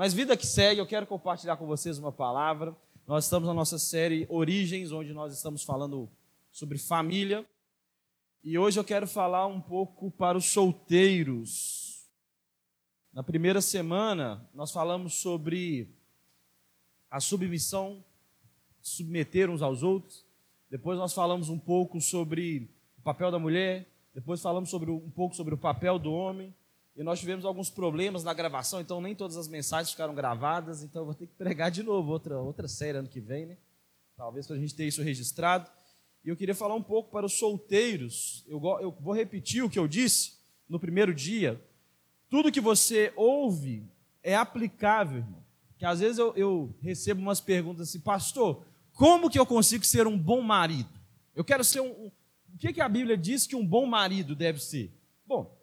Mas 0.00 0.14
vida 0.14 0.34
que 0.34 0.46
segue, 0.46 0.80
eu 0.80 0.86
quero 0.86 1.06
compartilhar 1.06 1.58
com 1.58 1.66
vocês 1.66 1.98
uma 1.98 2.10
palavra. 2.10 2.74
Nós 3.06 3.24
estamos 3.24 3.46
na 3.46 3.52
nossa 3.52 3.78
série 3.78 4.26
Origens, 4.30 4.92
onde 4.92 5.12
nós 5.12 5.30
estamos 5.30 5.62
falando 5.62 6.08
sobre 6.50 6.78
família. 6.78 7.44
E 8.42 8.58
hoje 8.58 8.80
eu 8.80 8.84
quero 8.84 9.06
falar 9.06 9.46
um 9.46 9.60
pouco 9.60 10.10
para 10.10 10.38
os 10.38 10.46
solteiros. 10.46 12.08
Na 13.12 13.22
primeira 13.22 13.60
semana, 13.60 14.48
nós 14.54 14.72
falamos 14.72 15.16
sobre 15.16 15.94
a 17.10 17.20
submissão, 17.20 18.02
submeter 18.80 19.50
uns 19.50 19.60
aos 19.60 19.82
outros. 19.82 20.24
Depois 20.70 20.98
nós 20.98 21.12
falamos 21.12 21.50
um 21.50 21.58
pouco 21.58 22.00
sobre 22.00 22.70
o 22.96 23.02
papel 23.02 23.30
da 23.30 23.38
mulher. 23.38 23.86
Depois 24.14 24.40
falamos 24.40 24.70
sobre, 24.70 24.90
um 24.90 25.10
pouco 25.10 25.36
sobre 25.36 25.52
o 25.52 25.58
papel 25.58 25.98
do 25.98 26.10
homem. 26.10 26.54
E 26.96 27.02
nós 27.02 27.20
tivemos 27.20 27.44
alguns 27.44 27.70
problemas 27.70 28.24
na 28.24 28.34
gravação, 28.34 28.80
então 28.80 29.00
nem 29.00 29.14
todas 29.14 29.36
as 29.36 29.48
mensagens 29.48 29.90
ficaram 29.90 30.14
gravadas, 30.14 30.82
então 30.82 31.02
eu 31.02 31.06
vou 31.06 31.14
ter 31.14 31.26
que 31.26 31.34
pregar 31.34 31.70
de 31.70 31.82
novo 31.82 32.10
outra, 32.10 32.38
outra 32.38 32.68
série 32.68 32.98
ano 32.98 33.08
que 33.08 33.20
vem, 33.20 33.46
né? 33.46 33.56
Talvez 34.16 34.46
para 34.46 34.56
a 34.56 34.58
gente 34.58 34.74
ter 34.74 34.86
isso 34.86 35.02
registrado. 35.02 35.70
E 36.24 36.28
eu 36.28 36.36
queria 36.36 36.54
falar 36.54 36.74
um 36.74 36.82
pouco 36.82 37.10
para 37.10 37.24
os 37.24 37.38
solteiros. 37.38 38.44
Eu, 38.46 38.60
eu 38.80 38.90
vou 39.00 39.14
repetir 39.14 39.64
o 39.64 39.70
que 39.70 39.78
eu 39.78 39.88
disse 39.88 40.34
no 40.68 40.78
primeiro 40.78 41.14
dia. 41.14 41.58
Tudo 42.28 42.52
que 42.52 42.60
você 42.60 43.12
ouve 43.16 43.82
é 44.22 44.36
aplicável, 44.36 45.18
irmão. 45.18 45.42
Que 45.78 45.86
às 45.86 46.00
vezes 46.00 46.18
eu, 46.18 46.34
eu 46.36 46.74
recebo 46.82 47.22
umas 47.22 47.40
perguntas 47.40 47.88
assim, 47.88 48.00
pastor, 48.00 48.62
como 48.92 49.30
que 49.30 49.38
eu 49.38 49.46
consigo 49.46 49.84
ser 49.86 50.06
um 50.06 50.18
bom 50.18 50.42
marido? 50.42 50.90
Eu 51.34 51.42
quero 51.42 51.64
ser 51.64 51.80
um. 51.80 51.90
um 51.90 52.12
o 52.52 52.58
que, 52.58 52.74
que 52.74 52.80
a 52.82 52.88
Bíblia 52.88 53.16
diz 53.16 53.46
que 53.46 53.56
um 53.56 53.66
bom 53.66 53.86
marido 53.86 54.34
deve 54.34 54.60
ser? 54.60 54.92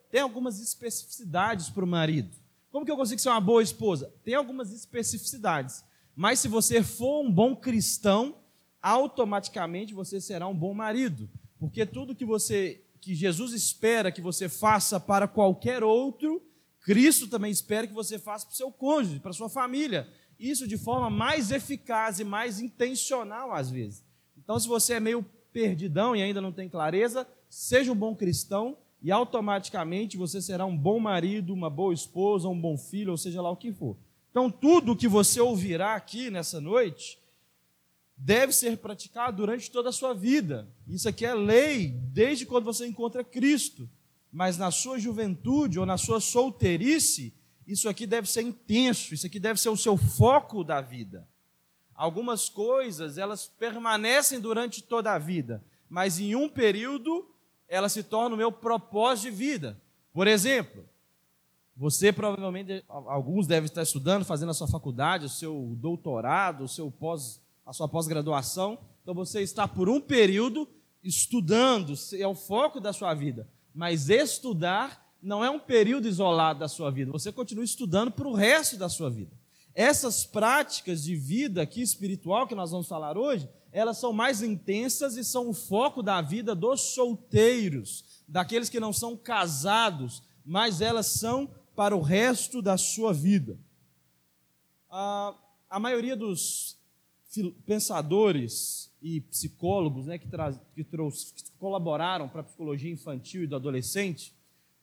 Tem 0.10 0.22
algumas 0.22 0.60
especificidades 0.60 1.70
para 1.70 1.84
o 1.84 1.88
marido. 1.88 2.36
Como 2.72 2.86
que 2.86 2.92
eu 2.92 2.98
consigo 2.98 3.20
ser 3.20 3.30
uma 3.30 3.42
boa 3.42 3.64
esposa? 3.64 4.14
Tem 4.24 4.36
algumas 4.36 4.72
especificidades. 4.72 5.84
Mas 6.16 6.40
se 6.40 6.48
você 6.48 6.82
for 6.84 7.22
um 7.22 7.32
bom 7.32 7.56
cristão, 7.56 8.38
automaticamente 8.82 9.94
você 9.94 10.20
será 10.22 10.48
um 10.48 10.56
bom 10.56 10.74
marido. 10.74 11.30
Porque 11.60 11.86
tudo 11.86 12.16
que 12.16 12.26
você 12.26 12.84
que 13.00 13.16
Jesus 13.16 13.54
espera 13.54 14.12
que 14.12 14.22
você 14.22 14.50
faça 14.50 15.00
para 15.00 15.28
qualquer 15.28 15.84
outro, 15.84 16.42
Cristo 16.82 17.28
também 17.28 17.52
espera 17.52 17.88
que 17.88 17.94
você 17.94 18.20
faça 18.20 18.46
para 18.46 18.54
o 18.54 18.56
seu 18.56 18.72
cônjuge, 18.72 19.20
para 19.20 19.32
a 19.32 19.34
sua 19.34 19.50
família. 19.50 20.10
Isso 20.40 20.68
de 20.68 20.78
forma 20.78 21.10
mais 21.10 21.52
eficaz 21.52 22.20
e 22.20 22.24
mais 22.24 22.60
intencional 22.60 23.54
às 23.54 23.70
vezes. 23.70 24.04
Então, 24.38 24.60
se 24.60 24.68
você 24.68 24.94
é 24.94 25.00
meio 25.00 25.26
perdidão 25.52 26.16
e 26.16 26.22
ainda 26.22 26.42
não 26.42 26.52
tem 26.52 26.70
clareza, 26.70 27.28
seja 27.50 27.92
um 27.92 27.96
bom 27.96 28.16
cristão, 28.16 28.78
e 29.02 29.12
automaticamente 29.12 30.18
você 30.18 30.42
será 30.42 30.66
um 30.66 30.76
bom 30.76 31.00
marido, 31.00 31.54
uma 31.54 31.70
boa 31.70 31.94
esposa, 31.94 32.48
um 32.48 32.60
bom 32.60 32.78
filho, 32.78 33.12
ou 33.12 33.18
seja 33.18 33.42
lá 33.42 33.50
o 33.50 33.56
que 33.56 33.72
for. 33.72 33.96
Então, 34.32 34.50
tudo 34.50 34.96
que 34.96 35.08
você 35.08 35.40
ouvirá 35.40 35.96
aqui 35.96 36.30
nessa 36.30 36.60
noite 36.60 37.20
deve 38.18 38.52
ser 38.52 38.78
praticado 38.78 39.38
durante 39.38 39.70
toda 39.70 39.90
a 39.90 39.94
sua 39.94 40.14
vida. 40.14 40.68
Isso 40.88 41.08
aqui 41.08 41.26
é 41.26 41.34
lei 41.34 41.90
desde 42.12 42.46
quando 42.46 42.66
você 42.66 42.88
encontra 42.88 43.24
Cristo. 43.24 43.90
Mas 44.32 44.58
na 44.58 44.72
sua 44.72 45.00
juventude 45.00 45.80
ou 45.80 45.86
na 45.86 45.98
sua 45.98 46.20
solteirice, 46.20 47.34
isso 47.66 47.88
aqui 47.88 48.06
deve 48.06 48.30
ser 48.30 48.42
intenso, 48.42 49.14
isso 49.14 49.26
aqui 49.26 49.40
deve 49.40 49.60
ser 49.60 49.70
o 49.70 49.78
seu 49.78 49.96
foco 49.96 50.64
da 50.64 50.82
vida. 50.82 51.28
Algumas 51.94 52.50
coisas, 52.50 53.18
elas 53.18 53.48
permanecem 53.48 54.40
durante 54.40 54.84
toda 54.84 55.14
a 55.14 55.18
vida, 55.18 55.64
mas 55.90 56.20
em 56.20 56.36
um 56.36 56.48
período 56.48 57.28
ela 57.68 57.90
se 57.90 58.04
torna 58.04 58.36
o 58.36 58.38
meu 58.38 58.52
propósito 58.52 59.32
de 59.32 59.38
vida. 59.38 59.82
Por 60.14 60.28
exemplo, 60.28 60.84
você 61.76 62.12
provavelmente, 62.12 62.84
alguns 62.88 63.46
devem 63.46 63.66
estar 63.66 63.84
estudando, 63.84 64.26
fazendo 64.26 64.50
a 64.50 64.54
sua 64.54 64.68
faculdade, 64.68 65.26
o 65.26 65.30
seu 65.30 65.76
doutorado, 65.78 66.64
o 66.64 66.68
seu 66.68 66.90
pós, 66.90 67.40
a 67.66 67.72
sua 67.72 67.88
pós-graduação. 67.88 68.80
Então 69.04 69.14
você 69.14 69.42
está 69.42 69.68
por 69.68 69.88
um 69.88 70.02
período 70.02 70.68
estudando, 71.04 71.94
é 72.14 72.28
o 72.28 72.34
foco 72.34 72.80
da 72.80 72.92
sua 72.92 73.14
vida. 73.14 73.48
Mas 73.76 74.10
estudar 74.10 75.06
não 75.22 75.44
é 75.46 75.50
um 75.52 75.60
período 75.60 76.08
isolado 76.08 76.60
da 76.60 76.68
sua 76.68 76.90
vida. 76.90 77.12
Você 77.12 77.32
continua 77.32 77.64
estudando 77.64 78.12
para 78.12 78.28
o 78.28 78.34
resto 78.34 78.78
da 78.78 78.90
sua 78.90 79.10
vida. 79.10 79.32
Essas 79.76 80.26
práticas 80.26 81.04
de 81.04 81.16
vida 81.16 81.62
aqui 81.62 81.84
espiritual 81.84 82.48
que 82.48 82.56
nós 82.56 82.72
vamos 82.72 82.88
falar 82.88 83.16
hoje, 83.16 83.48
elas 83.78 84.00
são 84.00 84.12
mais 84.12 84.42
intensas 84.42 85.18
e 85.18 85.24
são 85.24 85.50
o 85.50 85.54
foco 85.54 86.02
da 86.02 86.20
vida 86.20 86.56
dos 86.56 86.82
solteiros, 86.96 88.24
daqueles 88.28 88.70
que 88.70 88.80
não 88.80 88.92
são 88.92 89.16
casados, 89.16 90.24
mas 90.44 90.82
elas 90.82 91.06
são 91.06 91.48
para 91.76 91.96
o 91.96 92.02
resto 92.02 92.60
da 92.60 92.76
sua 92.76 93.14
vida. 93.14 93.56
A, 94.90 95.36
a 95.70 95.80
maioria 95.80 96.16
dos 96.16 96.76
pensadores 97.68 98.92
e 99.00 99.22
psicólogos 99.22 100.08
né, 100.08 100.18
que, 100.18 100.28
que, 100.74 100.84
trouxe, 100.84 101.32
que 101.32 101.44
colaboraram 101.60 102.28
para 102.28 102.42
a 102.42 102.46
psicologia 102.46 102.92
infantil 102.92 103.44
e 103.44 103.48
do 103.48 103.56
adolescente 103.56 104.34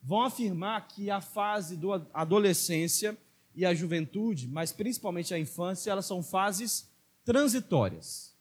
vão 0.01 0.23
afirmar 0.23 0.87
que 0.87 1.11
a 1.11 1.21
fase 1.21 1.77
da 1.77 2.01
adolescência 2.15 3.19
e 3.57 3.67
a 3.67 3.75
juventude, 3.75 4.47
mas 4.47 4.71
principalmente 4.71 5.35
a 5.35 5.39
infância, 5.39 5.91
elas 5.91 6.07
são 6.07 6.23
fases 6.23 6.89
transitórias, 7.25 8.34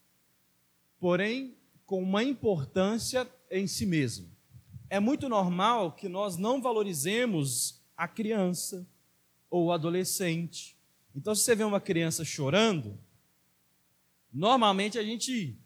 porém 1.03 1.57
com 1.85 2.01
uma 2.01 2.23
importância 2.23 3.29
em 3.51 3.67
si 3.67 3.85
mesmo. 3.85 4.31
É 4.89 5.01
muito 5.01 5.27
normal 5.27 5.91
que 5.91 6.07
nós 6.07 6.37
não 6.37 6.61
valorizemos 6.61 7.83
a 7.97 8.07
criança 8.07 8.87
ou 9.49 9.65
o 9.65 9.71
adolescente. 9.73 10.77
Então, 11.13 11.35
se 11.35 11.43
você 11.43 11.55
vê 11.55 11.65
uma 11.65 11.81
criança 11.81 12.23
chorando, 12.23 12.97
normalmente 14.31 14.97
a 14.97 15.03
gente 15.03 15.59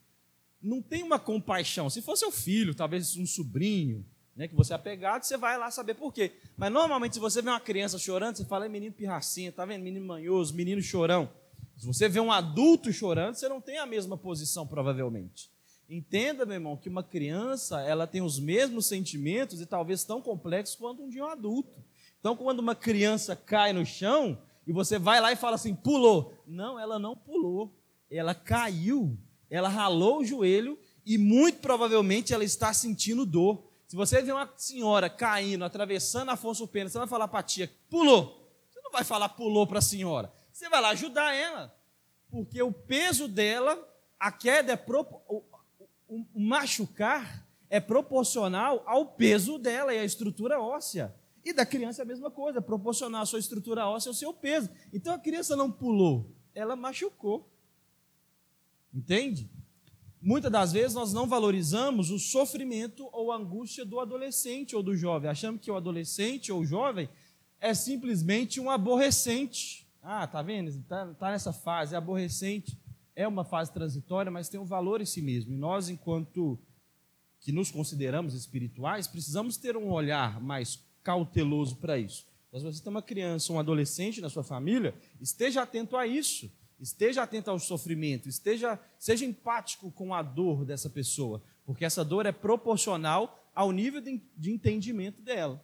não 0.60 0.82
tem 0.82 1.04
uma 1.04 1.20
compaixão. 1.20 1.88
Se 1.88 2.02
fosse 2.02 2.22
seu 2.22 2.32
filho, 2.32 2.74
talvez 2.74 3.16
um 3.16 3.28
sobrinho, 3.28 4.04
né, 4.36 4.48
que 4.48 4.56
você 4.56 4.74
é 4.74 4.76
apegado, 4.76 5.22
você 5.22 5.38
vai 5.38 5.56
lá 5.56 5.70
saber 5.70 5.94
por 5.94 6.12
quê. 6.12 6.32
Mas 6.58 6.74
normalmente, 6.74 7.14
se 7.14 7.20
você 7.20 7.44
vê 7.44 7.50
uma 7.52 7.60
criança 7.60 8.00
chorando, 8.00 8.38
você 8.38 8.46
fala, 8.46 8.66
é 8.66 8.70
menino 8.70 8.96
pirracinha, 8.96 9.52
tá 9.52 9.64
vendo? 9.66 9.84
Menino 9.84 10.04
manhoso, 10.04 10.56
menino 10.56 10.82
chorão. 10.82 11.32
Se 11.78 11.86
você 11.86 12.10
vê 12.10 12.20
um 12.20 12.32
adulto 12.32 12.92
chorando, 12.92 13.36
você 13.36 13.48
não 13.48 13.62
tem 13.62 13.78
a 13.78 13.86
mesma 13.86 14.18
posição, 14.18 14.66
provavelmente. 14.66 15.50
Entenda, 15.88 16.46
meu 16.46 16.56
irmão, 16.56 16.76
que 16.76 16.90
uma 16.90 17.04
criança, 17.04 17.82
ela 17.82 18.08
tem 18.08 18.22
os 18.22 18.40
mesmos 18.40 18.88
sentimentos 18.88 19.62
e 19.62 19.66
talvez 19.66 20.04
tão 20.04 20.22
complexos 20.22 20.76
quanto 20.76 21.04
um 21.04 21.10
de 21.10 21.22
um 21.22 21.26
adulto. 21.26 21.82
Então, 22.20 22.36
quando 22.36 22.60
uma 22.60 22.76
criança 22.76 23.36
cai 23.36 23.72
no 23.72 23.86
chão 23.86 24.38
e 24.66 24.74
você 24.74 24.98
vai 24.98 25.22
lá 25.22 25.32
e 25.32 25.36
fala 25.36 25.56
assim, 25.56 25.74
pulou. 25.74 26.34
Não, 26.46 26.80
ela 26.80 26.98
não 26.98 27.16
pulou. 27.16 27.72
Ela 28.10 28.34
caiu, 28.34 29.18
ela 29.50 29.70
ralou 29.70 30.20
o 30.20 30.26
joelho 30.26 30.78
e 31.06 31.18
muito 31.18 31.60
provavelmente 31.60 32.34
ela 32.34 32.44
está 32.44 32.74
sentindo 32.74 33.26
dor. 33.26 33.64
Se 33.88 33.96
você 33.96 34.22
vê 34.22 34.32
uma 34.34 34.52
senhora 34.58 35.10
caindo, 35.10 35.64
atravessando 35.64 36.30
Afonso 36.30 36.68
Pena, 36.68 36.90
você 36.90 36.98
vai 36.98 37.08
falar 37.08 37.30
para 37.30 37.40
a 37.40 37.44
tia, 37.44 37.72
pulou. 37.90 38.52
Você 38.70 38.82
não 38.82 38.92
vai 38.92 39.06
falar 39.06 39.30
pulou 39.30 39.66
para 39.66 39.80
a 39.80 39.82
senhora. 39.82 40.34
Você 40.58 40.70
vai 40.70 40.82
lá 40.82 40.90
ajudar 40.90 41.36
ela. 41.36 41.72
Porque 42.32 42.60
o 42.64 42.72
peso 42.72 43.28
dela, 43.28 43.78
a 44.20 44.32
queda 44.32 44.74
é 44.74 44.76
pro, 44.76 45.02
o, 45.28 45.44
o, 46.10 46.26
o 46.34 46.40
machucar 46.40 47.48
é 47.70 47.80
proporcional 47.80 48.82
ao 48.88 49.06
peso 49.06 49.60
dela 49.60 49.94
e 49.94 50.00
à 50.00 50.04
estrutura 50.04 50.60
óssea. 50.60 51.16
E 51.46 51.54
da 51.54 51.64
criança 51.64 52.02
é 52.02 52.04
a 52.04 52.08
mesma 52.08 52.32
coisa, 52.32 52.60
proporcional 52.60 53.22
à 53.22 53.26
sua 53.28 53.38
estrutura 53.38 53.86
óssea 53.86 54.10
ao 54.10 54.16
seu 54.16 54.34
peso. 54.34 54.68
Então 54.92 55.14
a 55.14 55.20
criança 55.20 55.56
não 55.56 55.72
pulou, 55.72 56.36
ela 56.56 56.76
machucou. 56.76 57.48
Entende? 58.92 59.48
Muitas 60.20 60.52
das 60.52 60.72
vezes 60.72 60.96
nós 60.96 61.14
não 61.14 61.28
valorizamos 61.28 62.10
o 62.10 62.18
sofrimento 62.18 63.08
ou 63.12 63.32
a 63.32 63.36
angústia 63.36 63.86
do 63.86 64.00
adolescente 64.00 64.76
ou 64.76 64.82
do 64.82 64.96
jovem. 64.96 65.30
Achamos 65.30 65.62
que 65.62 65.70
o 65.70 65.76
adolescente 65.76 66.52
ou 66.52 66.62
o 66.62 66.66
jovem 66.66 67.08
é 67.62 67.76
simplesmente 67.76 68.60
um 68.60 68.72
aborrecente. 68.72 69.87
Ah, 70.10 70.26
tá 70.26 70.42
vendo? 70.42 70.70
Está 70.70 71.06
tá 71.16 71.32
nessa 71.32 71.52
fase, 71.52 71.94
é 71.94 71.98
aborrecente. 71.98 72.80
É 73.14 73.28
uma 73.28 73.44
fase 73.44 73.74
transitória, 73.74 74.32
mas 74.32 74.48
tem 74.48 74.58
um 74.58 74.64
valor 74.64 75.02
em 75.02 75.06
si 75.06 75.22
mesmo. 75.22 75.52
E 75.52 75.58
nós, 75.58 75.90
enquanto 75.90 76.58
que 77.42 77.52
nos 77.52 77.70
consideramos 77.70 78.34
espirituais, 78.34 79.06
precisamos 79.06 79.58
ter 79.58 79.76
um 79.76 79.92
olhar 79.92 80.40
mais 80.40 80.82
cauteloso 81.04 81.76
para 81.76 81.98
isso. 81.98 82.26
Mas 82.54 82.64
você 82.64 82.82
tem 82.82 82.90
uma 82.90 83.02
criança, 83.02 83.52
um 83.52 83.60
adolescente 83.60 84.22
na 84.22 84.30
sua 84.30 84.46
família, 84.46 84.96
esteja 85.20 85.64
atento 85.64 85.98
a 85.98 86.08
isso. 86.08 86.50
Esteja 86.80 87.24
atento 87.24 87.52
ao 87.52 87.60
sofrimento, 87.60 88.30
esteja, 88.30 88.80
seja 88.98 89.26
empático 89.26 89.92
com 89.92 90.14
a 90.14 90.22
dor 90.22 90.64
dessa 90.64 90.90
pessoa, 90.90 91.44
porque 91.66 91.84
essa 91.84 92.06
dor 92.06 92.26
é 92.26 92.32
proporcional 92.32 93.38
ao 93.54 93.74
nível 93.74 94.00
de, 94.00 94.22
de 94.38 94.52
entendimento 94.52 95.22
dela. 95.22 95.62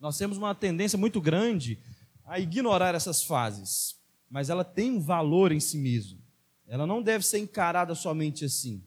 Nós 0.00 0.18
temos 0.18 0.36
uma 0.36 0.54
tendência 0.54 0.98
muito 0.98 1.20
grande 1.20 1.78
a 2.24 2.40
ignorar 2.40 2.94
essas 2.94 3.22
fases, 3.22 3.98
mas 4.30 4.50
ela 4.50 4.64
tem 4.64 4.90
um 4.90 5.00
valor 5.00 5.52
em 5.52 5.60
si 5.60 5.78
mesmo. 5.78 6.18
Ela 6.66 6.86
não 6.86 7.02
deve 7.02 7.24
ser 7.24 7.38
encarada 7.38 7.94
somente 7.94 8.44
assim. 8.44 8.82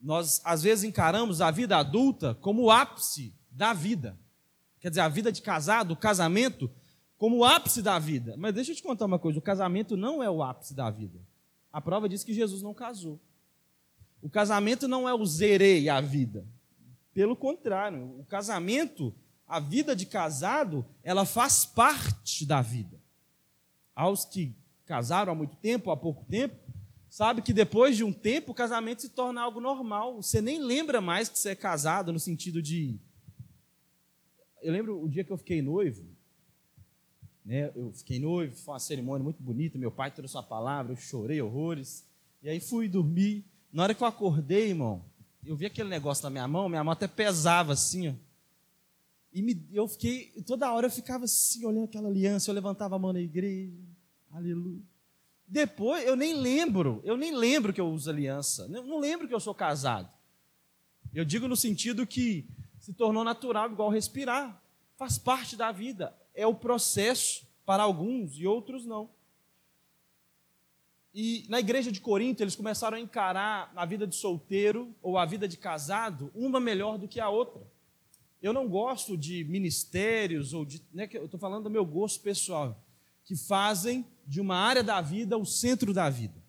Nós, 0.00 0.40
às 0.44 0.62
vezes, 0.62 0.84
encaramos 0.84 1.40
a 1.40 1.50
vida 1.50 1.76
adulta 1.76 2.34
como 2.36 2.62
o 2.62 2.70
ápice 2.70 3.34
da 3.50 3.72
vida. 3.72 4.18
Quer 4.80 4.88
dizer, 4.88 5.00
a 5.00 5.08
vida 5.08 5.30
de 5.30 5.40
casado, 5.42 5.92
o 5.92 5.96
casamento, 5.96 6.70
como 7.16 7.38
o 7.38 7.44
ápice 7.44 7.82
da 7.82 7.98
vida. 7.98 8.34
Mas 8.36 8.54
deixa 8.54 8.72
eu 8.72 8.76
te 8.76 8.82
contar 8.82 9.06
uma 9.06 9.18
coisa: 9.18 9.38
o 9.38 9.42
casamento 9.42 9.96
não 9.96 10.22
é 10.22 10.28
o 10.28 10.42
ápice 10.42 10.74
da 10.74 10.90
vida. 10.90 11.20
A 11.72 11.80
prova 11.80 12.08
diz 12.08 12.24
que 12.24 12.34
Jesus 12.34 12.62
não 12.62 12.74
casou. 12.74 13.20
O 14.20 14.28
casamento 14.28 14.86
não 14.86 15.08
é 15.08 15.14
o 15.14 15.24
zerei 15.24 15.88
a 15.88 16.00
vida. 16.00 16.44
Pelo 17.14 17.36
contrário, 17.36 18.18
o 18.18 18.24
casamento, 18.24 19.14
a 19.52 19.60
vida 19.60 19.94
de 19.94 20.06
casado, 20.06 20.82
ela 21.02 21.26
faz 21.26 21.66
parte 21.66 22.46
da 22.46 22.62
vida. 22.62 22.98
Aos 23.94 24.24
que 24.24 24.56
casaram 24.86 25.30
há 25.30 25.34
muito 25.34 25.56
tempo, 25.56 25.90
há 25.90 25.96
pouco 25.96 26.24
tempo, 26.24 26.56
sabe 27.10 27.42
que 27.42 27.52
depois 27.52 27.94
de 27.94 28.02
um 28.02 28.14
tempo 28.14 28.52
o 28.52 28.54
casamento 28.54 29.02
se 29.02 29.10
torna 29.10 29.42
algo 29.42 29.60
normal. 29.60 30.22
Você 30.22 30.40
nem 30.40 30.58
lembra 30.58 31.02
mais 31.02 31.28
que 31.28 31.38
você 31.38 31.50
é 31.50 31.54
casado 31.54 32.14
no 32.14 32.18
sentido 32.18 32.62
de. 32.62 32.98
Eu 34.62 34.72
lembro 34.72 35.04
o 35.04 35.06
dia 35.06 35.22
que 35.22 35.30
eu 35.30 35.36
fiquei 35.36 35.60
noivo, 35.60 36.02
né? 37.44 37.70
Eu 37.76 37.92
fiquei 37.92 38.18
noivo, 38.18 38.56
foi 38.56 38.72
uma 38.72 38.80
cerimônia 38.80 39.22
muito 39.22 39.42
bonita. 39.42 39.76
Meu 39.76 39.90
pai 39.90 40.10
trouxe 40.10 40.34
uma 40.34 40.42
palavra, 40.42 40.92
eu 40.92 40.96
chorei 40.96 41.42
horrores. 41.42 42.06
E 42.42 42.48
aí 42.48 42.58
fui 42.58 42.88
dormir. 42.88 43.44
Na 43.70 43.82
hora 43.82 43.94
que 43.94 44.02
eu 44.02 44.06
acordei, 44.06 44.70
irmão, 44.70 45.04
eu 45.44 45.54
vi 45.54 45.66
aquele 45.66 45.90
negócio 45.90 46.24
na 46.24 46.30
minha 46.30 46.48
mão, 46.48 46.70
minha 46.70 46.82
mão 46.82 46.92
até 46.92 47.06
pesava 47.06 47.74
assim, 47.74 48.08
ó. 48.08 48.31
E 49.32 49.40
me, 49.40 49.66
eu 49.72 49.88
fiquei, 49.88 50.30
toda 50.46 50.72
hora 50.72 50.86
eu 50.86 50.90
ficava 50.90 51.24
assim, 51.24 51.64
olhando 51.64 51.84
aquela 51.84 52.08
aliança, 52.08 52.50
eu 52.50 52.54
levantava 52.54 52.96
a 52.96 52.98
mão 52.98 53.12
na 53.12 53.20
igreja, 53.20 53.72
aleluia. 54.30 54.82
Depois, 55.48 56.04
eu 56.06 56.14
nem 56.14 56.34
lembro, 56.34 57.00
eu 57.04 57.16
nem 57.16 57.34
lembro 57.34 57.72
que 57.72 57.80
eu 57.80 57.88
uso 57.88 58.10
aliança, 58.10 58.68
não, 58.68 58.86
não 58.86 58.98
lembro 58.98 59.26
que 59.26 59.34
eu 59.34 59.40
sou 59.40 59.54
casado. 59.54 60.10
Eu 61.14 61.24
digo 61.24 61.48
no 61.48 61.56
sentido 61.56 62.06
que 62.06 62.46
se 62.78 62.92
tornou 62.92 63.24
natural, 63.24 63.70
igual 63.70 63.90
respirar, 63.90 64.62
faz 64.96 65.18
parte 65.18 65.56
da 65.56 65.72
vida, 65.72 66.14
é 66.34 66.46
o 66.46 66.54
processo 66.54 67.46
para 67.64 67.82
alguns 67.82 68.38
e 68.38 68.46
outros 68.46 68.84
não. 68.84 69.10
E 71.14 71.44
na 71.48 71.60
igreja 71.60 71.92
de 71.92 72.00
Corinto, 72.00 72.42
eles 72.42 72.56
começaram 72.56 72.96
a 72.96 73.00
encarar 73.00 73.70
a 73.76 73.84
vida 73.84 74.06
de 74.06 74.14
solteiro 74.14 74.94
ou 75.02 75.18
a 75.18 75.26
vida 75.26 75.46
de 75.46 75.56
casado, 75.58 76.30
uma 76.34 76.58
melhor 76.58 76.98
do 76.98 77.06
que 77.06 77.20
a 77.20 77.28
outra. 77.28 77.62
Eu 78.42 78.52
não 78.52 78.68
gosto 78.68 79.16
de 79.16 79.44
ministérios, 79.44 80.52
ou 80.52 80.64
de. 80.64 80.82
Né, 80.92 81.08
eu 81.12 81.26
estou 81.26 81.38
falando 81.38 81.64
do 81.64 81.70
meu 81.70 81.84
gosto 81.84 82.20
pessoal, 82.20 82.84
que 83.24 83.36
fazem 83.36 84.04
de 84.26 84.40
uma 84.40 84.56
área 84.56 84.82
da 84.82 85.00
vida 85.00 85.38
o 85.38 85.46
centro 85.46 85.94
da 85.94 86.10
vida. 86.10 86.42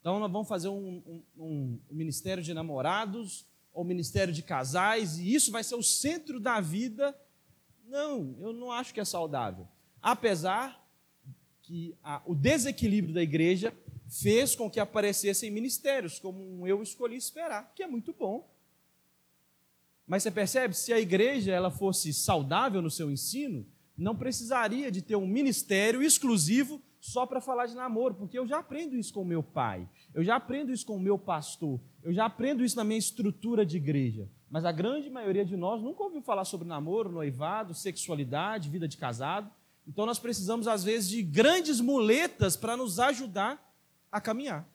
Então, 0.00 0.20
nós 0.20 0.30
vamos 0.30 0.48
fazer 0.48 0.68
um, 0.68 1.02
um, 1.06 1.22
um, 1.36 1.80
um 1.90 1.94
ministério 1.94 2.42
de 2.42 2.52
namorados 2.52 3.46
ou 3.72 3.84
ministério 3.84 4.34
de 4.34 4.42
casais, 4.42 5.18
e 5.18 5.34
isso 5.34 5.50
vai 5.50 5.64
ser 5.64 5.76
o 5.76 5.82
centro 5.82 6.38
da 6.38 6.60
vida. 6.60 7.18
Não, 7.86 8.36
eu 8.40 8.52
não 8.52 8.70
acho 8.70 8.92
que 8.92 9.00
é 9.00 9.04
saudável. 9.04 9.66
Apesar 10.02 10.86
que 11.62 11.96
a, 12.02 12.20
o 12.26 12.34
desequilíbrio 12.34 13.14
da 13.14 13.22
igreja 13.22 13.72
fez 14.08 14.54
com 14.54 14.70
que 14.70 14.78
aparecessem 14.78 15.50
ministérios, 15.50 16.18
como 16.18 16.66
eu 16.66 16.82
escolhi 16.82 17.16
esperar, 17.16 17.72
que 17.74 17.82
é 17.82 17.86
muito 17.86 18.12
bom. 18.12 18.51
Mas 20.06 20.22
você 20.22 20.30
percebe, 20.30 20.74
se 20.74 20.92
a 20.92 21.00
igreja 21.00 21.52
ela 21.52 21.70
fosse 21.70 22.12
saudável 22.12 22.82
no 22.82 22.90
seu 22.90 23.10
ensino, 23.10 23.66
não 23.96 24.16
precisaria 24.16 24.90
de 24.90 25.02
ter 25.02 25.16
um 25.16 25.26
ministério 25.26 26.02
exclusivo 26.02 26.80
só 27.00 27.26
para 27.26 27.40
falar 27.40 27.66
de 27.66 27.74
namoro, 27.74 28.14
porque 28.14 28.38
eu 28.38 28.46
já 28.46 28.58
aprendo 28.58 28.96
isso 28.96 29.12
com 29.12 29.22
o 29.22 29.26
meu 29.26 29.42
pai, 29.42 29.88
eu 30.14 30.22
já 30.22 30.36
aprendo 30.36 30.72
isso 30.72 30.86
com 30.86 30.96
o 30.96 31.00
meu 31.00 31.18
pastor, 31.18 31.80
eu 32.02 32.12
já 32.12 32.26
aprendo 32.26 32.64
isso 32.64 32.76
na 32.76 32.84
minha 32.84 32.98
estrutura 32.98 33.66
de 33.66 33.76
igreja. 33.76 34.28
Mas 34.48 34.64
a 34.64 34.70
grande 34.70 35.08
maioria 35.08 35.44
de 35.44 35.56
nós 35.56 35.82
nunca 35.82 36.02
ouviu 36.02 36.20
falar 36.20 36.44
sobre 36.44 36.68
namoro, 36.68 37.10
noivado, 37.10 37.74
sexualidade, 37.74 38.68
vida 38.68 38.86
de 38.86 38.98
casado. 38.98 39.50
Então 39.86 40.04
nós 40.04 40.18
precisamos, 40.18 40.68
às 40.68 40.84
vezes, 40.84 41.08
de 41.08 41.22
grandes 41.22 41.80
muletas 41.80 42.56
para 42.56 42.76
nos 42.76 43.00
ajudar 43.00 43.60
a 44.10 44.20
caminhar. 44.20 44.68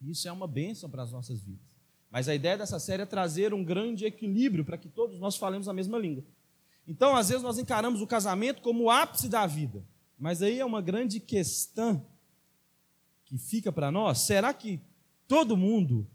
Isso 0.00 0.26
é 0.26 0.32
uma 0.32 0.48
bênção 0.48 0.88
para 0.88 1.02
as 1.02 1.12
nossas 1.12 1.42
vidas. 1.42 1.67
Mas 2.10 2.28
a 2.28 2.34
ideia 2.34 2.56
dessa 2.56 2.78
série 2.78 3.02
é 3.02 3.06
trazer 3.06 3.52
um 3.52 3.62
grande 3.62 4.04
equilíbrio 4.04 4.64
para 4.64 4.78
que 4.78 4.88
todos 4.88 5.18
nós 5.18 5.36
falemos 5.36 5.68
a 5.68 5.72
mesma 5.72 5.98
língua. 5.98 6.24
Então, 6.86 7.14
às 7.14 7.28
vezes, 7.28 7.42
nós 7.42 7.58
encaramos 7.58 8.00
o 8.00 8.06
casamento 8.06 8.62
como 8.62 8.84
o 8.84 8.90
ápice 8.90 9.28
da 9.28 9.46
vida. 9.46 9.84
Mas 10.18 10.42
aí 10.42 10.58
é 10.58 10.64
uma 10.64 10.80
grande 10.80 11.20
questão 11.20 12.04
que 13.24 13.36
fica 13.36 13.70
para 13.70 13.90
nós: 13.92 14.20
será 14.20 14.54
que 14.54 14.80
todo 15.26 15.56
mundo 15.56 16.08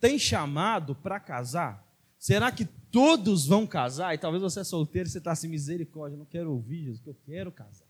tem 0.00 0.18
chamado 0.18 0.94
para 0.94 1.20
casar? 1.20 1.84
Será 2.18 2.50
que 2.50 2.64
todos 2.64 3.46
vão 3.46 3.66
casar? 3.66 4.14
E 4.14 4.18
talvez 4.18 4.42
você 4.42 4.60
é 4.60 4.64
solteiro 4.64 5.06
e 5.06 5.12
você 5.12 5.18
está 5.18 5.32
assim, 5.32 5.46
misericórdia, 5.46 6.14
eu 6.14 6.20
não 6.20 6.24
quero 6.24 6.50
ouvir, 6.50 6.84
Jesus, 6.84 7.00
que 7.02 7.10
eu 7.10 7.16
quero 7.26 7.52
casar. 7.52 7.86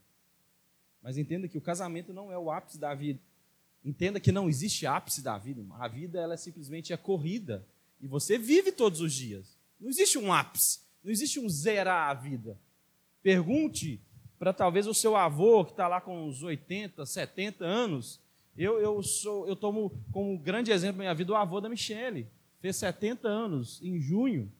Mas 1.00 1.16
entenda 1.16 1.46
que 1.46 1.56
o 1.56 1.60
casamento 1.60 2.12
não 2.12 2.32
é 2.32 2.38
o 2.38 2.50
ápice 2.50 2.78
da 2.78 2.94
vida. 2.94 3.20
Entenda 3.84 4.18
que 4.18 4.32
não 4.32 4.48
existe 4.48 4.86
ápice 4.86 5.20
da 5.20 5.36
vida. 5.36 5.62
A 5.78 5.86
vida 5.86 6.18
ela 6.18 6.34
é 6.34 6.38
simplesmente 6.38 6.92
é 6.92 6.96
corrida. 6.96 7.66
E 8.00 8.06
você 8.06 8.38
vive 8.38 8.72
todos 8.72 9.00
os 9.00 9.12
dias. 9.12 9.58
Não 9.78 9.90
existe 9.90 10.16
um 10.18 10.32
ápice. 10.32 10.80
Não 11.02 11.12
existe 11.12 11.38
um 11.38 11.48
zerar 11.48 12.08
a 12.08 12.14
vida. 12.14 12.58
Pergunte 13.22 14.00
para 14.38 14.52
talvez 14.52 14.86
o 14.86 14.94
seu 14.94 15.16
avô, 15.16 15.64
que 15.64 15.72
está 15.72 15.86
lá 15.86 16.00
com 16.00 16.26
uns 16.26 16.42
80, 16.42 17.04
70 17.04 17.64
anos. 17.64 18.20
Eu, 18.56 18.80
eu, 18.80 19.02
sou, 19.02 19.46
eu 19.46 19.54
tomo 19.54 19.92
como 20.10 20.38
grande 20.38 20.70
exemplo 20.70 20.98
na 20.98 21.04
minha 21.04 21.14
vida 21.14 21.32
o 21.32 21.36
avô 21.36 21.60
da 21.60 21.68
Michele. 21.68 22.26
Fez 22.60 22.76
70 22.76 23.28
anos 23.28 23.80
em 23.82 24.00
junho. 24.00 24.50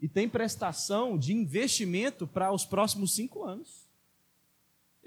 E 0.00 0.08
tem 0.08 0.28
prestação 0.28 1.18
de 1.18 1.32
investimento 1.32 2.28
para 2.28 2.52
os 2.52 2.64
próximos 2.64 3.12
cinco 3.12 3.42
anos. 3.42 3.87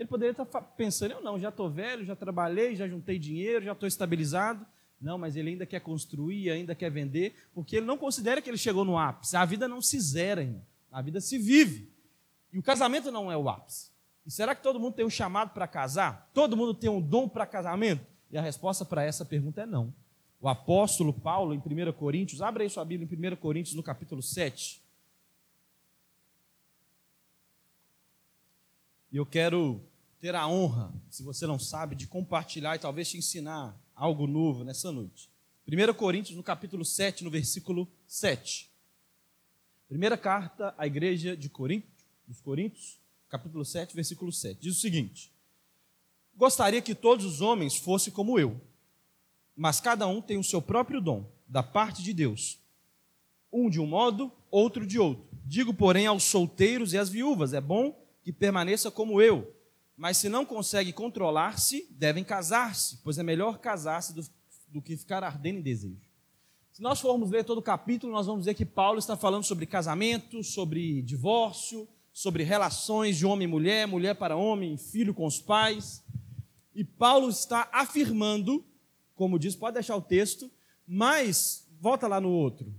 Ele 0.01 0.07
poderia 0.07 0.31
estar 0.31 0.45
pensando, 0.45 1.12
eu 1.12 1.21
não, 1.21 1.38
já 1.38 1.50
estou 1.50 1.69
velho, 1.69 2.03
já 2.03 2.15
trabalhei, 2.15 2.75
já 2.75 2.88
juntei 2.88 3.19
dinheiro, 3.19 3.63
já 3.63 3.74
estou 3.74 3.88
estabilizado. 3.88 4.65
Não, 5.00 5.15
mas 5.15 5.36
ele 5.36 5.51
ainda 5.51 5.63
quer 5.63 5.80
construir, 5.80 6.50
ainda 6.50 6.74
quer 6.74 6.89
vender, 6.89 7.36
porque 7.53 7.75
ele 7.75 7.86
não 7.86 8.00
considera 8.00 8.42
que 8.42 8.50
ele 8.50 8.57
chegou 8.57 8.83
no 8.83 8.98
ápice. 8.98 9.38
A 9.38 9.45
vida 9.45 9.68
não 9.68 9.80
se 9.80 10.00
zera, 10.00 10.42
irmão. 10.42 10.65
A 10.92 11.03
vida 11.03 11.21
se 11.21 11.38
vive. 11.38 11.94
E 12.51 12.57
o 12.57 12.63
casamento 12.63 13.12
não 13.12 13.31
é 13.31 13.38
o 13.38 13.48
ápice. 13.48 13.92
E 14.25 14.31
será 14.31 14.56
que 14.56 14.63
todo 14.63 14.80
mundo 14.80 14.95
tem 14.95 15.06
um 15.06 15.09
chamado 15.09 15.53
para 15.53 15.68
casar? 15.68 16.31
Todo 16.33 16.57
mundo 16.57 16.74
tem 16.74 16.89
um 16.89 17.00
dom 17.00 17.30
para 17.30 17.45
casamento? 17.45 18.04
E 18.31 18.39
a 18.39 18.42
resposta 18.42 18.83
para 18.83 19.04
essa 19.04 19.24
pergunta 19.24 19.62
é 19.62 19.65
não. 19.68 19.94
O 20.39 20.50
apóstolo 20.50 21.13
Paulo, 21.13 21.54
em 21.54 21.59
1 21.59 21.94
Coríntios, 21.94 22.42
abre 22.42 22.63
aí 22.63 22.69
sua 22.71 22.83
Bíblia 22.83 23.07
em 23.07 23.33
1 23.33 23.36
Coríntios, 23.36 23.75
no 23.75 23.83
capítulo 23.83 24.24
7. 24.24 24.81
E 29.12 29.18
eu 29.18 29.27
quero 29.27 29.91
ter 30.21 30.35
a 30.35 30.47
honra, 30.47 30.94
se 31.09 31.23
você 31.23 31.47
não 31.47 31.57
sabe, 31.57 31.95
de 31.95 32.06
compartilhar 32.06 32.75
e 32.75 32.80
talvez 32.80 33.09
te 33.09 33.18
ensinar 33.18 33.75
algo 33.95 34.28
novo 34.28 34.63
nessa 34.63 34.92
noite. 34.92 35.31
1 35.68 35.94
Coríntios, 35.95 36.37
no 36.37 36.44
capítulo 36.44 36.85
7, 36.85 37.23
no 37.23 37.31
versículo 37.31 37.92
7. 38.06 38.69
Primeira 39.90 40.16
carta 40.16 40.75
à 40.78 40.85
igreja 40.85 41.35
de 41.35 41.49
Corinto, 41.49 41.87
dos 42.28 42.40
Coríntios, 42.40 42.99
capítulo 43.30 43.66
7, 43.66 43.95
versículo 43.95 44.31
7. 44.31 44.59
Diz 44.61 44.78
o 44.78 44.80
seguinte: 44.80 45.33
Gostaria 46.35 46.83
que 46.83 46.94
todos 46.94 47.25
os 47.25 47.42
homens 47.42 47.75
fossem 47.78 48.13
como 48.13 48.37
eu, 48.37 48.61
mas 49.56 49.81
cada 49.81 50.06
um 50.06 50.21
tem 50.21 50.37
o 50.37 50.44
seu 50.44 50.61
próprio 50.61 51.01
dom, 51.01 51.31
da 51.47 51.63
parte 51.63 52.04
de 52.04 52.13
Deus. 52.13 52.59
Um 53.51 53.71
de 53.71 53.80
um 53.80 53.87
modo, 53.87 54.31
outro 54.51 54.85
de 54.85 54.99
outro. 54.99 55.25
Digo, 55.44 55.73
porém, 55.73 56.06
aos 56.06 56.23
solteiros 56.23 56.94
e 56.94 56.97
às 56.99 57.09
viúvas: 57.09 57.54
é 57.54 57.59
bom 57.59 57.99
que 58.23 58.31
permaneça 58.31 58.92
como 58.92 59.19
eu 59.19 59.59
mas 60.02 60.18
se 60.18 60.28
não 60.28 60.44
consegue 60.44 60.92
controlar-se, 60.92 61.88
devem 61.92 62.24
casar-se, 62.24 62.98
pois 63.04 63.20
é 63.20 63.24
melhor 63.24 63.60
casar-se 63.60 64.16
do, 64.16 64.28
do, 64.68 64.81
que 64.81 64.98
ficar 64.98 65.24
ardendo 65.24 65.60
em 65.60 65.62
desejo. 65.62 66.10
Se 66.72 66.81
nós 66.81 67.00
formos 67.00 67.30
ler 67.30 67.44
todo 67.44 67.60
o 67.60 67.62
capítulo, 67.62 68.12
nós 68.12 68.26
vamos 68.26 68.46
ver 68.46 68.56
que 68.56 68.66
Paulo 68.66 68.98
está 68.98 69.16
falando 69.16 69.44
sobre 69.44 69.68
casamento, 69.68 70.44
sobre 70.44 71.04
divórcio, 71.04 71.88
sobre 72.12 72.42
relações 72.42 73.16
de 73.16 73.28
homem 73.28 73.48
e 73.48 73.52
mulher, 73.52 73.88
mulher 73.88 74.16
para 74.16 74.36
homem, 74.36 74.76
filho 74.76 75.14
com 75.14 75.28
os 75.28 75.40
pais. 75.40 76.04
E 76.74 76.84
Paulo 76.84 77.30
está 77.30 77.70
afirmando, 77.72 78.66
como 79.14 79.38
diz, 79.38 79.56
pode 79.56 79.76
deixar 79.76 79.96
o 79.96 80.02
texto, 80.02 80.50
mas 80.88 81.70
volta 81.80 82.08
lá 82.08 82.20
no 82.20 82.31
outro. 82.31 82.74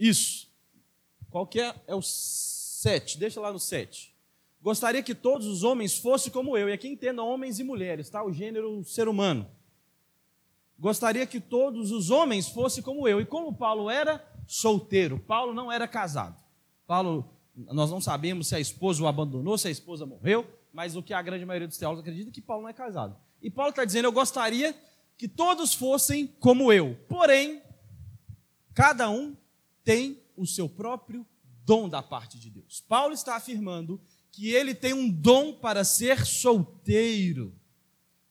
Isso. 0.00 0.50
Qual 1.28 1.46
que 1.46 1.60
é? 1.60 1.74
É 1.86 1.94
o 1.94 2.00
7. 2.00 3.18
Deixa 3.18 3.38
lá 3.42 3.52
no 3.52 3.60
7. 3.60 4.15
Gostaria 4.66 5.00
que 5.00 5.14
todos 5.14 5.46
os 5.46 5.62
homens 5.62 5.96
fossem 5.96 6.32
como 6.32 6.58
eu, 6.58 6.68
e 6.68 6.72
aqui 6.72 6.88
entenda 6.88 7.22
homens 7.22 7.60
e 7.60 7.62
mulheres, 7.62 8.10
tá? 8.10 8.24
O 8.24 8.32
gênero 8.32 8.82
ser 8.82 9.06
humano. 9.06 9.48
Gostaria 10.76 11.24
que 11.24 11.38
todos 11.38 11.92
os 11.92 12.10
homens 12.10 12.48
fossem 12.48 12.82
como 12.82 13.06
eu. 13.06 13.20
E 13.20 13.24
como 13.24 13.54
Paulo 13.54 13.88
era 13.88 14.28
solteiro, 14.44 15.20
Paulo 15.20 15.54
não 15.54 15.70
era 15.70 15.86
casado. 15.86 16.42
Paulo, 16.84 17.32
nós 17.54 17.92
não 17.92 18.00
sabemos 18.00 18.48
se 18.48 18.56
a 18.56 18.58
esposa 18.58 19.04
o 19.04 19.06
abandonou, 19.06 19.56
se 19.56 19.68
a 19.68 19.70
esposa 19.70 20.04
morreu, 20.04 20.44
mas 20.72 20.96
o 20.96 21.02
que 21.02 21.14
a 21.14 21.22
grande 21.22 21.46
maioria 21.46 21.68
dos 21.68 21.78
teólogos 21.78 22.00
acredita 22.02 22.30
é 22.30 22.32
que 22.32 22.42
Paulo 22.42 22.64
não 22.64 22.68
é 22.68 22.72
casado. 22.72 23.16
E 23.40 23.48
Paulo 23.48 23.70
está 23.70 23.84
dizendo: 23.84 24.06
Eu 24.06 24.12
gostaria 24.12 24.74
que 25.16 25.28
todos 25.28 25.74
fossem 25.74 26.26
como 26.40 26.72
eu. 26.72 26.98
Porém, 27.08 27.62
cada 28.74 29.08
um 29.08 29.36
tem 29.84 30.20
o 30.36 30.44
seu 30.44 30.68
próprio 30.68 31.24
dom 31.64 31.88
da 31.88 32.02
parte 32.02 32.36
de 32.36 32.50
Deus. 32.50 32.80
Paulo 32.80 33.14
está 33.14 33.36
afirmando 33.36 34.00
que 34.36 34.52
ele 34.52 34.74
tem 34.74 34.92
um 34.92 35.10
dom 35.10 35.50
para 35.50 35.82
ser 35.82 36.26
solteiro. 36.26 37.54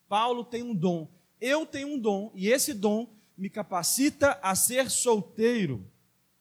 Paulo 0.07 0.43
tem 0.43 0.61
um 0.61 0.75
dom. 0.75 1.09
Eu 1.41 1.65
tenho 1.65 1.87
um 1.87 1.97
dom, 1.97 2.31
e 2.35 2.47
esse 2.47 2.75
dom 2.75 3.09
me 3.35 3.49
capacita 3.49 4.39
a 4.39 4.53
ser 4.53 4.91
solteiro. 4.91 5.83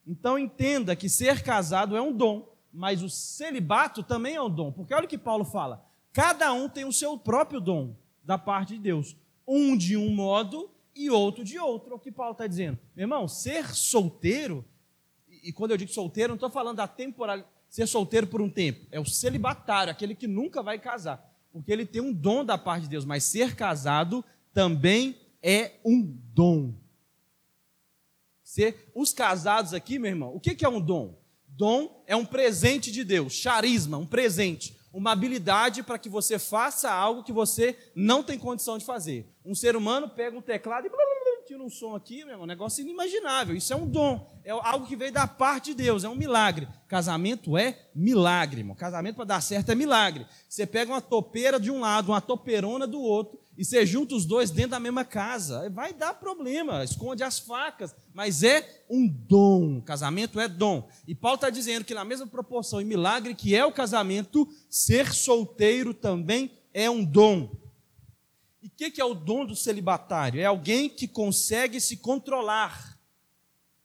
Então 0.06 0.38
entenda 0.38 0.94
que 0.94 1.08
ser 1.08 1.42
casado 1.42 1.96
é 1.96 2.02
um 2.02 2.12
dom, 2.12 2.46
mas 2.70 3.02
o 3.02 3.08
celibato 3.08 4.02
também 4.02 4.34
é 4.34 4.42
um 4.42 4.50
dom. 4.50 4.70
Porque 4.70 4.92
olha 4.92 5.06
o 5.06 5.08
que 5.08 5.16
Paulo 5.16 5.46
fala: 5.46 5.82
cada 6.12 6.52
um 6.52 6.68
tem 6.68 6.84
o 6.84 6.92
seu 6.92 7.16
próprio 7.16 7.58
dom 7.58 7.96
da 8.22 8.36
parte 8.36 8.74
de 8.74 8.80
Deus. 8.80 9.16
Um 9.48 9.78
de 9.78 9.96
um 9.96 10.14
modo 10.14 10.70
e 10.94 11.08
outro 11.08 11.42
de 11.42 11.58
outro. 11.58 11.94
É 11.94 11.96
o 11.96 11.98
que 11.98 12.12
Paulo 12.12 12.32
está 12.32 12.46
dizendo. 12.46 12.78
Meu 12.94 13.04
irmão, 13.04 13.26
ser 13.26 13.74
solteiro, 13.74 14.62
e 15.26 15.50
quando 15.54 15.70
eu 15.70 15.78
digo 15.78 15.90
solteiro, 15.90 16.32
não 16.32 16.36
estou 16.36 16.50
falando 16.50 16.76
da 16.76 16.86
temporalidade, 16.86 17.53
ser 17.74 17.88
solteiro 17.88 18.28
por 18.28 18.40
um 18.40 18.48
tempo. 18.48 18.86
É 18.92 19.00
o 19.00 19.04
celibatário, 19.04 19.90
aquele 19.90 20.14
que 20.14 20.28
nunca 20.28 20.62
vai 20.62 20.78
casar. 20.78 21.28
Porque 21.52 21.72
ele 21.72 21.84
tem 21.84 22.00
um 22.00 22.12
dom 22.12 22.44
da 22.44 22.56
parte 22.56 22.84
de 22.84 22.90
Deus, 22.90 23.04
mas 23.04 23.24
ser 23.24 23.56
casado 23.56 24.24
também 24.52 25.18
é 25.42 25.72
um 25.84 26.00
dom. 26.32 26.72
Ser, 28.44 28.92
os 28.94 29.12
casados 29.12 29.74
aqui, 29.74 29.98
meu 29.98 30.08
irmão, 30.08 30.32
o 30.36 30.38
que 30.38 30.64
é 30.64 30.68
um 30.68 30.80
dom? 30.80 31.20
Dom 31.48 32.04
é 32.06 32.14
um 32.14 32.24
presente 32.24 32.92
de 32.92 33.02
Deus, 33.02 33.32
charisma, 33.32 33.98
um 33.98 34.06
presente, 34.06 34.76
uma 34.92 35.10
habilidade 35.10 35.82
para 35.82 35.98
que 35.98 36.08
você 36.08 36.38
faça 36.38 36.88
algo 36.92 37.24
que 37.24 37.32
você 37.32 37.76
não 37.92 38.22
tem 38.22 38.38
condição 38.38 38.78
de 38.78 38.84
fazer. 38.84 39.26
Um 39.44 39.52
ser 39.54 39.74
humano 39.74 40.08
pega 40.08 40.38
um 40.38 40.42
teclado 40.42 40.86
e 40.86 40.90
tira 41.44 41.62
um 41.62 41.68
som 41.68 41.94
aqui, 41.94 42.24
meu 42.24 42.30
irmão, 42.30 42.44
um 42.44 42.48
negócio 42.48 42.80
inimaginável. 42.80 43.54
Isso 43.54 43.72
é 43.72 43.76
um 43.76 43.86
dom, 43.86 44.26
é 44.44 44.50
algo 44.50 44.86
que 44.86 44.96
veio 44.96 45.12
da 45.12 45.26
parte 45.26 45.74
de 45.74 45.82
Deus, 45.82 46.02
é 46.02 46.08
um 46.08 46.14
milagre. 46.14 46.66
Casamento 46.88 47.56
é 47.58 47.88
milagre, 47.94 48.60
irmão. 48.60 48.74
Casamento 48.74 49.16
para 49.16 49.26
dar 49.26 49.40
certo 49.42 49.70
é 49.70 49.74
milagre. 49.74 50.26
Você 50.48 50.66
pega 50.66 50.90
uma 50.92 51.02
topeira 51.02 51.60
de 51.60 51.70
um 51.70 51.80
lado, 51.80 52.12
uma 52.12 52.20
toperona 52.20 52.86
do 52.86 53.00
outro, 53.00 53.38
e 53.56 53.64
você 53.64 53.84
junta 53.84 54.14
os 54.14 54.24
dois 54.24 54.50
dentro 54.50 54.72
da 54.72 54.80
mesma 54.80 55.04
casa. 55.04 55.68
Vai 55.70 55.92
dar 55.92 56.14
problema, 56.14 56.82
esconde 56.82 57.22
as 57.22 57.38
facas, 57.38 57.94
mas 58.12 58.42
é 58.42 58.84
um 58.88 59.06
dom. 59.06 59.82
Casamento 59.82 60.40
é 60.40 60.48
dom. 60.48 60.88
E 61.06 61.14
Paulo 61.14 61.36
está 61.36 61.50
dizendo 61.50 61.84
que, 61.84 61.94
na 61.94 62.04
mesma 62.04 62.26
proporção 62.26 62.80
e 62.80 62.84
milagre 62.84 63.34
que 63.34 63.54
é 63.54 63.64
o 63.64 63.72
casamento, 63.72 64.48
ser 64.70 65.12
solteiro 65.12 65.92
também 65.92 66.50
é 66.72 66.88
um 66.88 67.04
dom. 67.04 67.63
E 68.64 68.68
o 68.68 68.70
que, 68.70 68.90
que 68.92 69.00
é 69.00 69.04
o 69.04 69.12
dom 69.12 69.44
do 69.44 69.54
celibatário? 69.54 70.40
É 70.40 70.46
alguém 70.46 70.88
que 70.88 71.06
consegue 71.06 71.78
se 71.78 71.98
controlar 71.98 72.98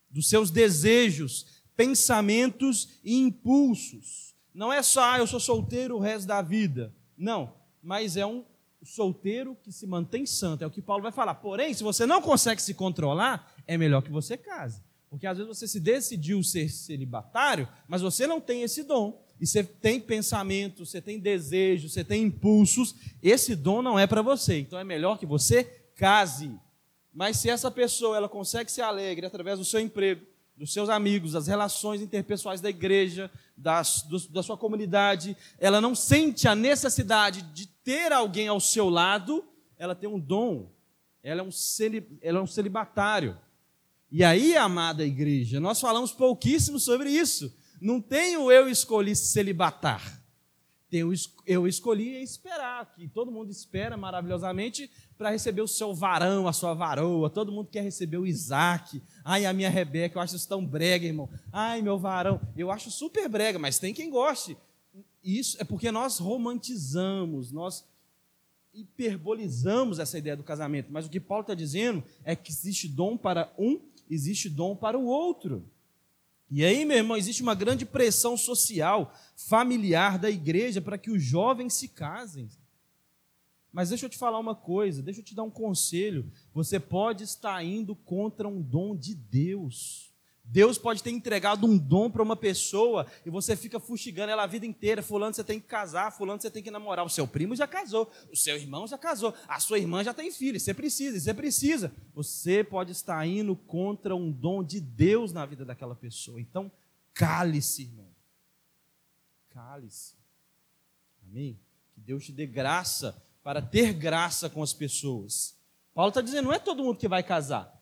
dos 0.09 0.29
seus 0.29 0.50
desejos, 0.50 1.63
pensamentos 1.75 2.88
e 3.03 3.13
impulsos. 3.13 4.33
Não 4.53 4.71
é 4.71 4.81
só, 4.81 5.03
ah, 5.03 5.17
eu 5.19 5.27
sou 5.27 5.38
solteiro 5.38 5.98
o 5.98 6.00
resto 6.00 6.25
da 6.27 6.41
vida. 6.41 6.95
Não, 7.17 7.53
mas 7.83 8.15
é 8.15 8.25
um 8.25 8.45
solteiro 8.81 9.53
que 9.62 9.69
se 9.69 9.86
mantém 9.86 10.25
santo. 10.25 10.63
É 10.63 10.67
o 10.67 10.71
que 10.71 10.81
Paulo 10.81 11.03
vai 11.03 11.12
falar. 11.12 11.36
Porém, 11.36 11.74
se 11.74 11.83
você 11.83 12.05
não 12.05 12.21
consegue 12.21 12.62
se 12.62 12.74
controlar, 12.74 13.53
é 13.67 13.77
melhor 13.77 14.01
que 14.01 14.09
você 14.09 14.38
case. 14.38 14.81
Porque 15.09 15.27
às 15.27 15.38
vezes 15.38 15.57
você 15.57 15.67
se 15.67 15.81
decidiu 15.81 16.41
ser 16.41 16.69
celibatário, 16.69 17.67
mas 17.86 18.01
você 18.01 18.25
não 18.25 18.39
tem 18.39 18.62
esse 18.62 18.83
dom 18.83 19.21
e 19.39 19.48
você 19.48 19.63
tem 19.63 20.00
pensamento, 20.00 20.86
você 20.86 21.01
tem 21.01 21.19
desejo, 21.19 21.88
você 21.88 22.03
tem 22.03 22.24
impulsos, 22.24 22.96
esse 23.24 23.55
dom 23.55 23.81
não 23.81 23.98
é 23.98 24.05
para 24.05 24.22
você. 24.22 24.60
Então 24.60 24.77
é 24.77 24.84
melhor 24.84 25.17
que 25.17 25.25
você 25.25 25.63
case. 25.96 26.51
Mas 27.13 27.38
se 27.38 27.50
essa 27.50 27.72
pessoa 27.72 28.17
ela 28.17 28.29
consegue 28.29 28.72
ser 28.72 28.81
alegre 28.81 29.25
através 29.25 29.60
do 29.60 29.65
seu 29.65 29.79
emprego, 29.79 30.25
dos 30.55 30.74
seus 30.74 30.89
amigos, 30.89 31.31
das 31.31 31.48
relações 31.48 32.01
interpessoais 32.01 32.60
da 32.60 32.69
igreja, 32.69 33.31
das, 33.55 34.01
do, 34.03 34.19
da 34.29 34.43
sua 34.43 34.58
comunidade, 34.58 35.36
ela 35.58 35.79
não 35.79 35.96
sente 35.96 36.48
a 36.50 36.55
necessidade 36.55 37.41
de 37.53 37.65
ter 37.65 38.12
alguém 38.12 38.50
ao 38.50 38.60
seu 38.60 38.89
lado, 38.89 39.46
ela 39.77 39.96
tem 39.96 40.10
um 40.10 40.19
dom, 40.19 40.69
ela 41.24 41.39
é 41.39 41.43
um, 41.43 41.51
celib, 41.51 42.05
ela 42.22 42.39
é 42.39 42.41
um 42.41 42.48
celibatário. 42.48 43.38
E 44.12 44.24
aí, 44.24 44.58
amada 44.58 45.05
igreja, 45.05 45.62
nós 45.62 45.79
falamos 45.79 46.12
pouquíssimo 46.12 46.77
sobre 46.77 47.10
isso. 47.10 47.53
Não 47.81 48.01
tem 48.01 48.38
o 48.38 48.51
eu 48.51 48.69
escolhi 48.69 49.15
celibatar. 49.15 50.19
O 50.91 51.13
eu 51.45 51.67
escolhi 51.67 52.21
esperar, 52.21 52.95
que 52.95 53.07
todo 53.07 53.31
mundo 53.31 53.51
espera 53.51 53.95
maravilhosamente 53.95 54.89
para 55.15 55.29
receber 55.29 55.62
o 55.62 55.67
seu 55.67 55.93
varão, 55.93 56.48
a 56.48 56.53
sua 56.53 56.74
varoa. 56.74 57.29
Todo 57.29 57.51
mundo 57.51 57.69
quer 57.69 57.81
receber 57.81 58.17
o 58.17 58.25
Isaac. 58.25 59.01
Ai, 59.24 59.45
a 59.45 59.53
minha 59.53 59.69
Rebeca, 59.69 60.17
eu 60.17 60.21
acho 60.21 60.36
isso 60.36 60.50
tão 60.50 60.65
brega, 60.65 61.05
irmão. 61.05 61.29
Ai, 61.51 61.81
meu 61.83 62.00
varão, 62.00 62.41
eu 62.57 62.71
acho 62.71 62.89
super 62.89 63.29
brega, 63.29 63.59
mas 63.59 63.77
tem 63.77 63.93
quem 63.93 64.09
goste. 64.09 64.57
Isso 65.24 65.62
é 65.62 65.63
porque 65.63 65.91
nós 65.91 66.17
romantizamos, 66.17 67.51
nós 67.51 67.86
hiperbolizamos 68.74 70.00
essa 70.00 70.17
ideia 70.17 70.36
do 70.36 70.43
casamento. 70.43 70.88
Mas 70.91 71.05
o 71.05 71.09
que 71.09 71.19
Paulo 71.19 71.41
está 71.41 71.53
dizendo 71.53 72.03
é 72.24 72.36
que 72.36 72.51
existe 72.51 72.88
dom 72.88 73.15
para 73.15 73.53
um, 73.59 73.79
existe 74.09 74.50
dom 74.50 74.75
para 74.75 74.98
o 74.98 75.05
outro. 75.05 75.63
E 76.51 76.65
aí, 76.65 76.84
meu 76.84 76.98
irmão, 76.98 77.15
existe 77.15 77.44
uma 77.44 77.53
grande 77.53 77.86
pressão 77.86 78.36
social, 78.36 79.13
familiar 79.36 80.18
da 80.18 80.29
igreja 80.29 80.82
para 80.82 80.98
que 80.98 81.12
os 81.12 81.22
jovens 81.22 81.74
se 81.74 81.88
casem. 81.88 82.50
Mas 83.72 83.89
deixa 83.89 84.08
eu 84.08 84.10
te 84.10 84.18
falar 84.18 84.39
uma 84.39 84.56
coisa, 84.56 85.03
deixa 85.03 85.20
eu 85.20 85.24
te 85.24 85.36
dar 85.36 85.44
um 85.44 85.51
conselho. 85.51 86.32
Você 86.53 86.79
pode 86.79 87.24
estar 87.24 87.63
indo 87.63 87.96
contra 87.96 88.48
um 88.48 88.62
dom 88.62 88.96
de 88.96 89.13
Deus. 89.13 90.09
Deus 90.51 90.79
pode 90.79 91.03
ter 91.03 91.12
entregado 91.12 91.68
um 91.68 91.77
dom 91.77 92.10
para 92.10 92.24
uma 92.24 92.36
pessoa 92.36 93.06
e 93.24 93.29
você 93.29 93.56
fica 93.56 93.79
fustigando 93.79 94.32
ela 94.32 94.44
a 94.44 94.48
vida 94.48 94.65
inteira. 94.65 95.03
Fulano 95.03 95.32
você 95.32 95.44
tem 95.44 95.60
que 95.60 95.68
casar, 95.68 96.12
fulano 96.12 96.41
você 96.41 96.50
tem 96.50 96.63
que 96.63 96.72
namorar. 96.72 97.06
O 97.06 97.10
seu 97.10 97.27
primo 97.27 97.56
já 97.56 97.68
casou, 97.68 98.12
o 98.32 98.36
seu 98.36 98.56
irmão 98.56 98.88
já 98.88 98.98
casou, 98.98 99.32
a 99.48 99.60
sua 99.60 99.77
irmã 99.77 100.03
já 100.03 100.12
tem 100.12 100.32
filho. 100.32 100.60
Você 100.60 100.74
precisa, 100.74 101.20
você 101.20 101.36
precisa. 101.36 101.94
Você 102.15 102.63
pode 102.63 102.91
estar 102.91 103.24
indo 103.27 103.56
contra 103.56 104.15
um 104.15 104.32
dom 104.32 104.63
de 104.63 104.82
Deus 104.82 105.32
na 105.32 105.46
vida 105.46 105.63
daquela 105.63 105.94
pessoa. 105.94 106.41
Então, 106.41 106.72
cale-se, 107.13 107.84
irmão. 107.84 108.10
Cale-se. 109.51 110.15
Amém? 111.24 111.60
Que 111.94 112.01
Deus 112.01 112.25
te 112.25 112.32
dê 112.32 112.48
graça 112.48 113.22
para 113.44 113.62
ter 113.62 113.94
graça 113.94 114.50
com 114.50 114.63
as 114.63 114.74
pessoas. 114.74 115.56
Paulo 115.94 116.10
está 116.10 116.22
dizendo, 116.22 116.46
não 116.46 116.53
é 116.53 116.58
todo 116.58 116.84
mundo 116.84 116.98
que 116.98 117.08
vai 117.08 117.22
casar. 117.22 117.78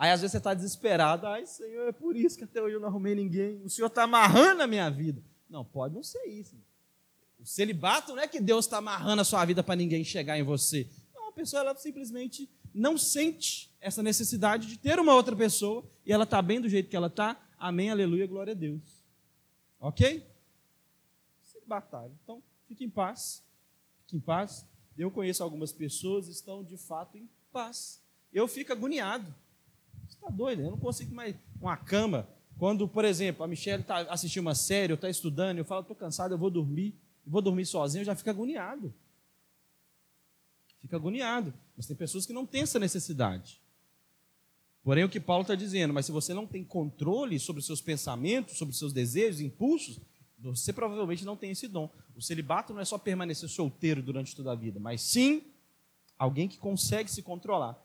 Aí 0.00 0.10
às 0.12 0.22
vezes 0.22 0.32
você 0.32 0.38
está 0.38 0.54
desesperado. 0.54 1.26
Ai, 1.26 1.44
Senhor, 1.44 1.86
é 1.86 1.92
por 1.92 2.16
isso 2.16 2.38
que 2.38 2.44
até 2.44 2.62
hoje 2.62 2.74
eu 2.74 2.80
não 2.80 2.88
arrumei 2.88 3.14
ninguém. 3.14 3.62
O 3.62 3.68
Senhor 3.68 3.88
está 3.88 4.04
amarrando 4.04 4.62
a 4.62 4.66
minha 4.66 4.88
vida. 4.88 5.22
Não, 5.46 5.62
pode 5.62 5.94
não 5.94 6.02
ser 6.02 6.24
isso. 6.24 6.56
O 7.38 7.44
celibato 7.44 8.14
não 8.14 8.22
é 8.22 8.26
que 8.26 8.40
Deus 8.40 8.64
está 8.64 8.78
amarrando 8.78 9.20
a 9.20 9.24
sua 9.26 9.44
vida 9.44 9.62
para 9.62 9.76
ninguém 9.76 10.02
chegar 10.02 10.38
em 10.38 10.42
você. 10.42 10.88
Não, 11.14 11.28
a 11.28 11.32
pessoa 11.32 11.60
ela 11.60 11.76
simplesmente 11.76 12.48
não 12.72 12.96
sente 12.96 13.70
essa 13.78 14.02
necessidade 14.02 14.68
de 14.68 14.78
ter 14.78 14.98
uma 14.98 15.14
outra 15.14 15.36
pessoa 15.36 15.84
e 16.06 16.10
ela 16.10 16.24
está 16.24 16.40
bem 16.40 16.62
do 16.62 16.68
jeito 16.68 16.88
que 16.88 16.96
ela 16.96 17.08
está. 17.08 17.38
Amém, 17.58 17.90
aleluia, 17.90 18.26
glória 18.26 18.52
a 18.52 18.56
Deus. 18.56 19.04
Ok? 19.78 20.26
Celibatário. 21.42 22.18
Então, 22.24 22.42
fique 22.66 22.82
em 22.84 22.90
paz. 22.90 23.44
Fique 24.06 24.16
em 24.16 24.20
paz. 24.20 24.64
Eu 24.96 25.10
conheço 25.10 25.42
algumas 25.42 25.74
pessoas 25.74 26.24
que 26.24 26.32
estão 26.32 26.64
de 26.64 26.78
fato 26.78 27.18
em 27.18 27.28
paz. 27.52 28.00
Eu 28.32 28.48
fico 28.48 28.72
agoniado 28.72 29.34
está 30.20 30.30
doido, 30.30 30.62
eu 30.62 30.70
não 30.70 30.78
consigo 30.78 31.14
mais 31.14 31.34
uma 31.60 31.76
cama. 31.76 32.28
Quando, 32.58 32.86
por 32.86 33.04
exemplo, 33.04 33.42
a 33.42 33.48
Michelle 33.48 33.82
está 33.82 34.02
assistindo 34.02 34.42
uma 34.42 34.54
série, 34.54 34.92
ou 34.92 34.94
está 34.94 35.08
estudando, 35.08 35.58
eu 35.58 35.64
falo, 35.64 35.80
estou 35.80 35.96
cansado, 35.96 36.34
eu 36.34 36.38
vou 36.38 36.50
dormir, 36.50 36.94
vou 37.26 37.40
dormir 37.40 37.64
sozinho, 37.64 38.02
eu 38.02 38.06
já 38.06 38.14
fico 38.14 38.28
agoniado. 38.28 38.92
Fica 40.78 40.96
agoniado. 40.96 41.54
Mas 41.76 41.86
tem 41.86 41.96
pessoas 41.96 42.26
que 42.26 42.32
não 42.32 42.44
têm 42.44 42.62
essa 42.62 42.78
necessidade. 42.78 43.60
Porém, 44.82 45.04
o 45.04 45.08
que 45.08 45.20
Paulo 45.20 45.42
está 45.42 45.54
dizendo, 45.54 45.92
mas 45.92 46.06
se 46.06 46.12
você 46.12 46.32
não 46.32 46.46
tem 46.46 46.64
controle 46.64 47.38
sobre 47.38 47.60
os 47.60 47.66
seus 47.66 47.80
pensamentos, 47.80 48.56
sobre 48.56 48.72
os 48.72 48.78
seus 48.78 48.92
desejos, 48.92 49.40
impulsos, 49.40 50.00
você 50.38 50.72
provavelmente 50.72 51.24
não 51.24 51.36
tem 51.36 51.50
esse 51.50 51.68
dom. 51.68 51.90
O 52.16 52.22
celibato 52.22 52.72
não 52.72 52.80
é 52.80 52.84
só 52.84 52.96
permanecer 52.96 53.48
solteiro 53.48 54.02
durante 54.02 54.34
toda 54.34 54.52
a 54.52 54.54
vida, 54.54 54.80
mas 54.80 55.02
sim 55.02 55.42
alguém 56.18 56.48
que 56.48 56.58
consegue 56.58 57.10
se 57.10 57.22
controlar. 57.22 57.78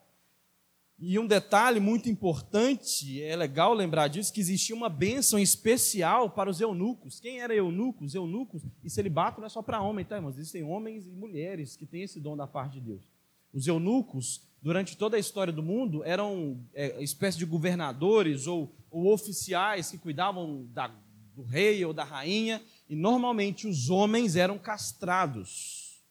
E 0.98 1.18
um 1.18 1.26
detalhe 1.26 1.78
muito 1.78 2.08
importante, 2.08 3.22
é 3.22 3.36
legal 3.36 3.74
lembrar 3.74 4.08
disso, 4.08 4.32
que 4.32 4.40
existia 4.40 4.74
uma 4.74 4.88
bênção 4.88 5.38
especial 5.38 6.30
para 6.30 6.48
os 6.48 6.58
eunucos. 6.58 7.20
Quem 7.20 7.40
era 7.40 7.54
eunucos? 7.54 8.14
Eunucos, 8.14 8.62
e 8.82 8.88
celibato 8.88 9.38
não 9.38 9.46
é 9.46 9.50
só 9.50 9.60
para 9.60 9.82
homem, 9.82 10.06
tá, 10.06 10.16
irmãos? 10.16 10.38
Existem 10.38 10.62
homens 10.62 11.06
e 11.06 11.10
mulheres 11.10 11.76
que 11.76 11.84
têm 11.84 12.02
esse 12.02 12.18
dom 12.18 12.34
da 12.34 12.46
parte 12.46 12.74
de 12.74 12.80
Deus. 12.80 13.12
Os 13.52 13.66
eunucos, 13.66 14.48
durante 14.62 14.96
toda 14.96 15.18
a 15.18 15.20
história 15.20 15.52
do 15.52 15.62
mundo, 15.62 16.02
eram 16.02 16.64
é, 16.72 17.02
espécie 17.02 17.36
de 17.36 17.44
governadores 17.44 18.46
ou, 18.46 18.74
ou 18.90 19.12
oficiais 19.12 19.90
que 19.90 19.98
cuidavam 19.98 20.66
da, 20.72 20.88
do 21.34 21.42
rei 21.42 21.84
ou 21.84 21.92
da 21.92 22.04
rainha, 22.04 22.62
e 22.88 22.96
normalmente 22.96 23.68
os 23.68 23.90
homens 23.90 24.34
eram 24.34 24.58
castrados. 24.58 26.02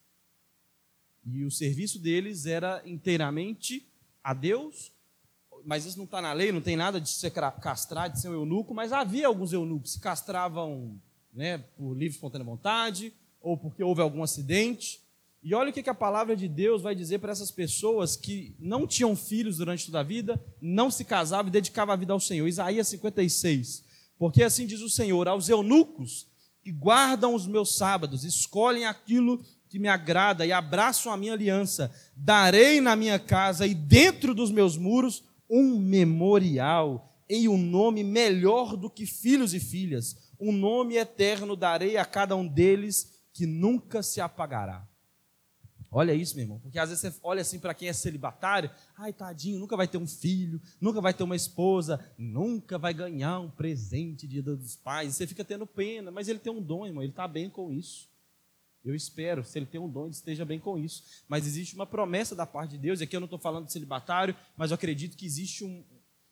E 1.25 1.43
o 1.43 1.49
serviço 1.49 1.97
deles 1.97 2.45
era 2.45 2.83
inteiramente 2.85 3.87
a 4.25 4.33
Deus, 4.33 4.91
mas 5.63 5.85
isso 5.85 5.99
não 5.99 6.05
está 6.05 6.19
na 6.19 6.33
lei, 6.33 6.51
não 6.51 6.59
tem 6.59 6.75
nada 6.75 6.99
de 6.99 7.07
ser 7.07 7.29
castrado, 7.29 8.13
de 8.13 8.21
ser 8.21 8.29
um 8.29 8.33
eunuco, 8.33 8.73
mas 8.73 8.91
havia 8.91 9.27
alguns 9.27 9.53
eunucos 9.53 9.91
que 9.91 9.97
se 9.97 9.99
castravam 9.99 10.99
né, 11.31 11.59
por 11.77 11.93
livre 11.93 12.15
espontânea 12.15 12.43
vontade, 12.43 13.13
ou 13.39 13.55
porque 13.55 13.83
houve 13.83 14.01
algum 14.01 14.23
acidente. 14.23 14.99
E 15.43 15.53
olha 15.53 15.69
o 15.69 15.73
que 15.73 15.87
a 15.87 15.93
palavra 15.93 16.35
de 16.35 16.47
Deus 16.47 16.81
vai 16.81 16.95
dizer 16.95 17.19
para 17.19 17.31
essas 17.31 17.51
pessoas 17.51 18.15
que 18.15 18.55
não 18.57 18.87
tinham 18.87 19.15
filhos 19.15 19.57
durante 19.57 19.85
toda 19.85 19.99
a 19.99 20.03
vida, 20.03 20.43
não 20.59 20.89
se 20.89 21.05
casavam 21.05 21.49
e 21.49 21.51
dedicavam 21.51 21.93
a 21.93 21.97
vida 21.97 22.11
ao 22.11 22.19
Senhor. 22.19 22.47
Isaías 22.47 22.87
56. 22.87 23.83
Porque 24.17 24.41
assim 24.41 24.65
diz 24.65 24.81
o 24.81 24.89
Senhor: 24.89 25.27
aos 25.27 25.49
eunucos 25.49 26.25
que 26.63 26.71
guardam 26.71 27.35
os 27.35 27.45
meus 27.45 27.75
sábados, 27.75 28.23
escolhem 28.23 28.87
aquilo 28.87 29.39
que 29.75 29.79
me 29.79 29.89
agrada 29.89 30.45
e 30.45 30.53
abraçam 30.53 31.11
a 31.11 31.17
minha 31.17 31.33
aliança, 31.33 31.91
darei 32.15 32.79
na 32.79 32.95
minha 32.95 33.19
casa 33.19 33.67
e 33.67 33.75
dentro 33.75 34.33
dos 34.33 34.49
meus 34.49 34.77
muros 34.77 35.21
um 35.49 35.77
memorial 35.77 37.13
em 37.29 37.49
um 37.49 37.57
nome 37.57 38.01
melhor 38.01 38.77
do 38.77 38.89
que 38.89 39.05
filhos 39.05 39.53
e 39.53 39.59
filhas. 39.59 40.15
Um 40.39 40.53
nome 40.53 40.95
eterno 40.95 41.57
darei 41.57 41.97
a 41.97 42.05
cada 42.05 42.37
um 42.37 42.47
deles 42.47 43.19
que 43.33 43.45
nunca 43.45 44.01
se 44.01 44.21
apagará. 44.21 44.87
Olha 45.91 46.13
isso, 46.13 46.35
meu 46.35 46.43
irmão, 46.43 46.59
porque 46.59 46.79
às 46.79 46.89
vezes 46.89 47.01
você 47.01 47.19
olha 47.21 47.41
assim 47.41 47.59
para 47.59 47.73
quem 47.73 47.89
é 47.89 47.93
celibatário, 47.93 48.69
ai 48.97 49.11
tadinho, 49.11 49.59
nunca 49.59 49.75
vai 49.75 49.87
ter 49.87 49.97
um 49.97 50.07
filho, 50.07 50.61
nunca 50.79 51.01
vai 51.01 51.13
ter 51.13 51.23
uma 51.23 51.35
esposa, 51.35 51.99
nunca 52.17 52.77
vai 52.77 52.93
ganhar 52.93 53.39
um 53.39 53.49
presente 53.49 54.25
de 54.25 54.41
dia 54.41 54.55
dos 54.55 54.77
pais. 54.77 55.15
Você 55.15 55.27
fica 55.27 55.43
tendo 55.43 55.67
pena, 55.67 56.11
mas 56.11 56.29
ele 56.29 56.39
tem 56.39 56.51
um 56.51 56.61
dom, 56.61 56.85
irmão, 56.85 57.03
ele 57.03 57.11
está 57.11 57.27
bem 57.27 57.49
com 57.49 57.71
isso. 57.71 58.14
Eu 58.85 58.93
espero, 58.93 59.43
se 59.43 59.57
ele 59.57 59.65
tem 59.65 59.81
um 59.81 59.89
dom, 59.89 60.03
ele 60.03 60.11
esteja 60.11 60.45
bem 60.45 60.59
com 60.59 60.77
isso. 60.77 61.03
Mas 61.27 61.47
existe 61.47 61.73
uma 61.73 61.87
promessa 61.87 62.35
da 62.35 62.45
parte 62.45 62.71
de 62.71 62.77
Deus, 62.77 63.01
e 63.01 63.03
aqui 63.03 63.15
eu 63.15 63.19
não 63.19 63.25
estou 63.25 63.39
falando 63.39 63.65
de 63.65 63.73
celibatário, 63.73 64.35
mas 64.55 64.69
eu 64.69 64.75
acredito 64.75 65.17
que 65.17 65.25
existe 65.25 65.65
um. 65.65 65.83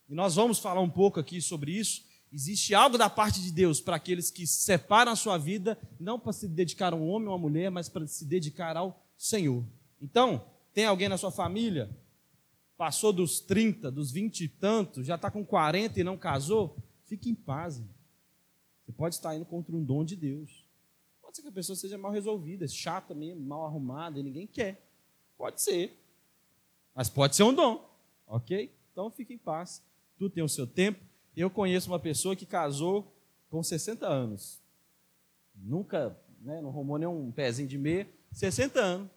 E 0.08 0.14
nós 0.14 0.36
vamos 0.36 0.60
falar 0.60 0.80
um 0.80 0.90
pouco 0.90 1.20
aqui 1.20 1.42
sobre 1.42 1.72
isso. 1.72 2.06
Existe 2.32 2.76
algo 2.76 2.98
da 2.98 3.10
parte 3.10 3.42
de 3.42 3.52
Deus 3.52 3.82
para 3.82 3.96
aqueles 3.96 4.30
que 4.30 4.46
separam 4.46 5.12
a 5.12 5.16
sua 5.16 5.38
vida, 5.38 5.78
não 6.00 6.20
para 6.20 6.32
se 6.32 6.48
dedicar 6.48 6.94
a 6.94 6.96
um 6.96 7.08
homem 7.08 7.28
ou 7.28 7.34
uma 7.34 7.40
mulher, 7.40 7.72
mas 7.72 7.90
para 7.90 8.06
se 8.06 8.24
dedicar 8.24 8.78
ao 8.78 9.04
Senhor. 9.18 9.66
Então, 10.00 10.46
tem 10.74 10.86
alguém 10.86 11.10
na 11.10 11.18
sua 11.18 11.32
família, 11.32 11.90
passou 12.78 13.12
dos 13.12 13.40
30, 13.40 13.92
dos 13.92 14.12
20 14.12 14.42
e 14.42 14.48
tantos, 14.48 15.08
já 15.08 15.16
está 15.16 15.32
com 15.32 15.44
40 15.44 16.00
e 16.00 16.04
não 16.04 16.18
casou? 16.18 16.78
Fique 17.06 17.30
em 17.30 17.36
paz. 17.36 17.82
Você 18.84 18.92
pode 18.92 19.16
estar 19.16 19.36
indo 19.36 19.46
contra 19.46 19.76
um 19.76 19.84
dom 19.84 20.04
de 20.04 20.16
Deus. 20.16 20.63
Pode 21.34 21.38
ser 21.38 21.42
que 21.42 21.50
a 21.50 21.52
pessoa 21.52 21.76
seja 21.76 21.98
mal 21.98 22.12
resolvida, 22.12 22.68
chata 22.68 23.16
mesmo, 23.16 23.42
mal 23.42 23.66
arrumada 23.66 24.20
e 24.20 24.24
ninguém 24.24 24.46
quer. 24.46 24.88
Pode 25.36 25.64
ser. 25.64 25.98
Mas 26.94 27.10
pode 27.10 27.36
ser 27.36 27.42
um 27.42 27.52
dom. 27.52 27.90
Ok? 28.28 28.72
Então 28.92 29.10
fique 29.10 29.34
em 29.34 29.38
paz. 29.40 29.84
Tudo 30.16 30.32
tem 30.32 30.44
o 30.44 30.48
seu 30.48 30.68
tempo. 30.68 31.04
Eu 31.36 31.50
conheço 31.50 31.90
uma 31.90 32.00
pessoa 32.00 32.36
que 32.36 32.46
casou 32.46 33.12
com 33.50 33.64
60 33.64 34.08
anos. 34.08 34.62
Nunca, 35.56 36.16
né, 36.40 36.62
não 36.62 36.70
arrumou 36.70 37.00
nenhum 37.00 37.32
pezinho 37.32 37.68
de 37.68 37.80
meia 37.80 38.08
60 38.32 38.80
anos. 38.80 39.10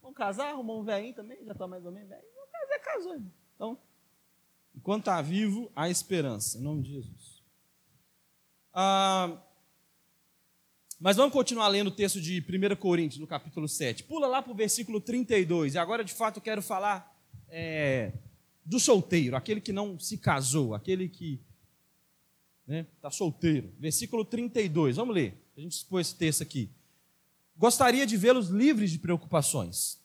Vamos 0.00 0.16
casar, 0.16 0.50
arrumar 0.50 0.74
um 0.74 0.84
velhinho 0.84 1.14
também, 1.14 1.44
já 1.44 1.50
está 1.50 1.66
mais 1.66 1.84
ou 1.84 1.90
menos 1.90 2.08
velho. 2.08 2.22
Vamos 2.36 2.50
casar, 2.52 2.78
casou. 2.78 3.14
Irmão. 3.14 3.32
Então, 3.56 3.78
enquanto 4.76 5.00
está 5.00 5.20
vivo, 5.20 5.72
há 5.74 5.90
esperança, 5.90 6.56
em 6.56 6.60
nome 6.60 6.82
de 6.82 6.92
Jesus. 6.92 7.42
Ah, 8.72 9.42
mas 10.98 11.16
vamos 11.16 11.32
continuar 11.32 11.68
lendo 11.68 11.88
o 11.88 11.92
texto 11.92 12.20
de 12.20 12.40
1 12.40 12.76
Coríntios, 12.76 13.20
no 13.20 13.26
capítulo 13.26 13.68
7. 13.68 14.04
Pula 14.04 14.26
lá 14.26 14.42
para 14.42 14.52
o 14.52 14.56
versículo 14.56 15.00
32. 15.00 15.74
E 15.74 15.78
agora, 15.78 16.04
de 16.04 16.12
fato, 16.12 16.40
quero 16.40 16.60
falar 16.62 17.16
é, 17.48 18.12
do 18.64 18.80
solteiro, 18.80 19.36
aquele 19.36 19.60
que 19.60 19.72
não 19.72 19.98
se 19.98 20.18
casou, 20.18 20.74
aquele 20.74 21.08
que 21.08 21.40
está 22.62 22.72
né, 22.72 22.86
tá 23.00 23.10
solteiro. 23.10 23.72
Versículo 23.78 24.24
32. 24.24 24.96
Vamos 24.96 25.14
ler. 25.14 25.34
A 25.56 25.60
gente 25.60 25.72
expôs 25.72 26.08
esse 26.08 26.16
texto 26.16 26.42
aqui 26.42 26.70
gostaria 27.58 28.06
de 28.06 28.16
vê-los 28.16 28.48
livres 28.48 28.92
de 28.92 28.98
preocupações. 28.98 29.98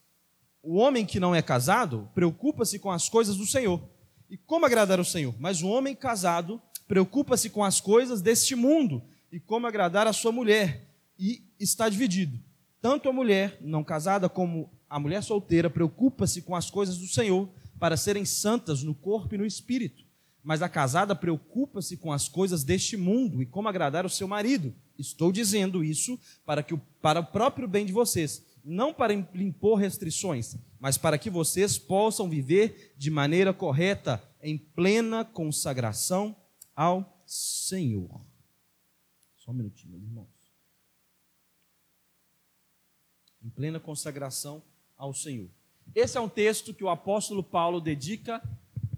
O 0.63 0.77
homem 0.77 1.05
que 1.05 1.19
não 1.19 1.35
é 1.35 1.41
casado 1.41 2.09
preocupa-se 2.15 2.79
com 2.79 2.89
as 2.89 3.07
coisas 3.07 3.37
do 3.37 3.45
Senhor. 3.45 3.81
E 4.29 4.35
como 4.35 4.65
agradar 4.65 4.99
o 4.99 5.05
Senhor? 5.05 5.35
Mas 5.39 5.61
o 5.61 5.67
homem 5.67 5.95
casado 5.95 6.59
preocupa-se 6.87 7.49
com 7.51 7.63
as 7.63 7.79
coisas 7.79 8.21
deste 8.21 8.55
mundo 8.55 9.03
e 9.33 9.39
como 9.39 9.65
agradar 9.65 10.05
a 10.05 10.13
sua 10.13 10.31
mulher. 10.31 10.87
E 11.17 11.43
está 11.59 11.89
dividido. 11.89 12.39
Tanto 12.79 13.09
a 13.09 13.13
mulher 13.13 13.57
não 13.61 13.83
casada 13.83 14.29
como 14.29 14.71
a 14.87 14.99
mulher 14.99 15.23
solteira 15.23 15.71
preocupa-se 15.71 16.43
com 16.43 16.55
as 16.55 16.69
coisas 16.69 16.99
do 16.99 17.07
Senhor 17.07 17.49
para 17.79 17.97
serem 17.97 18.25
santas 18.25 18.83
no 18.83 18.93
corpo 18.93 19.33
e 19.33 19.37
no 19.39 19.45
espírito. 19.45 20.03
Mas 20.43 20.61
a 20.61 20.69
casada 20.69 21.15
preocupa-se 21.15 21.97
com 21.97 22.11
as 22.11 22.29
coisas 22.29 22.63
deste 22.63 22.95
mundo 22.95 23.41
e 23.41 23.45
como 23.45 23.67
agradar 23.67 24.05
o 24.05 24.09
seu 24.09 24.27
marido. 24.27 24.71
Estou 24.99 25.31
dizendo 25.31 25.83
isso 25.83 26.19
para, 26.45 26.61
que, 26.61 26.77
para 27.01 27.21
o 27.21 27.25
próprio 27.25 27.67
bem 27.67 27.85
de 27.85 27.93
vocês, 27.93 28.45
não 28.63 28.93
para 28.93 29.13
impor 29.13 29.79
restrições, 29.79 30.55
mas 30.79 30.97
para 30.97 31.17
que 31.17 31.29
vocês 31.29 31.79
possam 31.79 32.29
viver 32.29 32.93
de 32.97 33.09
maneira 33.09 33.51
correta, 33.51 34.21
em 34.41 34.57
plena 34.57 35.25
consagração 35.25 36.35
ao 36.75 37.23
Senhor. 37.25 38.32
Só 39.43 39.51
um 39.51 39.55
minutinho, 39.55 39.91
meus 39.91 40.03
irmãos. 40.03 40.53
Em 43.43 43.49
plena 43.49 43.77
consagração 43.77 44.63
ao 44.97 45.13
Senhor. 45.13 45.49
Esse 45.93 46.17
é 46.17 46.21
um 46.21 46.29
texto 46.29 46.73
que 46.73 46.83
o 46.83 46.89
apóstolo 46.89 47.43
Paulo 47.43 47.81
dedica 47.81 48.41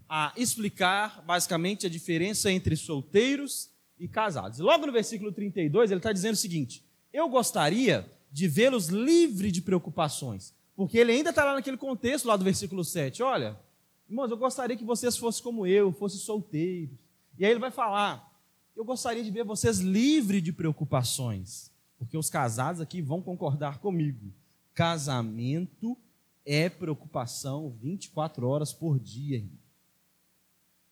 a 0.08 0.32
explicar 0.38 1.24
basicamente 1.24 1.88
a 1.88 1.90
diferença 1.90 2.52
entre 2.52 2.76
solteiros 2.76 3.72
e 3.98 4.08
casados. 4.08 4.60
Logo 4.60 4.86
no 4.86 4.92
versículo 4.92 5.32
32, 5.32 5.90
ele 5.90 5.98
está 5.98 6.14
dizendo 6.14 6.36
o 6.36 6.38
seguinte: 6.38 6.86
Eu 7.12 7.28
gostaria 7.28 8.08
de 8.32 8.48
vê-los 8.48 8.90
livres 8.90 9.52
de 9.52 9.64
preocupações. 9.64 10.54
Porque 10.76 11.00
ele 11.00 11.12
ainda 11.12 11.32
está 11.32 11.44
lá 11.44 11.56
naquele 11.56 11.78
contexto 11.78 12.28
lá 12.28 12.38
do 12.38 12.44
versículo 12.44 12.84
7. 12.84 13.24
Olha, 13.24 13.60
irmãos, 14.08 14.30
eu 14.30 14.38
gostaria 14.38 14.78
que 14.78 14.84
vocês 14.84 15.18
fossem 15.18 15.42
como 15.42 15.66
eu, 15.66 15.92
fossem 15.92 16.20
solteiros. 16.20 17.00
E 17.36 17.44
aí 17.44 17.50
ele 17.50 17.60
vai 17.60 17.72
falar: 17.72 18.35
Eu 18.76 18.84
gostaria 18.84 19.24
de 19.24 19.32
ver 19.32 19.44
vocês 19.44 19.80
livres 19.80 20.44
de 20.44 20.52
preocupações. 20.52 21.72
Porque 21.98 22.18
os 22.18 22.30
casados 22.30 22.82
aqui 22.82 23.02
vão 23.02 23.22
concordar 23.22 23.80
comigo. 23.80 24.34
Casamento 24.74 25.98
é 26.46 26.70
preocupação 26.70 27.74
24 27.82 28.48
horas 28.48 28.74
por 28.74 29.00
dia, 29.00 29.38
irmão. 29.38 29.58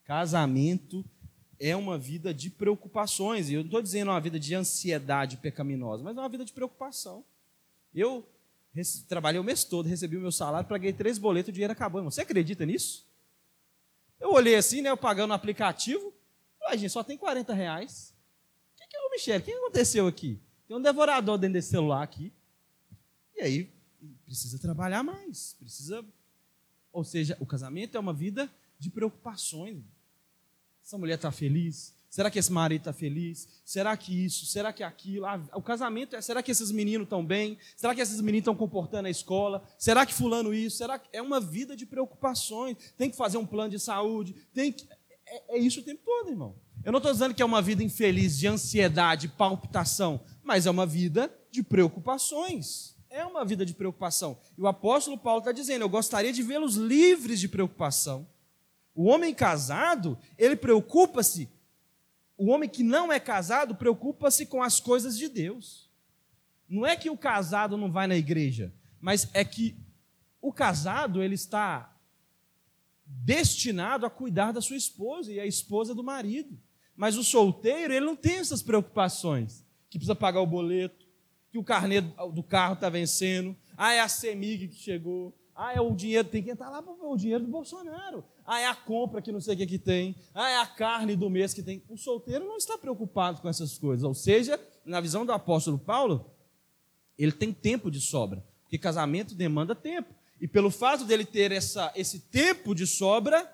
Casamento 0.05 1.03
é 1.59 1.75
uma 1.75 1.97
vida 1.97 2.33
de 2.33 2.49
preocupações. 2.49 3.49
E 3.49 3.53
eu 3.53 3.59
não 3.59 3.67
estou 3.67 3.81
dizendo 3.81 4.11
uma 4.11 4.21
vida 4.21 4.39
de 4.39 4.55
ansiedade 4.55 5.37
pecaminosa, 5.37 6.03
mas 6.03 6.15
é 6.15 6.19
uma 6.19 6.29
vida 6.29 6.45
de 6.45 6.53
preocupação. 6.53 7.23
Eu 7.93 8.25
trabalhei 9.07 9.39
o 9.39 9.43
mês 9.43 9.63
todo, 9.63 9.87
recebi 9.87 10.17
o 10.17 10.21
meu 10.21 10.31
salário, 10.31 10.67
paguei 10.67 10.93
três 10.93 11.17
boletos, 11.17 11.49
o 11.49 11.51
dinheiro 11.51 11.73
acabou. 11.73 11.99
Irmão. 11.99 12.11
Você 12.11 12.21
acredita 12.21 12.65
nisso? 12.65 13.05
Eu 14.19 14.31
olhei 14.31 14.55
assim, 14.55 14.81
né, 14.81 14.89
eu 14.89 14.97
pagando 14.97 15.29
no 15.29 15.33
aplicativo, 15.33 16.12
Ué, 16.73 16.77
gente, 16.77 16.91
só 16.91 17.03
tem 17.03 17.15
40 17.15 17.53
reais. 17.53 18.15
O 18.73 18.77
que, 18.77 18.87
que 18.87 18.97
é 18.97 18.99
o 18.99 19.11
Michel? 19.11 19.39
O 19.39 19.43
que 19.43 19.51
aconteceu 19.51 20.07
aqui? 20.07 20.39
Tem 20.67 20.75
um 20.75 20.81
devorador 20.81 21.37
dentro 21.37 21.53
desse 21.53 21.69
celular 21.69 22.01
aqui. 22.01 22.33
E 23.35 23.41
aí, 23.41 23.71
precisa 24.25 24.57
trabalhar 24.57 25.03
mais. 25.03 25.55
Precisa. 25.59 26.03
Ou 26.91 27.03
seja, 27.03 27.37
o 27.39 27.45
casamento 27.45 27.95
é 27.95 27.99
uma 27.99 28.13
vida 28.13 28.51
de 28.79 28.89
preocupações. 28.89 29.83
Essa 30.83 30.97
mulher 30.97 31.15
está 31.15 31.31
feliz? 31.31 31.93
Será 32.09 32.29
que 32.29 32.37
esse 32.37 32.51
marido 32.51 32.81
está 32.81 32.93
feliz? 32.93 33.47
Será 33.65 33.95
que 33.97 34.25
isso? 34.25 34.45
Será 34.45 34.71
que 34.71 34.83
aquilo? 34.83 35.25
Ah, 35.25 35.41
o 35.53 35.61
casamento 35.61 36.15
é. 36.15 36.21
Será 36.21 36.43
que 36.43 36.51
esses 36.51 36.71
meninos 36.71 37.05
estão 37.05 37.25
bem? 37.25 37.57
Será 37.75 37.95
que 37.95 38.01
esses 38.01 38.21
meninos 38.21 38.41
estão 38.41 38.55
comportando 38.55 39.07
a 39.07 39.11
escola? 39.11 39.63
Será 39.79 40.05
que 40.05 40.13
fulano 40.13 40.53
isso? 40.53 40.77
Será 40.77 40.99
que 40.99 41.09
é 41.11 41.21
uma 41.21 41.39
vida 41.39 41.75
de 41.75 41.85
preocupações? 41.85 42.77
Tem 42.97 43.09
que 43.09 43.17
fazer 43.17 43.37
um 43.37 43.45
plano 43.45 43.71
de 43.71 43.79
saúde? 43.79 44.35
Tem 44.53 44.71
que... 44.71 44.87
é, 45.33 45.55
é 45.55 45.57
isso 45.57 45.79
o 45.79 45.83
tempo 45.83 46.01
todo, 46.05 46.29
irmão. 46.29 46.55
Eu 46.83 46.91
não 46.91 46.97
estou 46.97 47.11
dizendo 47.11 47.33
que 47.33 47.41
é 47.41 47.45
uma 47.45 47.61
vida 47.61 47.83
infeliz 47.83 48.37
de 48.37 48.47
ansiedade, 48.47 49.27
palpitação, 49.27 50.21
mas 50.43 50.65
é 50.65 50.71
uma 50.71 50.85
vida 50.85 51.33
de 51.49 51.63
preocupações. 51.63 52.95
É 53.09 53.25
uma 53.25 53.43
vida 53.45 53.65
de 53.65 53.73
preocupação. 53.73 54.37
E 54.57 54.61
o 54.61 54.67
apóstolo 54.67 55.17
Paulo 55.17 55.39
está 55.39 55.51
dizendo: 55.51 55.81
eu 55.81 55.89
gostaria 55.89 56.33
de 56.33 56.43
vê-los 56.43 56.75
livres 56.75 57.39
de 57.39 57.47
preocupação. 57.47 58.27
O 58.93 59.05
homem 59.05 59.33
casado, 59.33 60.17
ele 60.37 60.55
preocupa-se. 60.55 61.49
O 62.37 62.51
homem 62.51 62.69
que 62.69 62.83
não 62.83 63.11
é 63.11 63.19
casado 63.19 63.75
preocupa-se 63.75 64.45
com 64.45 64.61
as 64.61 64.79
coisas 64.79 65.17
de 65.17 65.29
Deus. 65.29 65.89
Não 66.67 66.85
é 66.85 66.95
que 66.95 67.09
o 67.09 67.17
casado 67.17 67.77
não 67.77 67.91
vai 67.91 68.07
na 68.07 68.15
igreja, 68.15 68.73
mas 68.99 69.29
é 69.33 69.45
que 69.45 69.75
o 70.41 70.51
casado 70.51 71.21
ele 71.21 71.35
está 71.35 71.92
destinado 73.05 74.05
a 74.05 74.09
cuidar 74.09 74.51
da 74.51 74.61
sua 74.61 74.77
esposa 74.77 75.31
e 75.31 75.39
a 75.39 75.45
esposa 75.45 75.93
do 75.93 76.03
marido. 76.03 76.57
Mas 76.95 77.17
o 77.17 77.23
solteiro, 77.23 77.93
ele 77.93 78.05
não 78.05 78.15
tem 78.15 78.35
essas 78.35 78.61
preocupações, 78.61 79.65
que 79.89 79.97
precisa 79.97 80.15
pagar 80.15 80.41
o 80.41 80.47
boleto, 80.47 81.05
que 81.51 81.57
o 81.57 81.63
carnê 81.63 82.01
do 82.01 82.43
carro 82.43 82.73
está 82.73 82.89
vencendo, 82.89 83.55
ah, 83.77 83.93
é 83.93 83.99
a 83.99 84.07
CEMIG 84.07 84.67
que 84.69 84.75
chegou, 84.75 85.37
ah, 85.55 85.73
é 85.73 85.79
o 85.79 85.93
dinheiro, 85.93 86.27
tem 86.27 86.41
que 86.41 86.49
entrar 86.49 86.69
lá 86.69 86.81
para 86.81 86.93
o 86.93 87.15
dinheiro 87.15 87.43
do 87.43 87.51
Bolsonaro. 87.51 88.23
Ah, 88.45 88.59
é 88.59 88.65
a 88.65 88.75
compra 88.75 89.21
que 89.21 89.31
não 89.31 89.39
sei 89.39 89.53
o 89.53 89.57
que, 89.57 89.67
que 89.67 89.79
tem. 89.79 90.15
Ah, 90.33 90.49
é 90.49 90.57
a 90.57 90.65
carne 90.65 91.15
do 91.15 91.29
mês 91.29 91.53
que 91.53 91.61
tem. 91.61 91.83
O 91.87 91.97
solteiro 91.97 92.45
não 92.45 92.57
está 92.57 92.77
preocupado 92.77 93.39
com 93.39 93.47
essas 93.47 93.77
coisas. 93.77 94.03
Ou 94.03 94.15
seja, 94.15 94.59
na 94.83 94.99
visão 94.99 95.25
do 95.25 95.31
apóstolo 95.31 95.77
Paulo, 95.77 96.31
ele 97.17 97.31
tem 97.31 97.53
tempo 97.53 97.91
de 97.91 98.01
sobra, 98.01 98.43
porque 98.63 98.77
casamento 98.77 99.35
demanda 99.35 99.75
tempo. 99.75 100.13
E 100.43 100.47
pelo 100.47 100.69
fato 100.69 101.05
dele 101.05 101.23
ter 101.23 101.53
essa, 101.53 101.89
esse 101.95 102.19
tempo 102.19 102.75
de 102.75 102.85
sobra, 102.85 103.49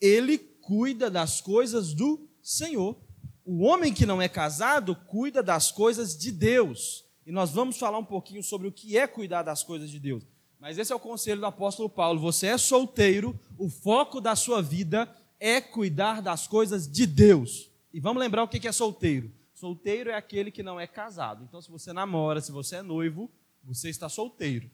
ele 0.00 0.38
cuida 0.38 1.10
das 1.10 1.42
coisas 1.42 1.92
do 1.92 2.26
Senhor. 2.42 2.96
O 3.44 3.64
homem 3.64 3.92
que 3.92 4.06
não 4.06 4.22
é 4.22 4.26
casado 4.26 4.96
cuida 4.96 5.42
das 5.42 5.70
coisas 5.70 6.16
de 6.16 6.32
Deus. 6.32 7.04
E 7.26 7.30
nós 7.30 7.50
vamos 7.50 7.76
falar 7.76 7.98
um 7.98 8.04
pouquinho 8.04 8.42
sobre 8.42 8.66
o 8.66 8.72
que 8.72 8.96
é 8.96 9.06
cuidar 9.06 9.42
das 9.42 9.62
coisas 9.62 9.90
de 9.90 10.00
Deus. 10.00 10.26
Mas 10.58 10.78
esse 10.78 10.90
é 10.90 10.96
o 10.96 10.98
conselho 10.98 11.42
do 11.42 11.46
apóstolo 11.46 11.90
Paulo. 11.90 12.18
Você 12.18 12.46
é 12.46 12.56
solteiro, 12.56 13.38
o 13.58 13.68
foco 13.68 14.22
da 14.22 14.34
sua 14.34 14.62
vida 14.62 15.06
é 15.38 15.60
cuidar 15.60 16.22
das 16.22 16.46
coisas 16.46 16.90
de 16.90 17.04
Deus. 17.04 17.68
E 17.92 18.00
vamos 18.00 18.22
lembrar 18.22 18.42
o 18.42 18.48
que 18.48 18.66
é 18.66 18.72
solteiro. 18.72 19.30
Solteiro 19.52 20.08
é 20.08 20.14
aquele 20.14 20.50
que 20.50 20.62
não 20.62 20.80
é 20.80 20.86
casado. 20.86 21.44
Então, 21.44 21.60
se 21.60 21.70
você 21.70 21.92
namora, 21.92 22.40
se 22.40 22.52
você 22.52 22.76
é 22.76 22.82
noivo, 22.82 23.30
você 23.62 23.90
está 23.90 24.08
solteiro. 24.08 24.70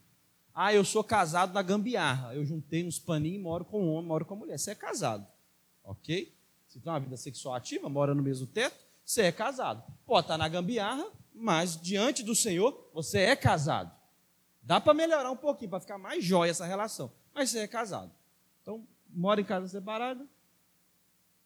Ah, 0.58 0.72
eu 0.72 0.86
sou 0.86 1.04
casado 1.04 1.52
na 1.52 1.60
gambiarra. 1.60 2.34
Eu 2.34 2.42
juntei 2.42 2.82
uns 2.82 2.98
paninhos, 2.98 3.42
moro 3.42 3.62
com 3.62 3.84
um 3.84 3.92
homem, 3.92 4.08
moro 4.08 4.24
com 4.24 4.32
a 4.32 4.38
mulher. 4.38 4.58
Você 4.58 4.70
é 4.70 4.74
casado. 4.74 5.30
Ok? 5.84 6.34
Você 6.66 6.80
tem 6.80 6.90
uma 6.90 6.98
vida 6.98 7.14
sexual 7.18 7.54
ativa, 7.54 7.90
mora 7.90 8.14
no 8.14 8.22
mesmo 8.22 8.46
teto, 8.46 8.74
você 9.04 9.24
é 9.24 9.32
casado. 9.32 9.84
Pode 10.06 10.24
estar 10.24 10.38
na 10.38 10.48
gambiarra, 10.48 11.06
mas 11.34 11.78
diante 11.78 12.22
do 12.22 12.34
Senhor, 12.34 12.90
você 12.94 13.18
é 13.18 13.36
casado. 13.36 13.94
Dá 14.62 14.80
para 14.80 14.94
melhorar 14.94 15.30
um 15.30 15.36
pouquinho, 15.36 15.68
para 15.68 15.80
ficar 15.80 15.98
mais 15.98 16.24
jóia 16.24 16.50
essa 16.50 16.64
relação. 16.64 17.12
Mas 17.34 17.50
você 17.50 17.58
é 17.58 17.68
casado. 17.68 18.10
Então, 18.62 18.82
mora 19.10 19.42
em 19.42 19.44
casa 19.44 19.68
separada, 19.68 20.26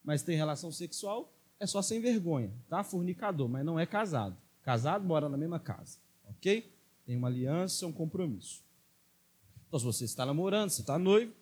mas 0.05 0.23
tem 0.23 0.37
relação 0.37 0.71
sexual, 0.71 1.33
é 1.59 1.67
só 1.67 1.83
sem 1.83 2.01
vergonha, 2.01 2.53
tá? 2.69 2.85
Fornicador, 2.85 3.49
mas 3.49 3.65
não 3.65 3.79
é 3.79 3.87
casado. 3.87 4.37
Casado 4.63 5.05
mora 5.05 5.29
na 5.29 5.37
mesma 5.37 5.59
casa, 5.59 5.99
ok? 6.29 6.73
Tem 7.05 7.17
uma 7.17 7.27
aliança, 7.27 7.89
um 7.89 7.93
compromisso. 7.93 8.63
Então, 9.71 9.79
se 9.79 9.87
você 9.87 10.05
está 10.05 10.27
namorando, 10.27 10.69
você 10.69 10.81
está 10.81 10.99
noivo, 10.99 11.33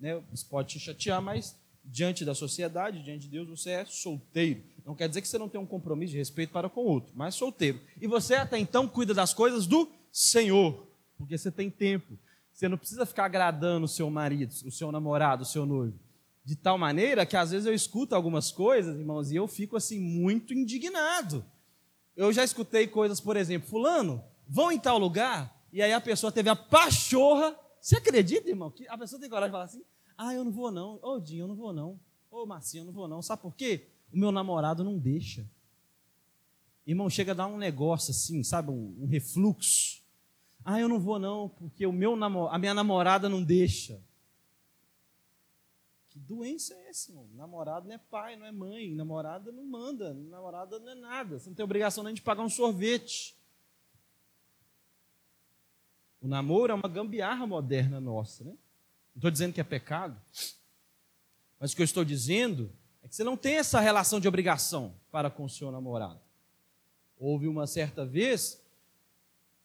né? 0.00 0.18
Isso 0.32 0.48
pode 0.48 0.68
te 0.68 0.80
chatear, 0.80 1.20
mas 1.20 1.54
diante 1.84 2.24
da 2.24 2.34
sociedade, 2.34 3.02
diante 3.02 3.24
de 3.24 3.28
Deus, 3.28 3.46
você 3.46 3.72
é 3.72 3.84
solteiro. 3.84 4.64
Não 4.86 4.94
quer 4.94 5.06
dizer 5.06 5.20
que 5.20 5.28
você 5.28 5.36
não 5.36 5.50
tem 5.50 5.60
um 5.60 5.66
compromisso 5.66 6.12
de 6.12 6.18
respeito 6.18 6.50
para 6.50 6.70
com 6.70 6.80
o 6.80 6.86
outro, 6.86 7.12
mas 7.14 7.34
solteiro. 7.34 7.78
E 8.00 8.06
você 8.06 8.36
até 8.36 8.58
então 8.58 8.88
cuida 8.88 9.12
das 9.12 9.34
coisas 9.34 9.66
do 9.66 9.86
Senhor, 10.10 10.88
porque 11.18 11.36
você 11.36 11.50
tem 11.50 11.68
tempo. 11.68 12.18
Você 12.54 12.68
não 12.68 12.78
precisa 12.78 13.04
ficar 13.04 13.26
agradando 13.26 13.84
o 13.84 13.88
seu 13.88 14.08
marido, 14.08 14.50
o 14.64 14.70
seu 14.70 14.90
namorado, 14.90 15.42
o 15.42 15.46
seu 15.46 15.66
noivo. 15.66 15.98
De 16.42 16.56
tal 16.56 16.78
maneira 16.78 17.26
que 17.26 17.36
às 17.36 17.50
vezes 17.50 17.66
eu 17.66 17.74
escuto 17.74 18.14
algumas 18.14 18.50
coisas, 18.50 18.98
irmãos, 18.98 19.30
e 19.30 19.36
eu 19.36 19.46
fico 19.46 19.76
assim 19.76 20.00
muito 20.00 20.54
indignado. 20.54 21.44
Eu 22.16 22.32
já 22.32 22.44
escutei 22.44 22.86
coisas, 22.86 23.20
por 23.20 23.36
exemplo, 23.36 23.68
fulano, 23.68 24.24
vão 24.48 24.72
em 24.72 24.78
tal 24.78 24.98
lugar, 24.98 25.54
e 25.70 25.82
aí 25.82 25.92
a 25.92 26.00
pessoa 26.00 26.32
teve 26.32 26.48
a 26.48 26.56
pachorra. 26.56 27.58
Você 27.84 27.96
acredita, 27.96 28.48
irmão, 28.48 28.70
que 28.70 28.88
a 28.88 28.96
pessoa 28.96 29.20
tem 29.20 29.28
coragem 29.28 29.50
de 29.50 29.52
falar 29.52 29.64
assim? 29.64 29.84
Ah, 30.16 30.32
eu 30.32 30.42
não 30.42 30.50
vou 30.50 30.70
não. 30.70 30.98
Ô, 31.02 31.20
Dinho, 31.20 31.42
eu 31.42 31.48
não 31.48 31.54
vou 31.54 31.70
não. 31.70 32.00
Ô, 32.30 32.46
Marcinho, 32.46 32.80
eu 32.80 32.86
não 32.86 32.94
vou 32.94 33.06
não. 33.06 33.20
Sabe 33.20 33.42
por 33.42 33.54
quê? 33.54 33.88
O 34.10 34.16
meu 34.16 34.32
namorado 34.32 34.82
não 34.82 34.98
deixa. 34.98 35.46
Irmão, 36.86 37.10
chega 37.10 37.32
a 37.32 37.34
dar 37.34 37.46
um 37.46 37.58
negócio 37.58 38.10
assim, 38.10 38.42
sabe, 38.42 38.70
um, 38.70 38.96
um 39.02 39.06
refluxo. 39.06 40.02
Ah, 40.64 40.80
eu 40.80 40.88
não 40.88 40.98
vou 40.98 41.18
não, 41.18 41.50
porque 41.50 41.84
o 41.84 41.92
meu 41.92 42.16
namor... 42.16 42.54
a 42.54 42.58
minha 42.58 42.72
namorada 42.72 43.28
não 43.28 43.42
deixa. 43.42 44.02
Que 46.08 46.18
doença 46.18 46.72
é 46.72 46.88
essa, 46.88 47.10
irmão? 47.10 47.28
Namorado 47.34 47.86
não 47.86 47.94
é 47.94 47.98
pai, 47.98 48.34
não 48.34 48.46
é 48.46 48.52
mãe. 48.52 48.94
Namorada 48.94 49.52
não 49.52 49.62
manda. 49.62 50.14
Namorada 50.14 50.78
não 50.78 50.88
é 50.88 50.94
nada. 50.94 51.38
Você 51.38 51.50
não 51.50 51.54
tem 51.54 51.62
obrigação 51.62 52.02
nem 52.02 52.14
de 52.14 52.22
pagar 52.22 52.44
um 52.44 52.48
sorvete. 52.48 53.36
O 56.24 56.26
namoro 56.26 56.72
é 56.72 56.74
uma 56.74 56.88
gambiarra 56.88 57.46
moderna 57.46 58.00
nossa, 58.00 58.42
né? 58.42 58.52
Não 58.52 59.16
estou 59.16 59.30
dizendo 59.30 59.52
que 59.52 59.60
é 59.60 59.64
pecado, 59.64 60.18
mas 61.60 61.72
o 61.72 61.76
que 61.76 61.82
eu 61.82 61.84
estou 61.84 62.02
dizendo 62.02 62.72
é 63.02 63.08
que 63.08 63.14
você 63.14 63.22
não 63.22 63.36
tem 63.36 63.56
essa 63.56 63.78
relação 63.78 64.18
de 64.18 64.26
obrigação 64.26 64.94
para 65.12 65.28
com 65.28 65.44
o 65.44 65.50
seu 65.50 65.70
namorado. 65.70 66.18
Houve 67.18 67.46
uma 67.46 67.66
certa 67.66 68.06
vez 68.06 68.58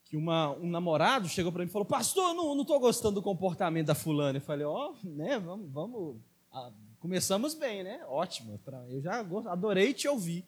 que 0.04 0.18
uma, 0.18 0.52
um 0.52 0.70
namorado 0.70 1.30
chegou 1.30 1.50
para 1.50 1.64
mim 1.64 1.70
e 1.70 1.72
falou: 1.72 1.86
Pastor, 1.86 2.34
não 2.34 2.62
estou 2.62 2.78
gostando 2.78 3.16
do 3.16 3.22
comportamento 3.22 3.88
da 3.88 3.96
fulana. 3.96 4.40
Eu 4.40 4.42
falei: 4.42 4.66
Ó, 4.66 4.92
oh, 4.92 5.08
né, 5.08 5.40
vamos, 5.40 5.72
vamos 5.72 6.18
ah, 6.52 6.74
começamos 7.00 7.54
bem, 7.54 7.86
né? 7.86 8.06
Ótimo. 8.06 8.60
Eu 8.90 9.02
já 9.02 9.22
adorei 9.22 9.94
te 9.94 10.10
ouvir. 10.10 10.46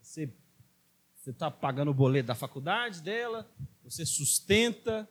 Você 0.00 0.30
está 1.26 1.50
pagando 1.50 1.90
o 1.90 1.94
boleto 1.94 2.28
da 2.28 2.36
faculdade 2.36 3.02
dela, 3.02 3.50
você 3.82 4.06
sustenta, 4.06 5.08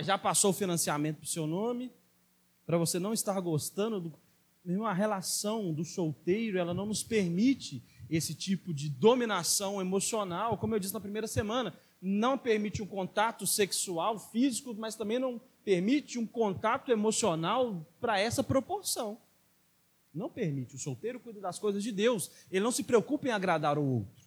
já 0.00 0.18
passou 0.18 0.50
o 0.50 0.54
financiamento 0.54 1.18
para 1.18 1.24
o 1.24 1.28
seu 1.28 1.46
nome, 1.46 1.92
para 2.66 2.78
você 2.78 2.98
não 2.98 3.12
estar 3.12 3.38
gostando 3.40 4.00
do. 4.00 4.12
Mesmo 4.62 4.86
relação 4.92 5.72
do 5.72 5.84
solteiro, 5.86 6.58
ela 6.58 6.74
não 6.74 6.84
nos 6.84 7.02
permite 7.02 7.82
esse 8.10 8.34
tipo 8.34 8.74
de 8.74 8.90
dominação 8.90 9.80
emocional, 9.80 10.58
como 10.58 10.74
eu 10.74 10.78
disse 10.78 10.92
na 10.92 11.00
primeira 11.00 11.26
semana, 11.26 11.74
não 12.00 12.36
permite 12.36 12.82
um 12.82 12.86
contato 12.86 13.46
sexual, 13.46 14.18
físico, 14.18 14.74
mas 14.74 14.96
também 14.96 15.18
não 15.18 15.40
permite 15.64 16.18
um 16.18 16.26
contato 16.26 16.90
emocional 16.90 17.86
para 18.00 18.18
essa 18.18 18.42
proporção. 18.42 19.18
Não 20.12 20.28
permite. 20.28 20.74
O 20.74 20.78
solteiro 20.78 21.20
cuida 21.20 21.40
das 21.40 21.58
coisas 21.58 21.82
de 21.82 21.92
Deus. 21.92 22.30
Ele 22.50 22.64
não 22.64 22.72
se 22.72 22.82
preocupa 22.82 23.28
em 23.28 23.30
agradar 23.30 23.78
o 23.78 23.84
outro. 23.84 24.19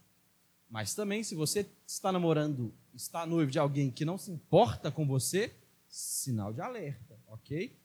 Mas 0.73 0.95
também, 0.95 1.23
se 1.23 1.36
você 1.36 1.69
está 1.86 2.12
namorando, 2.12 2.73
está 2.95 3.25
noivo 3.27 3.51
de 3.51 3.59
alguém 3.59 3.91
que 3.91 4.03
não 4.03 4.17
se 4.17 4.31
importa 4.31 4.91
com 4.91 5.05
você, 5.05 5.53
sinal 5.88 6.51
de 6.51 6.62
alerta, 6.62 7.15
ok? 7.27 7.77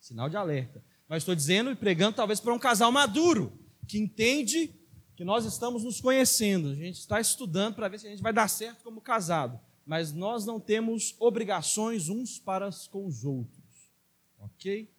Sinal 0.00 0.28
de 0.28 0.36
alerta. 0.36 0.82
Mas 1.08 1.22
estou 1.22 1.36
dizendo 1.36 1.70
e 1.70 1.76
pregando 1.76 2.16
talvez 2.16 2.40
para 2.40 2.52
um 2.52 2.58
casal 2.58 2.90
maduro, 2.90 3.52
que 3.86 3.96
entende 3.96 4.74
que 5.14 5.22
nós 5.24 5.44
estamos 5.44 5.84
nos 5.84 6.00
conhecendo, 6.00 6.70
a 6.70 6.74
gente 6.74 6.98
está 6.98 7.20
estudando 7.20 7.76
para 7.76 7.86
ver 7.86 8.00
se 8.00 8.08
a 8.08 8.10
gente 8.10 8.22
vai 8.22 8.32
dar 8.32 8.48
certo 8.48 8.82
como 8.82 9.00
casado 9.00 9.60
mas 9.84 10.12
nós 10.12 10.46
não 10.46 10.60
temos 10.60 11.14
obrigações 11.18 12.08
uns 12.08 12.38
para 12.38 12.70
com 12.90 13.06
os 13.06 13.24
outros. 13.24 13.90
Ok? 14.38 14.90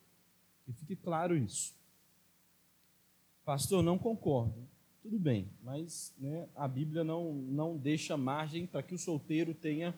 Que 0.66 0.74
fique 0.74 0.96
claro 0.96 1.36
isso. 1.36 1.74
Pastor, 3.46 3.84
não 3.84 3.98
concordo. 3.98 4.68
Tudo 5.04 5.20
bem, 5.20 5.50
mas 5.62 6.14
né, 6.18 6.48
a 6.56 6.66
Bíblia 6.66 7.04
não, 7.04 7.34
não 7.34 7.76
deixa 7.76 8.16
margem 8.16 8.66
para 8.66 8.82
que 8.82 8.96
o 8.96 8.98
solteiro 8.98 9.54
tenha 9.54 9.94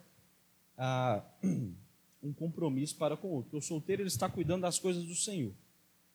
ah, 0.75 1.23
um 2.23 2.33
compromisso 2.33 2.97
para 2.97 3.15
com 3.15 3.27
o 3.27 3.33
outro. 3.33 3.59
O 3.59 3.61
solteiro 3.61 4.01
ele 4.01 4.07
está 4.07 4.27
cuidando 4.27 4.63
das 4.63 4.79
coisas 4.79 5.05
do 5.05 5.13
Senhor. 5.13 5.53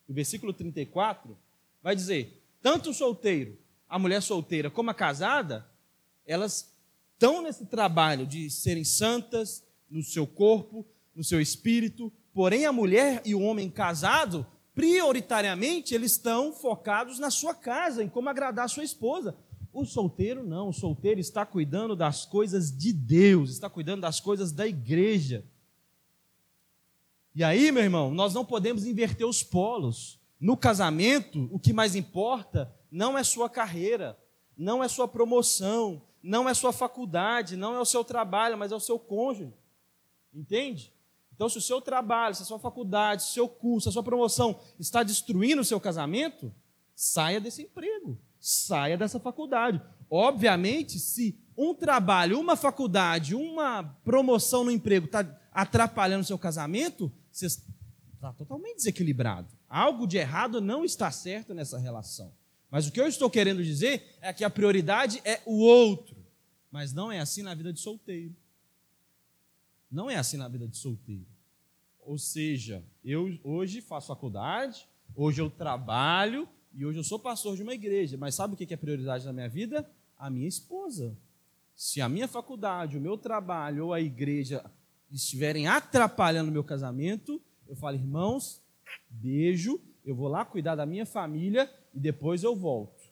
O 0.09 0.13
versículo 0.13 0.53
34 0.53 1.39
vai 1.81 1.95
dizer: 1.95 2.43
tanto 2.61 2.91
o 2.91 2.95
solteiro, 2.95 3.57
a 3.89 3.97
mulher 3.97 4.21
solteira, 4.21 4.69
como 4.69 4.91
a 4.91 4.95
casada, 4.95 5.65
elas 6.27 6.75
estão 7.13 7.43
nesse 7.43 7.67
trabalho 7.67 8.27
de 8.27 8.51
serem 8.51 8.83
santas 8.83 9.65
no 9.89 10.03
seu 10.03 10.27
corpo, 10.27 10.85
no 11.15 11.23
seu 11.23 11.41
espírito, 11.41 12.13
porém 12.35 12.67
a 12.67 12.73
mulher 12.73 13.23
e 13.25 13.37
o 13.37 13.41
homem 13.41 13.71
casado, 13.71 14.45
prioritariamente, 14.81 15.95
eles 15.95 16.13
estão 16.13 16.55
focados 16.55 17.19
na 17.19 17.31
sua 17.31 17.55
casa, 17.55 18.03
em 18.03 18.09
como 18.09 18.31
agradar 18.31 18.65
a 18.65 18.69
sua 18.69 18.83
esposa. 18.83 19.37
O 19.75 19.85
solteiro 19.85 20.43
não, 20.43 20.71
o 20.71 20.73
solteiro 20.73 21.21
está 21.21 21.45
cuidando 21.45 21.95
das 21.95 22.25
coisas 22.25 22.75
de 22.75 22.91
Deus, 22.91 23.51
está 23.51 23.69
cuidando 23.69 24.01
das 24.01 24.21
coisas 24.21 24.53
da 24.53 24.67
igreja. 24.67 25.45
E 27.35 27.45
aí, 27.45 27.71
meu 27.71 27.83
irmão, 27.83 28.11
nós 28.11 28.33
não 28.33 28.43
podemos 28.43 28.87
inverter 28.87 29.27
os 29.27 29.43
polos. 29.43 30.19
No 30.41 30.57
casamento, 30.57 31.47
o 31.53 31.59
que 31.59 31.75
mais 31.75 31.95
importa 31.95 32.75
não 32.91 33.19
é 33.19 33.23
sua 33.23 33.51
carreira, 33.51 34.19
não 34.57 34.83
é 34.83 34.89
sua 34.89 35.07
promoção, 35.07 36.01
não 36.23 36.49
é 36.49 36.55
sua 36.55 36.73
faculdade, 36.73 37.55
não 37.55 37.75
é 37.75 37.81
o 37.81 37.85
seu 37.85 38.03
trabalho, 38.03 38.57
mas 38.57 38.73
é 38.73 38.77
o 38.77 38.81
seu 38.81 38.99
cônjuge. 38.99 39.53
Entende? 40.33 40.91
Então, 41.41 41.49
se 41.49 41.57
o 41.57 41.63
seu 41.63 41.81
trabalho, 41.81 42.35
se 42.35 42.43
a 42.43 42.45
sua 42.45 42.59
faculdade, 42.59 43.23
se 43.23 43.31
o 43.31 43.33
seu 43.33 43.49
curso, 43.49 43.89
a 43.89 43.93
sua 43.93 44.03
promoção 44.03 44.61
está 44.79 45.03
destruindo 45.03 45.63
o 45.63 45.65
seu 45.65 45.81
casamento, 45.81 46.55
saia 46.95 47.41
desse 47.41 47.63
emprego, 47.63 48.21
saia 48.39 48.99
dessa 48.99 49.19
faculdade. 49.19 49.81
Obviamente, 50.11 50.99
se 50.99 51.41
um 51.57 51.75
trabalho, 51.75 52.39
uma 52.39 52.57
faculdade, 52.57 53.35
uma 53.35 53.83
promoção 54.05 54.65
no 54.65 54.71
emprego 54.71 55.07
está 55.07 55.41
atrapalhando 55.51 56.21
o 56.21 56.27
seu 56.27 56.39
casamento, 56.39 57.11
você 57.33 57.47
está 57.47 58.35
totalmente 58.35 58.77
desequilibrado. 58.77 59.49
Algo 59.67 60.07
de 60.07 60.19
errado 60.19 60.61
não 60.61 60.85
está 60.85 61.11
certo 61.11 61.55
nessa 61.55 61.79
relação. 61.79 62.35
Mas 62.71 62.87
o 62.87 62.93
que 62.93 63.01
eu 63.01 63.09
estou 63.09 63.31
querendo 63.31 63.65
dizer 63.65 64.19
é 64.21 64.31
que 64.31 64.45
a 64.45 64.51
prioridade 64.51 65.23
é 65.25 65.41
o 65.47 65.61
outro. 65.61 66.23
Mas 66.71 66.93
não 66.93 67.11
é 67.11 67.19
assim 67.19 67.43
na 67.43 67.55
vida 67.55 67.73
de 67.73 67.81
solteiro. 67.81 68.37
Não 69.91 70.11
é 70.11 70.17
assim 70.17 70.37
na 70.37 70.49
vida 70.49 70.69
de 70.69 70.77
solteiro. 70.77 71.27
Ou 72.01 72.17
seja, 72.17 72.85
eu 73.05 73.39
hoje 73.43 73.81
faço 73.81 74.09
faculdade, 74.09 74.89
hoje 75.15 75.41
eu 75.41 75.51
trabalho 75.51 76.49
e 76.73 76.85
hoje 76.87 76.99
eu 76.99 77.05
sou 77.05 77.19
pastor 77.19 77.57
de 77.57 77.63
uma 77.63 77.75
igreja. 77.75 78.17
Mas 78.17 78.35
sabe 78.35 78.55
o 78.55 78.57
que 78.57 78.73
é 78.73 78.77
prioridade 78.77 79.25
na 79.25 79.33
minha 79.33 79.49
vida? 79.49 79.89
A 80.17 80.31
minha 80.31 80.49
esposa. 80.49 81.17
se 81.75 82.01
a 82.01 82.09
minha 82.11 82.29
faculdade, 82.29 82.99
o 82.99 83.01
meu 83.01 83.17
trabalho 83.17 83.87
ou 83.87 83.95
a 83.95 84.01
igreja 84.01 84.63
estiverem 85.11 85.67
atrapalhando 85.67 86.51
o 86.51 86.53
meu 86.53 86.63
casamento, 86.63 87.41
eu 87.67 87.75
falo, 87.75 87.97
irmãos, 87.97 88.63
beijo, 89.09 89.81
eu 90.05 90.15
vou 90.15 90.29
lá 90.29 90.45
cuidar 90.45 90.75
da 90.77 90.85
minha 90.85 91.07
família 91.07 91.73
e 91.95 91.99
depois 91.99 92.43
eu 92.43 92.55
volto. 92.55 93.03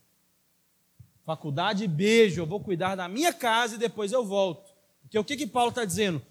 Faculdade, 1.25 1.87
beijo, 1.89 2.41
eu 2.41 2.47
vou 2.47 2.61
cuidar 2.61 2.95
da 2.95 3.09
minha 3.09 3.33
casa 3.33 3.77
e 3.77 3.79
depois 3.79 4.13
eu 4.13 4.25
volto. 4.25 4.71
Porque 5.03 5.19
o 5.19 5.25
que, 5.25 5.37
que 5.37 5.47
Paulo 5.47 5.71
está 5.71 5.85
dizendo? 5.85 6.23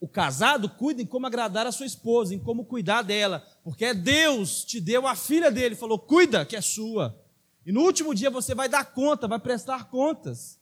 O 0.00 0.08
casado 0.08 0.68
cuida 0.68 1.02
em 1.02 1.06
como 1.06 1.26
agradar 1.26 1.66
a 1.66 1.72
sua 1.72 1.84
esposa, 1.84 2.34
em 2.34 2.38
como 2.38 2.64
cuidar 2.64 3.02
dela, 3.02 3.46
porque 3.62 3.84
é 3.84 3.94
Deus 3.94 4.64
te 4.64 4.80
deu 4.80 5.06
a 5.06 5.14
filha 5.14 5.50
dele, 5.50 5.74
falou: 5.74 5.98
cuida, 5.98 6.46
que 6.46 6.56
é 6.56 6.60
sua. 6.62 7.22
E 7.66 7.70
no 7.70 7.82
último 7.82 8.14
dia 8.14 8.30
você 8.30 8.54
vai 8.54 8.68
dar 8.68 8.92
conta, 8.92 9.28
vai 9.28 9.38
prestar 9.38 9.90
contas. 9.90 10.58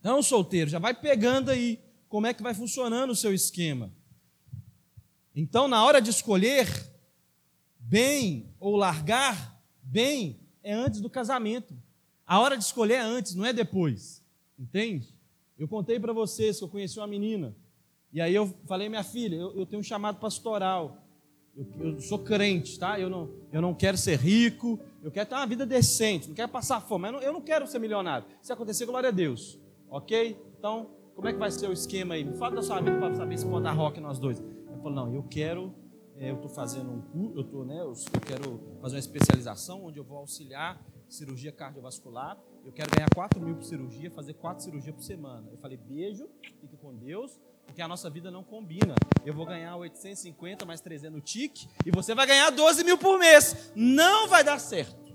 Então, 0.00 0.20
solteiro, 0.20 0.68
já 0.68 0.80
vai 0.80 0.94
pegando 0.94 1.50
aí 1.50 1.80
como 2.08 2.26
é 2.26 2.34
que 2.34 2.42
vai 2.42 2.54
funcionando 2.54 3.10
o 3.10 3.16
seu 3.16 3.32
esquema. 3.32 3.92
Então, 5.34 5.68
na 5.68 5.84
hora 5.84 6.00
de 6.00 6.10
escolher 6.10 6.68
bem 7.78 8.52
ou 8.58 8.74
largar 8.74 9.60
bem, 9.80 10.40
é 10.62 10.72
antes 10.72 11.00
do 11.00 11.08
casamento. 11.08 11.76
A 12.26 12.40
hora 12.40 12.56
de 12.56 12.64
escolher 12.64 12.94
é 12.94 13.00
antes, 13.00 13.34
não 13.34 13.44
é 13.44 13.52
depois. 13.52 14.24
Entende? 14.58 15.14
Eu 15.56 15.68
contei 15.68 16.00
para 16.00 16.12
vocês 16.12 16.58
que 16.58 16.64
eu 16.64 16.68
conheci 16.68 16.98
uma 16.98 17.06
menina. 17.06 17.54
E 18.12 18.20
aí 18.20 18.34
eu 18.34 18.54
falei, 18.66 18.88
minha 18.88 19.04
filha, 19.04 19.36
eu, 19.36 19.56
eu 19.56 19.66
tenho 19.66 19.80
um 19.80 19.84
chamado 19.84 20.18
pastoral. 20.18 21.02
Eu, 21.56 21.66
eu, 21.80 22.00
sou 22.00 22.18
crente, 22.18 22.78
tá? 22.78 23.00
Eu 23.00 23.08
não, 23.08 23.30
eu 23.50 23.62
não 23.62 23.74
quero 23.74 23.96
ser 23.96 24.18
rico, 24.18 24.78
eu 25.02 25.10
quero 25.10 25.28
ter 25.28 25.34
uma 25.34 25.46
vida 25.46 25.64
decente, 25.64 26.28
não 26.28 26.34
quero 26.34 26.48
passar 26.50 26.80
fome. 26.80 27.08
Eu 27.08 27.12
não, 27.12 27.22
eu 27.22 27.32
não 27.32 27.40
quero 27.40 27.66
ser 27.66 27.78
milionário. 27.78 28.26
Se 28.42 28.52
acontecer, 28.52 28.84
glória 28.84 29.08
a 29.08 29.12
Deus. 29.12 29.58
Ok? 29.88 30.36
Então, 30.58 30.90
como 31.14 31.28
é 31.28 31.32
que 31.32 31.38
vai 31.38 31.50
ser 31.50 31.68
o 31.68 31.72
esquema 31.72 32.14
aí? 32.14 32.24
Me 32.24 32.36
fala 32.36 32.56
da 32.56 32.62
sua 32.62 32.80
vida 32.80 32.98
para 32.98 33.14
saber 33.14 33.38
se 33.38 33.46
pode 33.46 33.64
dar 33.64 33.72
rock 33.72 34.00
nós 34.00 34.18
dois. 34.18 34.38
Ele 34.38 34.76
falou, 34.76 34.90
não, 34.90 35.14
eu 35.14 35.22
quero, 35.22 35.74
é, 36.16 36.30
eu 36.30 36.34
estou 36.34 36.50
fazendo 36.50 36.90
um 36.90 37.00
curso, 37.00 37.38
eu, 37.38 37.44
tô, 37.44 37.64
né, 37.64 37.80
eu, 37.80 37.92
eu 37.92 38.20
quero 38.20 38.60
fazer 38.82 38.96
uma 38.96 39.00
especialização 39.00 39.84
onde 39.84 39.98
eu 39.98 40.04
vou 40.04 40.18
auxiliar 40.18 40.84
cirurgia 41.08 41.52
cardiovascular. 41.52 42.38
Eu 42.64 42.72
quero 42.72 42.90
ganhar 42.94 43.08
4 43.14 43.40
mil 43.40 43.54
por 43.54 43.64
cirurgia, 43.64 44.10
fazer 44.10 44.34
quatro 44.34 44.64
cirurgias 44.64 44.94
por 44.94 45.02
semana. 45.02 45.48
Eu 45.50 45.58
falei, 45.58 45.76
beijo, 45.76 46.28
fique 46.60 46.76
com 46.76 46.94
Deus, 46.94 47.40
porque 47.66 47.82
a 47.82 47.88
nossa 47.88 48.08
vida 48.08 48.30
não 48.30 48.42
combina. 48.42 48.94
Eu 49.24 49.34
vou 49.34 49.44
ganhar 49.44 49.76
850 49.76 50.64
mais 50.64 50.80
300 50.80 51.14
no 51.14 51.20
TIC 51.20 51.68
e 51.84 51.90
você 51.90 52.14
vai 52.14 52.26
ganhar 52.26 52.50
12 52.50 52.84
mil 52.84 52.96
por 52.96 53.18
mês. 53.18 53.72
Não 53.74 54.28
vai 54.28 54.42
dar 54.42 54.58
certo. 54.58 55.06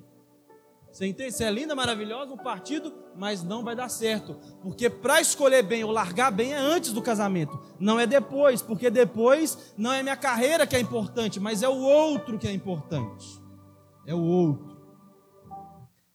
Você 0.91 1.07
entende? 1.07 1.31
Você 1.31 1.45
é 1.45 1.49
linda, 1.49 1.73
maravilhosa, 1.73 2.33
um 2.33 2.37
partido, 2.37 2.93
mas 3.15 3.41
não 3.41 3.63
vai 3.63 3.75
dar 3.75 3.87
certo. 3.87 4.35
Porque 4.61 4.89
para 4.89 5.21
escolher 5.21 5.63
bem 5.63 5.83
ou 5.85 5.91
largar 5.91 6.31
bem 6.31 6.53
é 6.53 6.57
antes 6.57 6.91
do 6.91 7.01
casamento, 7.01 7.57
não 7.79 7.97
é 7.97 8.05
depois. 8.05 8.61
Porque 8.61 8.89
depois 8.89 9.73
não 9.77 9.93
é 9.93 10.03
minha 10.03 10.17
carreira 10.17 10.67
que 10.67 10.75
é 10.75 10.79
importante, 10.79 11.39
mas 11.39 11.63
é 11.63 11.69
o 11.69 11.79
outro 11.79 12.37
que 12.37 12.47
é 12.47 12.51
importante. 12.51 13.25
É 14.05 14.13
o 14.13 14.21
outro. 14.21 14.77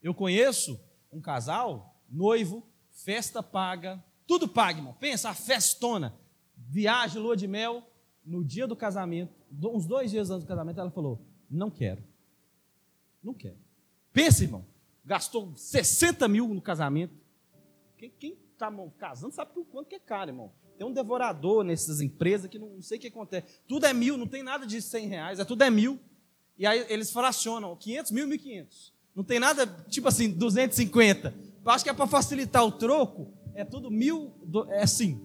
Eu 0.03 0.15
conheço 0.15 0.79
um 1.11 1.21
casal, 1.21 1.97
noivo, 2.11 2.63
festa 2.91 3.43
paga, 3.43 4.05
tudo 4.27 4.47
paga, 4.47 4.79
irmão. 4.79 4.95
Pensa, 5.01 5.31
a 5.31 5.35
festona. 5.35 6.15
Viagem, 6.69 7.21
lua 7.21 7.37
de 7.37 7.47
mel. 7.47 7.83
No 8.25 8.45
dia 8.45 8.67
do 8.67 8.75
casamento, 8.75 9.33
uns 9.63 9.87
dois 9.87 10.11
dias 10.11 10.31
antes 10.31 10.45
do 10.45 10.49
casamento, 10.49 10.81
ela 10.81 10.91
falou: 10.91 11.21
Não 11.49 11.71
quero. 11.71 12.03
Não 13.23 13.33
quero. 13.33 13.57
Pensa, 14.13 14.43
irmão. 14.43 14.65
Gastou 15.05 15.53
60 15.55 16.27
mil 16.27 16.49
no 16.49 16.61
casamento. 16.61 17.15
Quem 17.97 18.37
está 18.53 18.73
casando 18.99 19.33
sabe 19.33 19.53
por 19.55 19.65
quanto 19.67 19.89
que 19.89 19.95
é 19.95 20.01
caro, 20.01 20.31
irmão. 20.31 20.53
Tem 20.77 20.87
um 20.87 20.93
devorador 20.93 21.65
nessas 21.65 22.01
empresas 22.01 22.51
que 22.51 22.59
não, 22.59 22.69
não 22.69 22.83
sei 22.83 22.99
o 22.99 23.01
que 23.01 23.07
acontece. 23.07 23.61
Tudo 23.67 23.87
é 23.87 23.95
mil, 23.95 24.17
não 24.17 24.27
tem 24.27 24.43
nada 24.43 24.67
de 24.67 24.83
100 24.83 25.07
reais, 25.07 25.39
é 25.39 25.45
tudo 25.45 25.63
é 25.63 25.71
mil. 25.71 25.99
E 26.59 26.67
aí 26.67 26.85
eles 26.89 27.11
fracionam 27.11 27.75
500 27.77 28.13
mil, 28.13 28.27
1.500. 28.27 28.93
Não 29.15 29.25
tem 29.25 29.39
nada, 29.39 29.67
tipo 29.89 30.09
assim, 30.09 30.31
250. 30.31 31.35
Eu 31.65 31.71
acho 31.71 31.85
que 31.85 31.91
é 31.91 31.95
para 31.95 32.07
facilitar 32.07 32.65
o 32.65 32.73
troco, 32.73 33.33
é 33.55 33.65
tudo 33.65 33.91
mil, 33.91 34.33
é 34.69 34.83
assim. 34.83 35.21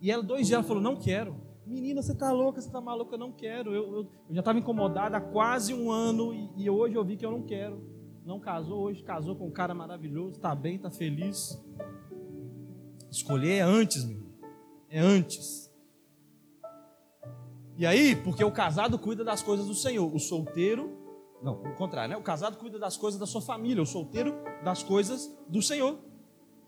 E 0.00 0.10
ela, 0.10 0.22
dois 0.22 0.46
dias, 0.46 0.58
ela 0.58 0.62
falou: 0.62 0.82
Não 0.82 0.96
quero. 0.96 1.46
Menina, 1.66 2.00
você 2.00 2.12
está 2.12 2.30
louca, 2.30 2.60
você 2.60 2.68
está 2.68 2.80
maluca, 2.80 3.14
eu 3.14 3.18
não 3.18 3.32
quero. 3.32 3.74
Eu, 3.74 3.92
eu, 3.92 4.10
eu 4.28 4.34
já 4.34 4.38
estava 4.38 4.58
incomodada 4.58 5.16
há 5.16 5.20
quase 5.20 5.74
um 5.74 5.90
ano 5.90 6.32
e, 6.32 6.50
e, 6.56 6.70
hoje 6.70 6.94
eu 6.94 7.04
vi 7.04 7.16
que 7.16 7.26
eu 7.26 7.30
não 7.30 7.42
quero. 7.42 7.82
Não 8.24 8.38
casou 8.38 8.84
hoje, 8.84 9.02
casou 9.02 9.34
com 9.34 9.48
um 9.48 9.50
cara 9.50 9.74
maravilhoso, 9.74 10.36
está 10.36 10.54
bem, 10.54 10.76
está 10.76 10.90
feliz. 10.90 11.60
Escolher 13.10 13.54
é 13.54 13.60
antes, 13.62 14.04
meu. 14.04 14.22
É 14.88 15.00
antes. 15.00 15.66
E 17.76 17.84
aí, 17.84 18.14
porque 18.14 18.44
o 18.44 18.50
casado 18.50 18.98
cuida 18.98 19.24
das 19.24 19.42
coisas 19.42 19.66
do 19.66 19.74
Senhor, 19.74 20.12
o 20.14 20.18
solteiro, 20.18 20.96
não, 21.42 21.54
o 21.54 21.74
contrário, 21.74 22.10
né? 22.10 22.16
O 22.16 22.22
casado 22.22 22.56
cuida 22.56 22.78
das 22.78 22.96
coisas 22.96 23.18
da 23.18 23.26
sua 23.26 23.42
família, 23.42 23.82
o 23.82 23.86
solteiro 23.86 24.34
das 24.64 24.82
coisas 24.82 25.36
do 25.48 25.60
Senhor. 25.60 25.98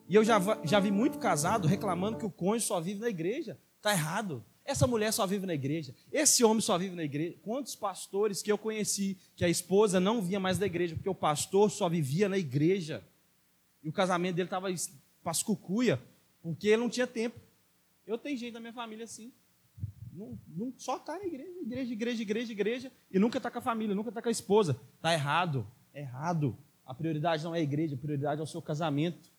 E 0.09 0.15
eu 0.15 0.25
já, 0.25 0.39
já 0.65 0.81
vi 0.81 0.91
muito 0.91 1.19
casado 1.19 1.69
reclamando 1.69 2.17
que 2.17 2.25
o 2.25 2.31
cônjuge 2.31 2.67
só 2.67 2.81
vive 2.81 3.01
na 3.01 3.09
igreja. 3.09 3.59
Está 3.77 3.93
errado. 3.93 4.43
Essa 4.65 4.87
mulher 4.87 5.13
só 5.13 5.27
vive 5.27 5.47
na 5.47 5.55
igreja. 5.55 5.95
Esse 6.11 6.43
homem 6.43 6.61
só 6.61 6.79
vive 6.79 6.97
na 6.97 7.05
igreja. 7.05 7.37
Quantos 7.43 7.75
pastores 7.77 8.43
que 8.43 8.51
eu 8.51 8.59
conheci 8.59 9.19
que 9.37 9.45
a 9.45 9.49
esposa 9.49 10.01
não 10.01 10.23
vinha 10.23 10.41
mais 10.41 10.59
da 10.59 10.67
igreja, 10.67 10.95
porque 10.95 11.09
o 11.09 11.15
pastor 11.15 11.71
só 11.71 11.89
vivia 11.89 12.29
na 12.29 12.39
igreja. 12.39 13.03
E 13.83 13.89
o 13.89 13.93
casamento 13.93 14.37
dele 14.37 14.47
estava 14.47 14.69
pascucuia, 15.23 16.01
porque 16.43 16.69
ele 16.69 16.79
não 16.79 16.89
tinha 16.89 17.07
tempo. 17.07 17.39
Eu 18.07 18.17
tenho 18.17 18.37
gente 18.37 18.53
da 18.53 18.61
minha 18.61 18.73
família 18.73 19.05
assim. 19.05 19.33
Não, 20.13 20.39
não, 20.49 20.73
só 20.77 20.97
está 20.97 21.19
na 21.19 21.25
igreja, 21.25 21.61
igreja, 21.61 21.93
igreja, 21.93 22.23
igreja, 22.23 22.53
igreja, 22.53 22.93
e 23.11 23.19
nunca 23.19 23.39
está 23.39 23.51
com 23.51 23.59
a 23.59 23.63
família, 23.63 23.95
nunca 23.95 24.09
está 24.09 24.21
com 24.21 24.29
a 24.29 24.33
esposa. 24.33 24.81
Está 24.97 25.13
errado. 25.13 25.67
Errado. 25.95 26.57
A 26.85 26.95
prioridade 26.95 27.45
não 27.45 27.55
é 27.55 27.59
a 27.59 27.63
igreja, 27.63 27.95
a 27.95 27.99
prioridade 27.99 28.41
é 28.41 28.45
o 28.45 28.47
seu 28.47 28.61
casamento. 28.61 29.31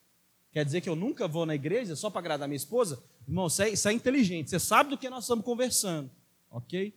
Quer 0.52 0.66
dizer 0.66 0.82
que 0.82 0.90
eu 0.90 0.96
nunca 0.96 1.28
vou 1.28 1.46
na 1.46 1.56
igreja 1.56 1.96
só 1.96 2.10
para 2.10 2.20
agradar 2.20 2.48
minha 2.48 2.56
esposa? 2.56 3.04
Irmão, 3.28 3.48
isso 3.48 3.62
é, 3.62 3.70
isso 3.70 3.88
é 3.88 3.94
inteligente. 3.94 4.50
Você 4.50 4.60
sabe 4.60 4.90
do 4.90 4.98
que 4.98 5.10
nós 5.10 5.24
estamos 5.24 5.46
conversando. 5.46 6.10
Ok? 6.50 6.94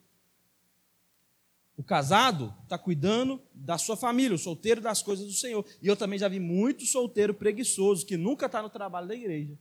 O 1.76 1.82
casado 1.82 2.54
está 2.62 2.78
cuidando 2.78 3.40
da 3.52 3.76
sua 3.76 3.96
família, 3.96 4.34
o 4.34 4.38
solteiro 4.38 4.80
das 4.80 5.02
coisas 5.02 5.26
do 5.26 5.32
Senhor. 5.32 5.64
E 5.82 5.86
eu 5.86 5.96
também 5.96 6.18
já 6.18 6.28
vi 6.28 6.40
muito 6.40 6.86
solteiro 6.86 7.34
preguiçoso 7.34 8.06
que 8.06 8.16
nunca 8.16 8.46
está 8.46 8.62
no 8.62 8.70
trabalho 8.70 9.08
da 9.08 9.14
igreja. 9.14 9.58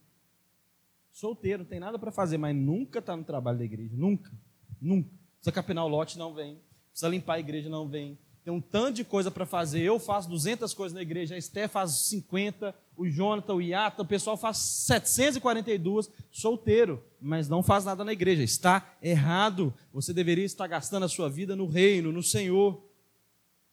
Solteiro, 1.12 1.64
não 1.64 1.66
tem 1.66 1.80
nada 1.80 2.00
para 2.00 2.12
fazer, 2.12 2.38
mas 2.38 2.56
nunca 2.56 3.00
está 3.00 3.16
no 3.16 3.24
trabalho 3.24 3.58
da 3.58 3.66
igreja. 3.66 3.94
Nunca. 3.94 4.32
Nunca. 4.80 5.10
Precisa 5.36 5.52
capinar 5.52 5.86
o 5.86 5.90
lote, 5.90 6.18
não 6.18 6.34
vem. 6.34 6.60
Precisa 6.92 7.10
limpar 7.10 7.34
a 7.34 7.40
igreja, 7.40 7.70
não 7.70 7.88
vem. 7.88 8.18
Tem 8.44 8.52
um 8.52 8.62
tanto 8.62 8.96
de 8.96 9.04
coisa 9.04 9.30
para 9.30 9.46
fazer. 9.46 9.82
Eu 9.82 10.00
faço 10.00 10.28
200 10.30 10.74
coisas 10.74 10.96
na 10.96 11.02
igreja, 11.02 11.36
a 11.36 11.38
Esté 11.38 11.68
faz 11.68 11.92
50, 12.08 12.74
o 12.98 13.08
Jonathan, 13.08 13.54
o 13.54 13.62
Iata, 13.62 14.02
o 14.02 14.06
pessoal 14.06 14.36
faz 14.36 14.58
742, 14.58 16.10
solteiro, 16.32 17.04
mas 17.22 17.48
não 17.48 17.62
faz 17.62 17.86
nada 17.86 18.04
na 18.04 18.14
igreja. 18.14 18.44
Está 18.44 18.98
errado. 19.02 19.74
Você 19.94 20.12
deveria 20.12 20.46
estar 20.46 20.66
gastando 20.66 21.04
a 21.04 21.10
sua 21.10 21.30
vida 21.30 21.56
no 21.56 21.68
reino, 21.68 22.12
no 22.12 22.24
Senhor, 22.24 22.84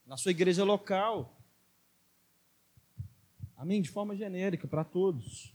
na 0.07 0.19
sua 0.19 0.33
igreja 0.33 0.65
local. 0.65 1.35
Amém? 3.57 3.81
De 3.81 3.89
forma 3.89 4.15
genérica, 4.15 4.69
para 4.69 4.85
todos. 4.85 5.55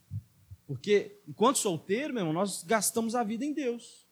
Porque, 0.65 1.19
enquanto 1.27 1.57
solteiro, 1.57 2.13
meu 2.13 2.21
irmão, 2.21 2.33
nós 2.33 2.63
gastamos 2.63 3.13
a 3.13 3.23
vida 3.23 3.45
em 3.45 3.53
Deus. 3.53 4.07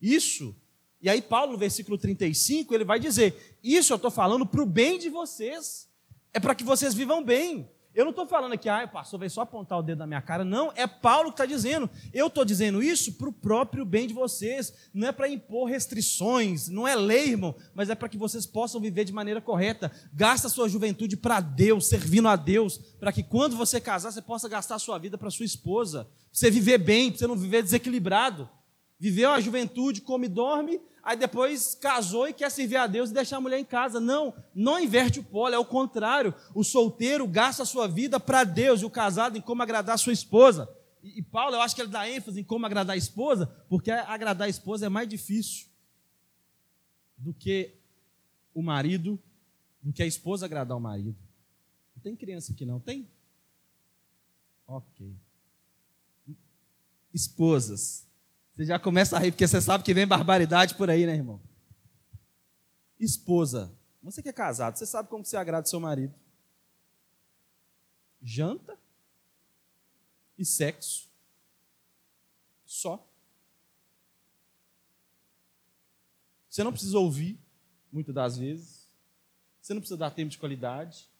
Isso 0.00 0.54
e 1.00 1.08
aí, 1.08 1.20
Paulo, 1.20 1.52
no 1.52 1.58
versículo 1.58 1.98
35, 1.98 2.74
ele 2.74 2.84
vai 2.84 2.98
dizer: 2.98 3.58
Isso 3.62 3.92
eu 3.92 3.96
estou 3.96 4.10
falando 4.10 4.46
para 4.46 4.62
o 4.62 4.66
bem 4.66 4.98
de 4.98 5.08
vocês, 5.08 5.88
é 6.32 6.40
para 6.40 6.54
que 6.54 6.64
vocês 6.64 6.94
vivam 6.94 7.22
bem. 7.22 7.68
Eu 7.96 8.04
não 8.04 8.10
estou 8.10 8.26
falando 8.26 8.52
aqui, 8.52 8.68
ah, 8.68 8.84
o 8.84 8.92
pastor 8.92 9.18
veio 9.18 9.30
só 9.30 9.40
apontar 9.40 9.78
o 9.78 9.82
dedo 9.82 10.00
na 10.00 10.06
minha 10.06 10.20
cara. 10.20 10.44
Não, 10.44 10.70
é 10.76 10.86
Paulo 10.86 11.30
que 11.30 11.34
está 11.34 11.46
dizendo. 11.46 11.88
Eu 12.12 12.26
estou 12.26 12.44
dizendo 12.44 12.82
isso 12.82 13.14
para 13.14 13.30
o 13.30 13.32
próprio 13.32 13.86
bem 13.86 14.06
de 14.06 14.12
vocês. 14.12 14.70
Não 14.92 15.08
é 15.08 15.12
para 15.12 15.30
impor 15.30 15.66
restrições, 15.66 16.68
não 16.68 16.86
é 16.86 16.94
lei, 16.94 17.30
irmão, 17.30 17.54
mas 17.74 17.88
é 17.88 17.94
para 17.94 18.10
que 18.10 18.18
vocês 18.18 18.44
possam 18.44 18.82
viver 18.82 19.04
de 19.04 19.14
maneira 19.14 19.40
correta. 19.40 19.90
Gasta 20.12 20.46
a 20.46 20.50
sua 20.50 20.68
juventude 20.68 21.16
para 21.16 21.40
Deus, 21.40 21.86
servindo 21.86 22.28
a 22.28 22.36
Deus, 22.36 22.76
para 23.00 23.10
que 23.12 23.22
quando 23.22 23.56
você 23.56 23.80
casar, 23.80 24.12
você 24.12 24.20
possa 24.20 24.46
gastar 24.46 24.74
a 24.74 24.78
sua 24.78 24.98
vida 24.98 25.16
para 25.16 25.30
sua 25.30 25.46
esposa. 25.46 26.04
Para 26.04 26.12
você 26.30 26.50
viver 26.50 26.76
bem, 26.76 27.10
para 27.10 27.20
você 27.20 27.26
não 27.26 27.34
viver 27.34 27.62
desequilibrado. 27.62 28.46
Viveu 28.98 29.30
a 29.30 29.40
juventude, 29.40 30.00
come 30.00 30.26
e 30.26 30.30
dorme, 30.30 30.80
aí 31.02 31.16
depois 31.16 31.74
casou 31.74 32.26
e 32.26 32.32
quer 32.32 32.50
servir 32.50 32.76
a 32.76 32.86
Deus 32.86 33.10
e 33.10 33.14
deixar 33.14 33.36
a 33.36 33.40
mulher 33.40 33.58
em 33.58 33.64
casa. 33.64 34.00
Não, 34.00 34.34
não 34.54 34.80
inverte 34.80 35.20
o 35.20 35.24
polo, 35.24 35.54
é 35.54 35.58
o 35.58 35.64
contrário. 35.64 36.34
O 36.54 36.64
solteiro 36.64 37.26
gasta 37.26 37.62
a 37.62 37.66
sua 37.66 37.86
vida 37.86 38.18
para 38.18 38.42
Deus 38.42 38.80
e 38.80 38.84
o 38.86 38.90
casado 38.90 39.36
em 39.36 39.40
como 39.40 39.62
agradar 39.62 39.96
a 39.96 39.98
sua 39.98 40.14
esposa. 40.14 40.68
E, 41.02 41.20
e, 41.20 41.22
Paulo, 41.22 41.56
eu 41.56 41.60
acho 41.60 41.74
que 41.74 41.82
ele 41.82 41.90
dá 41.90 42.08
ênfase 42.08 42.40
em 42.40 42.44
como 42.44 42.64
agradar 42.64 42.94
a 42.94 42.98
esposa, 42.98 43.46
porque 43.68 43.90
agradar 43.90 44.46
a 44.46 44.50
esposa 44.50 44.86
é 44.86 44.88
mais 44.88 45.08
difícil 45.08 45.66
do 47.18 47.34
que 47.34 47.74
o 48.54 48.62
marido, 48.62 49.18
do 49.82 49.92
que 49.92 50.02
a 50.02 50.06
esposa 50.06 50.46
agradar 50.46 50.76
o 50.76 50.80
marido. 50.80 51.16
Não 51.94 52.02
tem 52.02 52.16
criança 52.16 52.52
aqui 52.52 52.64
não, 52.64 52.80
tem? 52.80 53.08
Ok. 54.66 55.14
Esposas. 57.12 58.05
Você 58.56 58.64
já 58.64 58.78
começa 58.78 59.16
a 59.16 59.20
rir, 59.20 59.32
porque 59.32 59.46
você 59.46 59.60
sabe 59.60 59.84
que 59.84 59.92
vem 59.92 60.06
barbaridade 60.06 60.74
por 60.76 60.88
aí, 60.88 61.04
né, 61.04 61.14
irmão? 61.14 61.38
Esposa. 62.98 63.70
Você 64.02 64.22
que 64.22 64.30
é 64.30 64.32
casado, 64.32 64.78
você 64.78 64.86
sabe 64.86 65.10
como 65.10 65.22
você 65.22 65.36
agrada 65.36 65.66
seu 65.66 65.78
marido. 65.78 66.14
Janta 68.22 68.78
e 70.38 70.44
sexo. 70.44 71.10
Só. 72.64 73.06
Você 76.48 76.64
não 76.64 76.72
precisa 76.72 76.98
ouvir, 76.98 77.38
muitas 77.92 78.14
das 78.14 78.38
vezes. 78.38 78.88
Você 79.60 79.74
não 79.74 79.82
precisa 79.82 79.98
dar 79.98 80.10
tempo 80.12 80.30
de 80.30 80.38
qualidade. 80.38 81.10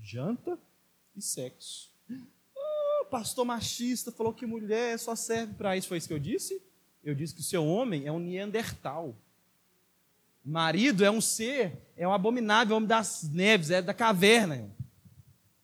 Janta 0.00 0.56
e 1.16 1.20
sexo. 1.20 1.90
Pastor 3.12 3.44
machista 3.44 4.10
falou 4.10 4.32
que 4.32 4.46
mulher 4.46 4.98
só 4.98 5.14
serve 5.14 5.52
para 5.52 5.76
isso. 5.76 5.86
Foi 5.86 5.98
isso 5.98 6.08
que 6.08 6.14
eu 6.14 6.18
disse? 6.18 6.62
Eu 7.04 7.14
disse 7.14 7.34
que 7.34 7.42
o 7.42 7.44
seu 7.44 7.62
homem 7.62 8.06
é 8.06 8.10
um 8.10 8.18
Neandertal. 8.18 9.14
Marido 10.42 11.04
é 11.04 11.10
um 11.10 11.20
ser, 11.20 11.76
é 11.94 12.08
um 12.08 12.12
abominável, 12.14 12.74
homem 12.74 12.88
das 12.88 13.28
neves, 13.30 13.70
é 13.70 13.82
da 13.82 13.92
caverna. 13.92 14.66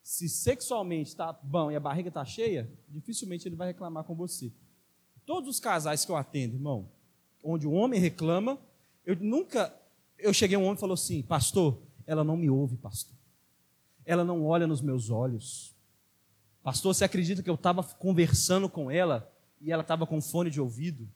Se 0.03 0.29
sexualmente 0.29 1.09
está 1.09 1.33
bom 1.33 1.71
e 1.71 1.77
a 1.77 1.81
barriga 1.81 2.09
está 2.09 2.23
cheia, 2.23 2.71
dificilmente 2.87 3.49
ele 3.49 3.57
vai 3.57 3.69
reclamar 3.69 4.05
com 4.05 4.15
você. 4.15 4.53
Todos 5.25 5.49
os 5.49 5.59
casais 5.59 6.05
que 6.05 6.13
eu 6.13 6.17
atendo, 6.17 6.57
irmão, 6.57 6.87
onde 7.43 7.67
o 7.67 7.73
homem 7.73 7.99
reclama, 7.99 8.59
eu 9.07 9.17
nunca, 9.17 9.75
eu 10.19 10.35
cheguei 10.35 10.59
um 10.59 10.65
homem 10.65 10.75
e 10.77 10.81
falou 10.81 10.93
assim, 10.93 11.23
pastor, 11.23 11.81
ela 12.07 12.23
não 12.23 12.37
me 12.37 12.51
ouve, 12.51 12.77
pastor. 12.77 13.17
Ela 14.05 14.23
não 14.23 14.45
olha 14.45 14.67
nos 14.67 14.83
meus 14.83 15.09
olhos. 15.09 15.78
Pastor, 16.68 16.94
você 16.94 17.02
acredita 17.02 17.42
que 17.42 17.48
eu 17.48 17.54
estava 17.54 17.83
conversando 17.83 18.68
com 18.68 18.90
ela 18.90 19.33
e 19.59 19.72
ela 19.72 19.81
estava 19.81 20.07
com 20.07 20.20
fone 20.20 20.50
de 20.50 20.61
ouvido? 20.61 21.09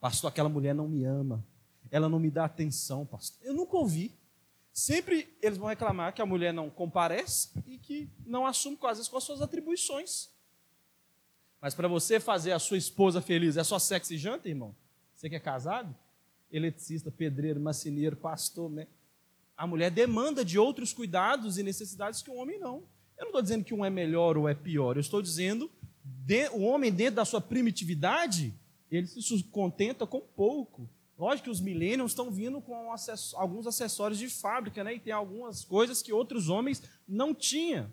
Pastor, 0.00 0.28
aquela 0.30 0.48
mulher 0.48 0.74
não 0.74 0.88
me 0.88 1.04
ama. 1.04 1.44
Ela 1.90 2.08
não 2.08 2.18
me 2.18 2.30
dá 2.30 2.46
atenção, 2.46 3.04
pastor. 3.04 3.46
Eu 3.46 3.52
nunca 3.52 3.76
ouvi. 3.76 4.18
Sempre 4.72 5.36
eles 5.42 5.58
vão 5.58 5.68
reclamar 5.68 6.14
que 6.14 6.22
a 6.22 6.24
mulher 6.24 6.54
não 6.54 6.70
comparece 6.70 7.50
e 7.66 7.76
que 7.76 8.08
não 8.24 8.46
assume, 8.46 8.78
às 8.84 8.96
vezes, 8.96 9.08
com 9.10 9.18
as 9.18 9.24
suas 9.24 9.42
atribuições. 9.42 10.30
Mas 11.60 11.74
para 11.74 11.86
você 11.86 12.18
fazer 12.18 12.52
a 12.52 12.58
sua 12.58 12.78
esposa 12.78 13.20
feliz, 13.20 13.58
é 13.58 13.64
só 13.64 13.78
sexo 13.78 14.14
e 14.14 14.16
janta, 14.16 14.48
irmão? 14.48 14.74
Você 15.14 15.28
que 15.28 15.36
é 15.36 15.40
casado? 15.40 15.94
Eletricista, 16.50 17.10
pedreiro, 17.10 17.60
macineiro, 17.60 18.16
pastor, 18.16 18.70
né? 18.70 18.86
A 19.58 19.66
mulher 19.66 19.90
demanda 19.90 20.42
de 20.42 20.58
outros 20.58 20.90
cuidados 20.90 21.58
e 21.58 21.62
necessidades 21.62 22.22
que 22.22 22.30
o 22.30 22.36
homem 22.36 22.58
não. 22.58 22.82
Eu 23.20 23.24
não 23.24 23.28
estou 23.28 23.42
dizendo 23.42 23.64
que 23.64 23.74
um 23.74 23.84
é 23.84 23.90
melhor 23.90 24.38
ou 24.38 24.48
é 24.48 24.54
pior. 24.54 24.96
Eu 24.96 25.00
estou 25.00 25.20
dizendo 25.20 25.70
de, 26.02 26.48
o 26.48 26.62
homem, 26.62 26.90
dentro 26.90 27.16
da 27.16 27.24
sua 27.26 27.38
primitividade, 27.40 28.54
ele 28.90 29.06
se 29.06 29.42
contenta 29.44 30.06
com 30.06 30.20
pouco. 30.20 30.88
Lógico 31.18 31.44
que 31.44 31.50
os 31.50 31.60
millennials 31.60 32.12
estão 32.12 32.30
vindo 32.30 32.62
com 32.62 32.74
alguns 33.34 33.66
acessórios 33.66 34.18
de 34.18 34.30
fábrica, 34.30 34.82
né? 34.82 34.94
E 34.94 34.98
tem 34.98 35.12
algumas 35.12 35.62
coisas 35.62 36.00
que 36.00 36.14
outros 36.14 36.48
homens 36.48 36.82
não 37.06 37.34
tinham. 37.34 37.92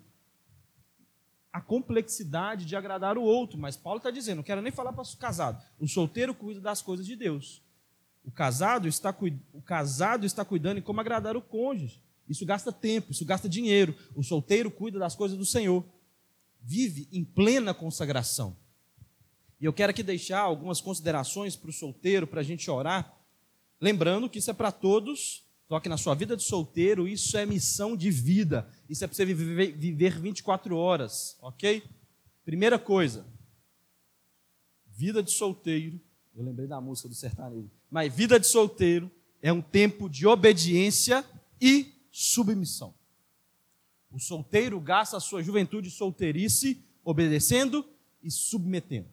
A 1.51 1.59
complexidade 1.59 2.63
de 2.63 2.77
agradar 2.77 3.17
o 3.17 3.21
outro. 3.23 3.57
Mas 3.57 3.75
Paulo 3.75 3.97
está 3.97 4.09
dizendo, 4.09 4.37
não 4.37 4.43
quero 4.43 4.61
nem 4.61 4.71
falar 4.71 4.93
para 4.93 5.03
o 5.03 5.17
casado. 5.17 5.61
O 5.77 5.89
solteiro 5.89 6.33
cuida 6.33 6.61
das 6.61 6.81
coisas 6.81 7.05
de 7.05 7.17
Deus. 7.17 7.61
O 8.23 8.31
casado 8.31 8.87
está, 8.87 9.13
o 9.53 9.61
casado 9.61 10.25
está 10.25 10.45
cuidando 10.45 10.77
em 10.77 10.81
como 10.81 11.01
agradar 11.01 11.35
o 11.35 11.41
cônjuge. 11.41 12.01
Isso 12.27 12.45
gasta 12.45 12.71
tempo, 12.71 13.11
isso 13.11 13.25
gasta 13.25 13.47
dinheiro. 13.47 13.95
O 14.15 14.23
solteiro 14.23 14.69
cuida 14.69 14.99
das 14.99 15.15
coisas 15.15 15.37
do 15.37 15.45
Senhor. 15.45 15.85
Vive 16.61 17.07
em 17.11 17.23
plena 17.23 17.73
consagração. 17.73 18.55
E 19.59 19.65
eu 19.65 19.73
quero 19.73 19.91
aqui 19.91 20.03
deixar 20.03 20.39
algumas 20.39 20.81
considerações 20.81 21.55
para 21.55 21.69
o 21.69 21.73
solteiro, 21.73 22.27
para 22.27 22.41
a 22.41 22.43
gente 22.43 22.69
orar. 22.69 23.17
Lembrando 23.79 24.29
que 24.29 24.39
isso 24.39 24.51
é 24.51 24.53
para 24.53 24.71
todos, 24.71 25.43
toque 25.67 25.89
na 25.89 25.97
sua 25.97 26.13
vida 26.13 26.35
de 26.35 26.43
solteiro, 26.43 27.07
isso 27.07 27.37
é 27.37 27.45
missão 27.45 27.95
de 27.95 28.11
vida. 28.11 28.69
Isso 28.89 29.03
é 29.03 29.07
para 29.07 29.15
você 29.15 29.25
viver, 29.25 29.75
viver 29.75 30.19
24 30.19 30.75
horas, 30.75 31.37
ok? 31.41 31.83
Primeira 32.45 32.77
coisa, 32.77 33.25
vida 34.87 35.23
de 35.23 35.31
solteiro. 35.31 35.99
Eu 36.35 36.43
lembrei 36.43 36.67
da 36.67 36.79
música 36.79 37.09
do 37.09 37.15
sertanejo. 37.15 37.69
Mas 37.89 38.13
vida 38.13 38.39
de 38.39 38.47
solteiro 38.47 39.09
é 39.41 39.51
um 39.51 39.61
tempo 39.61 40.09
de 40.09 40.27
obediência 40.27 41.25
e 41.59 41.96
submissão. 42.17 42.95
O 44.11 44.19
solteiro 44.19 44.79
gasta 44.79 45.17
a 45.17 45.19
sua 45.19 45.43
juventude 45.43 45.91
solteirice 45.91 46.83
obedecendo 47.03 47.87
e 48.23 48.31
submetendo. 48.31 49.07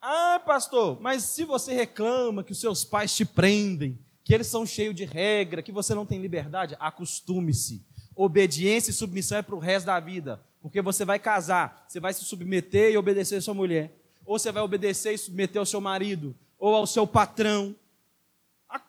Ah, 0.00 0.40
pastor, 0.46 1.00
mas 1.00 1.24
se 1.24 1.44
você 1.44 1.74
reclama 1.74 2.44
que 2.44 2.52
os 2.52 2.60
seus 2.60 2.84
pais 2.84 3.12
te 3.16 3.24
prendem, 3.24 3.98
que 4.22 4.32
eles 4.32 4.46
são 4.46 4.64
cheios 4.64 4.94
de 4.94 5.04
regra, 5.04 5.62
que 5.62 5.72
você 5.72 5.96
não 5.96 6.06
tem 6.06 6.20
liberdade, 6.20 6.76
acostume-se. 6.78 7.84
Obediência 8.14 8.92
e 8.92 8.94
submissão 8.94 9.38
é 9.38 9.42
para 9.42 9.56
o 9.56 9.58
resto 9.58 9.86
da 9.86 9.98
vida, 9.98 10.40
porque 10.62 10.80
você 10.80 11.04
vai 11.04 11.18
casar, 11.18 11.86
você 11.88 11.98
vai 11.98 12.14
se 12.14 12.24
submeter 12.24 12.92
e 12.92 12.96
obedecer 12.96 13.36
a 13.36 13.42
sua 13.42 13.52
mulher, 13.52 13.98
ou 14.24 14.38
você 14.38 14.52
vai 14.52 14.62
obedecer 14.62 15.12
e 15.12 15.18
submeter 15.18 15.58
ao 15.58 15.66
seu 15.66 15.80
marido, 15.80 16.36
ou 16.56 16.72
ao 16.72 16.86
seu 16.86 17.04
patrão. 17.04 17.74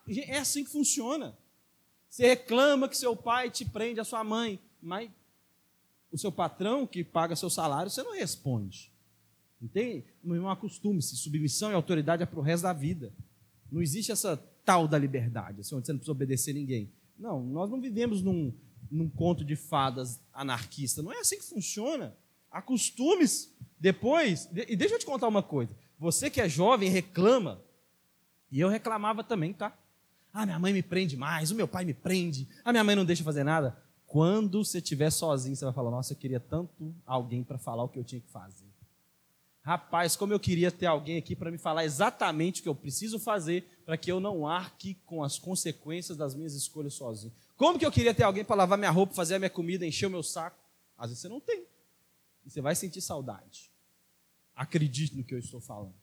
É 0.07 0.37
assim 0.37 0.63
que 0.63 0.69
funciona. 0.69 1.35
Você 2.09 2.27
reclama 2.27 2.87
que 2.87 2.97
seu 2.97 3.15
pai 3.15 3.49
te 3.49 3.65
prende, 3.65 3.99
a 3.99 4.03
sua 4.03 4.23
mãe, 4.23 4.59
mas 4.81 5.09
o 6.11 6.17
seu 6.17 6.31
patrão 6.31 6.87
que 6.87 7.03
paga 7.03 7.35
seu 7.35 7.49
salário, 7.49 7.91
você 7.91 8.01
não 8.01 8.13
responde. 8.13 8.91
Entende? 9.61 10.05
Meu 10.23 10.35
irmão, 10.35 10.51
acostume-se. 10.51 11.17
Submissão 11.17 11.71
e 11.71 11.73
autoridade 11.73 12.23
é 12.23 12.25
para 12.25 12.39
o 12.39 12.43
resto 12.43 12.63
da 12.63 12.73
vida. 12.73 13.11
Não 13.71 13.81
existe 13.81 14.11
essa 14.11 14.37
tal 14.63 14.87
da 14.87 14.97
liberdade, 14.97 15.61
assim, 15.61 15.75
onde 15.75 15.85
você 15.85 15.93
não 15.93 15.99
precisa 15.99 16.11
obedecer 16.11 16.53
ninguém. 16.53 16.91
Não, 17.17 17.43
nós 17.43 17.69
não 17.69 17.81
vivemos 17.81 18.21
num, 18.21 18.53
num 18.91 19.09
conto 19.09 19.43
de 19.43 19.55
fadas 19.55 20.21
anarquista. 20.33 21.01
Não 21.01 21.11
é 21.11 21.19
assim 21.19 21.37
que 21.37 21.43
funciona. 21.43 22.15
Acostume-se. 22.51 23.49
Depois, 23.79 24.49
e 24.67 24.75
deixa 24.75 24.95
eu 24.95 24.99
te 24.99 25.05
contar 25.05 25.27
uma 25.27 25.43
coisa. 25.43 25.71
Você 25.99 26.29
que 26.29 26.39
é 26.39 26.47
jovem 26.47 26.89
reclama, 26.89 27.61
e 28.51 28.59
eu 28.59 28.69
reclamava 28.69 29.23
também, 29.23 29.53
tá? 29.53 29.77
Ah, 30.39 30.45
minha 30.45 30.59
mãe 30.59 30.71
me 30.71 30.83
prende 30.83 31.17
mais, 31.17 31.49
o 31.49 31.55
meu 31.55 31.67
pai 31.67 31.83
me 31.83 31.95
prende, 31.95 32.47
a 32.63 32.71
minha 32.71 32.83
mãe 32.83 32.95
não 32.95 33.03
deixa 33.03 33.23
fazer 33.23 33.43
nada. 33.43 33.75
Quando 34.05 34.63
você 34.63 34.77
estiver 34.77 35.09
sozinho, 35.09 35.55
você 35.55 35.65
vai 35.65 35.73
falar: 35.73 35.89
Nossa, 35.89 36.13
eu 36.13 36.17
queria 36.17 36.39
tanto 36.39 36.93
alguém 37.07 37.43
para 37.43 37.57
falar 37.57 37.83
o 37.83 37.89
que 37.89 37.97
eu 37.97 38.03
tinha 38.03 38.21
que 38.21 38.29
fazer. 38.29 38.67
Rapaz, 39.63 40.15
como 40.15 40.31
eu 40.31 40.39
queria 40.39 40.71
ter 40.71 40.85
alguém 40.85 41.17
aqui 41.17 41.35
para 41.35 41.49
me 41.49 41.57
falar 41.57 41.85
exatamente 41.85 42.59
o 42.59 42.63
que 42.63 42.69
eu 42.69 42.75
preciso 42.75 43.17
fazer 43.17 43.67
para 43.83 43.97
que 43.97 44.11
eu 44.11 44.19
não 44.19 44.45
arque 44.45 44.93
com 45.07 45.23
as 45.23 45.39
consequências 45.39 46.15
das 46.15 46.35
minhas 46.35 46.53
escolhas 46.53 46.93
sozinho. 46.93 47.33
Como 47.55 47.79
que 47.79 47.85
eu 47.85 47.91
queria 47.91 48.13
ter 48.13 48.21
alguém 48.21 48.45
para 48.45 48.57
lavar 48.57 48.77
minha 48.77 48.91
roupa, 48.91 49.15
fazer 49.15 49.33
a 49.33 49.39
minha 49.39 49.49
comida, 49.49 49.87
encher 49.87 50.05
o 50.05 50.11
meu 50.11 50.21
saco? 50.21 50.63
Às 50.95 51.09
vezes 51.09 51.21
você 51.23 51.29
não 51.29 51.39
tem. 51.39 51.65
E 52.45 52.51
você 52.51 52.61
vai 52.61 52.75
sentir 52.75 53.01
saudade. 53.01 53.71
Acredite 54.55 55.17
no 55.17 55.23
que 55.23 55.33
eu 55.33 55.39
estou 55.39 55.59
falando. 55.59 55.95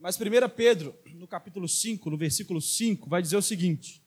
Mas 0.00 0.18
1 0.18 0.48
Pedro, 0.56 0.98
no 1.14 1.28
capítulo 1.28 1.68
5, 1.68 2.10
no 2.10 2.16
versículo 2.16 2.60
5, 2.60 3.08
vai 3.08 3.22
dizer 3.22 3.36
o 3.36 3.42
seguinte: 3.42 4.02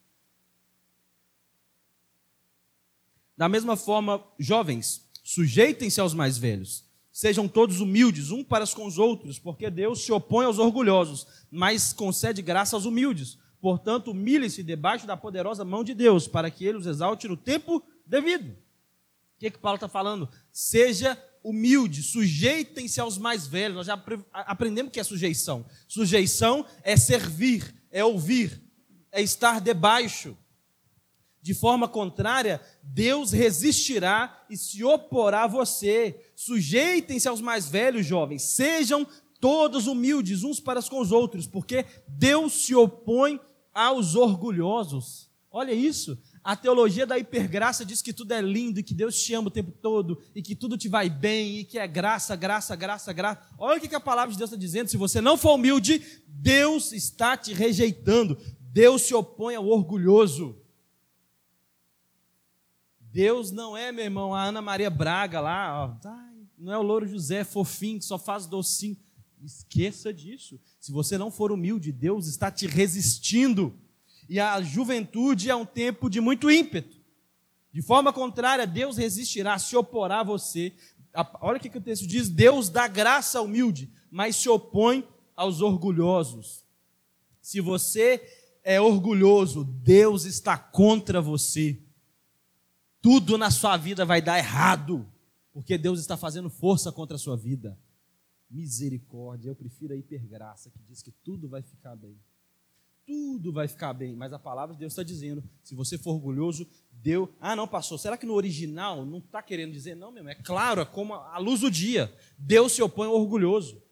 Da 3.36 3.48
mesma 3.48 3.76
forma, 3.76 4.22
jovens, 4.38 5.08
sujeitem-se 5.22 6.00
aos 6.00 6.12
mais 6.12 6.36
velhos 6.36 6.84
Sejam 7.14 7.46
todos 7.46 7.78
humildes, 7.78 8.32
um 8.32 8.42
para 8.42 8.66
com 8.66 8.84
os 8.84 8.98
outros, 8.98 9.38
porque 9.38 9.70
Deus 9.70 10.04
se 10.04 10.10
opõe 10.10 10.46
aos 10.46 10.58
orgulhosos, 10.58 11.28
mas 11.48 11.92
concede 11.92 12.42
graça 12.42 12.74
aos 12.74 12.86
humildes. 12.86 13.38
Portanto, 13.60 14.10
humilhe-se 14.10 14.64
debaixo 14.64 15.06
da 15.06 15.16
poderosa 15.16 15.64
mão 15.64 15.84
de 15.84 15.94
Deus, 15.94 16.26
para 16.26 16.50
que 16.50 16.66
ele 16.66 16.76
os 16.76 16.86
exalte 16.88 17.28
no 17.28 17.36
tempo 17.36 17.80
devido. 18.04 18.48
O 18.50 18.56
que, 19.38 19.48
que 19.48 19.58
Paulo 19.58 19.76
está 19.76 19.86
falando? 19.86 20.28
Seja 20.50 21.16
humilde, 21.44 22.02
sujeitem-se 22.02 22.98
aos 22.98 23.18
mais 23.18 23.46
velhos. 23.46 23.76
Nós 23.76 23.86
já 23.86 24.02
aprendemos 24.32 24.88
o 24.88 24.92
que 24.92 24.98
é 24.98 25.04
sujeição. 25.04 25.66
Sujeição 25.86 26.64
é 26.82 26.96
servir, 26.96 27.74
é 27.90 28.02
ouvir, 28.02 28.62
é 29.12 29.20
estar 29.20 29.60
debaixo. 29.60 30.36
De 31.42 31.52
forma 31.52 31.86
contrária, 31.86 32.58
Deus 32.82 33.30
resistirá 33.30 34.46
e 34.48 34.56
se 34.56 34.82
oporá 34.82 35.44
a 35.44 35.46
você. 35.46 36.18
Sujeitem-se 36.34 37.28
aos 37.28 37.42
mais 37.42 37.68
velhos, 37.68 38.06
jovens. 38.06 38.42
Sejam 38.42 39.06
todos 39.38 39.86
humildes 39.86 40.42
uns 40.42 40.58
para 40.58 40.82
com 40.82 40.98
os 40.98 41.12
outros, 41.12 41.46
porque 41.46 41.84
Deus 42.08 42.64
se 42.64 42.74
opõe 42.74 43.38
aos 43.74 44.14
orgulhosos. 44.14 45.30
Olha 45.50 45.72
isso. 45.72 46.18
A 46.44 46.54
teologia 46.54 47.06
da 47.06 47.18
hipergraça 47.18 47.86
diz 47.86 48.02
que 48.02 48.12
tudo 48.12 48.32
é 48.32 48.40
lindo 48.42 48.78
e 48.78 48.82
que 48.82 48.92
Deus 48.92 49.18
te 49.18 49.32
ama 49.32 49.48
o 49.48 49.50
tempo 49.50 49.72
todo 49.72 50.20
e 50.34 50.42
que 50.42 50.54
tudo 50.54 50.76
te 50.76 50.90
vai 50.90 51.08
bem 51.08 51.60
e 51.60 51.64
que 51.64 51.78
é 51.78 51.86
graça, 51.86 52.36
graça, 52.36 52.76
graça, 52.76 53.14
graça. 53.14 53.40
Olha 53.56 53.78
o 53.78 53.80
que 53.80 53.94
a 53.94 54.00
palavra 54.00 54.30
de 54.30 54.36
Deus 54.36 54.50
está 54.50 54.60
dizendo. 54.60 54.90
Se 54.90 54.98
você 54.98 55.22
não 55.22 55.38
for 55.38 55.54
humilde, 55.54 56.22
Deus 56.28 56.92
está 56.92 57.34
te 57.34 57.54
rejeitando. 57.54 58.36
Deus 58.60 59.02
se 59.02 59.14
opõe 59.14 59.54
ao 59.54 59.66
orgulhoso. 59.66 60.60
Deus 63.00 63.50
não 63.50 63.74
é, 63.74 63.90
meu 63.90 64.04
irmão, 64.04 64.34
a 64.34 64.44
Ana 64.44 64.60
Maria 64.60 64.90
Braga 64.90 65.40
lá, 65.40 65.84
ó, 65.84 66.08
não 66.58 66.72
é 66.72 66.76
o 66.76 66.82
Louro 66.82 67.06
José 67.06 67.42
fofinho 67.42 68.00
que 68.00 68.04
só 68.04 68.18
faz 68.18 68.46
docinho. 68.46 68.96
Esqueça 69.42 70.12
disso. 70.12 70.60
Se 70.80 70.92
você 70.92 71.16
não 71.16 71.30
for 71.30 71.52
humilde, 71.52 71.92
Deus 71.92 72.26
está 72.26 72.50
te 72.50 72.66
resistindo. 72.66 73.78
E 74.28 74.40
a 74.40 74.60
juventude 74.62 75.50
é 75.50 75.54
um 75.54 75.66
tempo 75.66 76.08
de 76.08 76.20
muito 76.20 76.50
ímpeto. 76.50 76.96
De 77.72 77.82
forma 77.82 78.12
contrária, 78.12 78.66
Deus 78.66 78.96
resistirá, 78.96 79.58
se 79.58 79.76
oporá 79.76 80.20
a 80.20 80.24
você. 80.24 80.72
Olha 81.40 81.58
o 81.58 81.60
que 81.60 81.76
o 81.76 81.80
texto 81.80 82.06
diz: 82.06 82.28
Deus 82.28 82.68
dá 82.68 82.86
graça 82.86 83.38
ao 83.38 83.44
humilde, 83.44 83.90
mas 84.10 84.36
se 84.36 84.48
opõe 84.48 85.06
aos 85.36 85.60
orgulhosos. 85.60 86.64
Se 87.40 87.60
você 87.60 88.22
é 88.62 88.80
orgulhoso, 88.80 89.64
Deus 89.64 90.24
está 90.24 90.56
contra 90.56 91.20
você. 91.20 91.78
Tudo 93.02 93.36
na 93.36 93.50
sua 93.50 93.76
vida 93.76 94.04
vai 94.04 94.22
dar 94.22 94.38
errado, 94.38 95.06
porque 95.52 95.76
Deus 95.76 96.00
está 96.00 96.16
fazendo 96.16 96.48
força 96.48 96.90
contra 96.90 97.16
a 97.16 97.18
sua 97.18 97.36
vida. 97.36 97.78
Misericórdia, 98.48 99.50
eu 99.50 99.54
prefiro 99.54 99.92
a 99.92 99.96
hipergraça, 99.96 100.70
que 100.70 100.78
diz 100.88 101.02
que 101.02 101.10
tudo 101.10 101.48
vai 101.48 101.60
ficar 101.60 101.94
bem. 101.96 102.18
Tudo 103.06 103.52
vai 103.52 103.68
ficar 103.68 103.92
bem, 103.92 104.16
mas 104.16 104.32
a 104.32 104.38
palavra 104.38 104.74
de 104.74 104.80
Deus 104.80 104.92
está 104.92 105.02
dizendo: 105.02 105.44
se 105.62 105.74
você 105.74 105.98
for 105.98 106.12
orgulhoso, 106.12 106.66
Deus. 106.90 107.28
Ah, 107.40 107.54
não, 107.54 107.68
pastor, 107.68 107.98
será 107.98 108.16
que 108.16 108.24
no 108.24 108.32
original 108.34 109.04
não 109.04 109.18
está 109.18 109.42
querendo 109.42 109.72
dizer? 109.72 109.94
Não, 109.94 110.10
mesmo, 110.10 110.30
é 110.30 110.34
claro, 110.34 110.80
é 110.80 110.84
como 110.84 111.14
a 111.14 111.38
luz 111.38 111.60
do 111.60 111.70
dia. 111.70 112.14
Deus 112.38 112.72
se 112.72 112.82
opõe 112.82 113.06
ao 113.06 113.14
orgulhoso. 113.14 113.82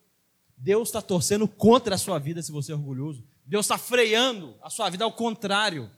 Deus 0.57 0.89
está 0.89 1.03
torcendo 1.03 1.47
contra 1.49 1.97
a 1.97 1.99
sua 1.99 2.19
vida 2.19 2.41
se 2.41 2.53
você 2.53 2.73
é 2.73 2.75
orgulhoso. 2.75 3.25
Deus 3.45 3.67
está 3.67 3.77
freando 3.77 4.55
a 4.63 4.71
sua 4.71 4.89
vida 4.89 5.05
ao 5.05 5.13
contrário. 5.13 5.91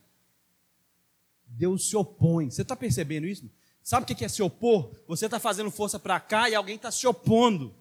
Deus 1.47 1.89
se 1.89 1.97
opõe. 1.97 2.51
Você 2.51 2.63
está 2.63 2.75
percebendo 2.75 3.27
isso? 3.27 3.49
Sabe 3.83 4.05
o 4.05 4.17
que 4.17 4.25
é 4.25 4.29
se 4.29 4.43
opor? 4.43 4.91
Você 5.07 5.27
está 5.27 5.39
fazendo 5.39 5.71
força 5.71 5.99
para 5.99 6.19
cá 6.19 6.49
e 6.49 6.55
alguém 6.55 6.77
está 6.77 6.91
se 6.91 7.07
opondo. 7.07 7.75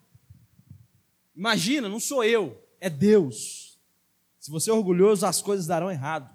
Imagina, 1.34 1.88
não 1.88 2.00
sou 2.00 2.24
eu, 2.24 2.62
é 2.80 2.90
Deus. 2.90 3.62
Se 4.44 4.52
você 4.52 4.70
é 4.70 4.74
orgulhoso, 4.74 5.26
as 5.26 5.41
coisas 5.41 5.66
darão 5.66 5.89
errado. 5.89 6.30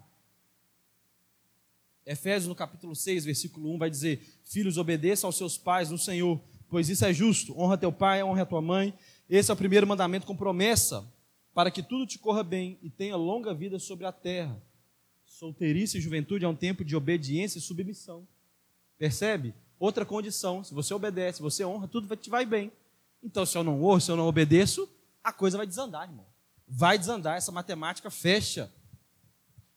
Efésios, 2.06 2.48
no 2.48 2.54
capítulo 2.54 2.96
6, 2.96 3.26
versículo 3.26 3.70
1, 3.74 3.78
vai 3.78 3.90
dizer: 3.90 4.40
Filhos, 4.46 4.78
obedeçam 4.78 5.28
aos 5.28 5.36
seus 5.36 5.58
pais 5.58 5.90
no 5.90 5.98
Senhor, 5.98 6.40
pois 6.70 6.88
isso 6.88 7.04
é 7.04 7.12
justo. 7.12 7.54
Honra 7.60 7.76
teu 7.76 7.92
pai, 7.92 8.22
honra 8.22 8.44
a 8.44 8.46
tua 8.46 8.62
mãe. 8.62 8.94
Esse 9.28 9.50
é 9.50 9.54
o 9.54 9.56
primeiro 9.58 9.86
mandamento 9.86 10.26
com 10.26 10.34
promessa, 10.34 11.06
para 11.52 11.70
que 11.70 11.82
tudo 11.82 12.06
te 12.06 12.18
corra 12.18 12.42
bem 12.42 12.78
e 12.80 12.88
tenha 12.88 13.14
longa 13.14 13.52
vida 13.52 13.78
sobre 13.78 14.06
a 14.06 14.12
terra. 14.12 14.58
Solteirice 15.26 15.98
e 15.98 16.00
juventude 16.00 16.46
é 16.46 16.48
um 16.48 16.56
tempo 16.56 16.86
de 16.86 16.96
obediência 16.96 17.58
e 17.58 17.60
submissão. 17.60 18.26
Percebe? 18.96 19.54
Outra 19.78 20.06
condição: 20.06 20.64
se 20.64 20.72
você 20.72 20.94
obedece, 20.94 21.42
você 21.42 21.62
honra, 21.62 21.86
tudo 21.86 22.16
te 22.16 22.30
vai 22.30 22.46
bem. 22.46 22.72
Então, 23.22 23.44
se 23.44 23.58
eu 23.58 23.62
não 23.62 23.84
honro, 23.84 24.00
se 24.00 24.10
eu 24.10 24.16
não 24.16 24.26
obedeço, 24.26 24.88
a 25.22 25.30
coisa 25.30 25.58
vai 25.58 25.66
desandar, 25.66 26.08
irmão. 26.08 26.24
Vai 26.68 26.98
desandar, 26.98 27.36
essa 27.36 27.50
matemática 27.50 28.10
fecha. 28.10 28.70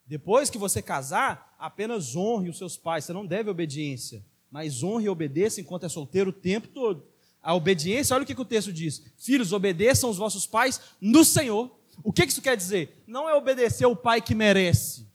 Depois 0.06 0.50
que 0.50 0.58
você 0.58 0.82
casar, 0.82 1.56
apenas 1.58 2.16
honre 2.16 2.50
os 2.50 2.58
seus 2.58 2.76
pais. 2.76 3.06
Você 3.06 3.14
não 3.14 3.26
deve 3.26 3.50
obediência, 3.50 4.26
mas 4.50 4.84
honre 4.84 5.06
e 5.06 5.10
obedeça 5.10 5.62
enquanto 5.62 5.86
é 5.86 5.90
solteiro 5.90 6.32
o 6.32 6.34
tempo 6.34 6.68
todo. 6.68 7.08
A 7.42 7.56
obediência, 7.56 8.14
olha 8.14 8.24
o 8.24 8.26
que, 8.26 8.36
que 8.36 8.42
o 8.42 8.46
texto 8.46 8.74
diz: 8.74 9.04
Filhos, 9.18 9.54
obedeçam 9.54 10.10
os 10.10 10.18
vossos 10.18 10.46
pais 10.46 10.82
no 11.00 11.24
Senhor. 11.24 11.80
O 12.04 12.12
que, 12.12 12.26
que 12.26 12.32
isso 12.32 12.42
quer 12.42 12.58
dizer? 12.58 13.04
Não 13.08 13.30
é 13.30 13.34
obedecer 13.34 13.86
o 13.86 13.96
pai 13.96 14.22
que 14.22 14.36
merece. 14.36 15.10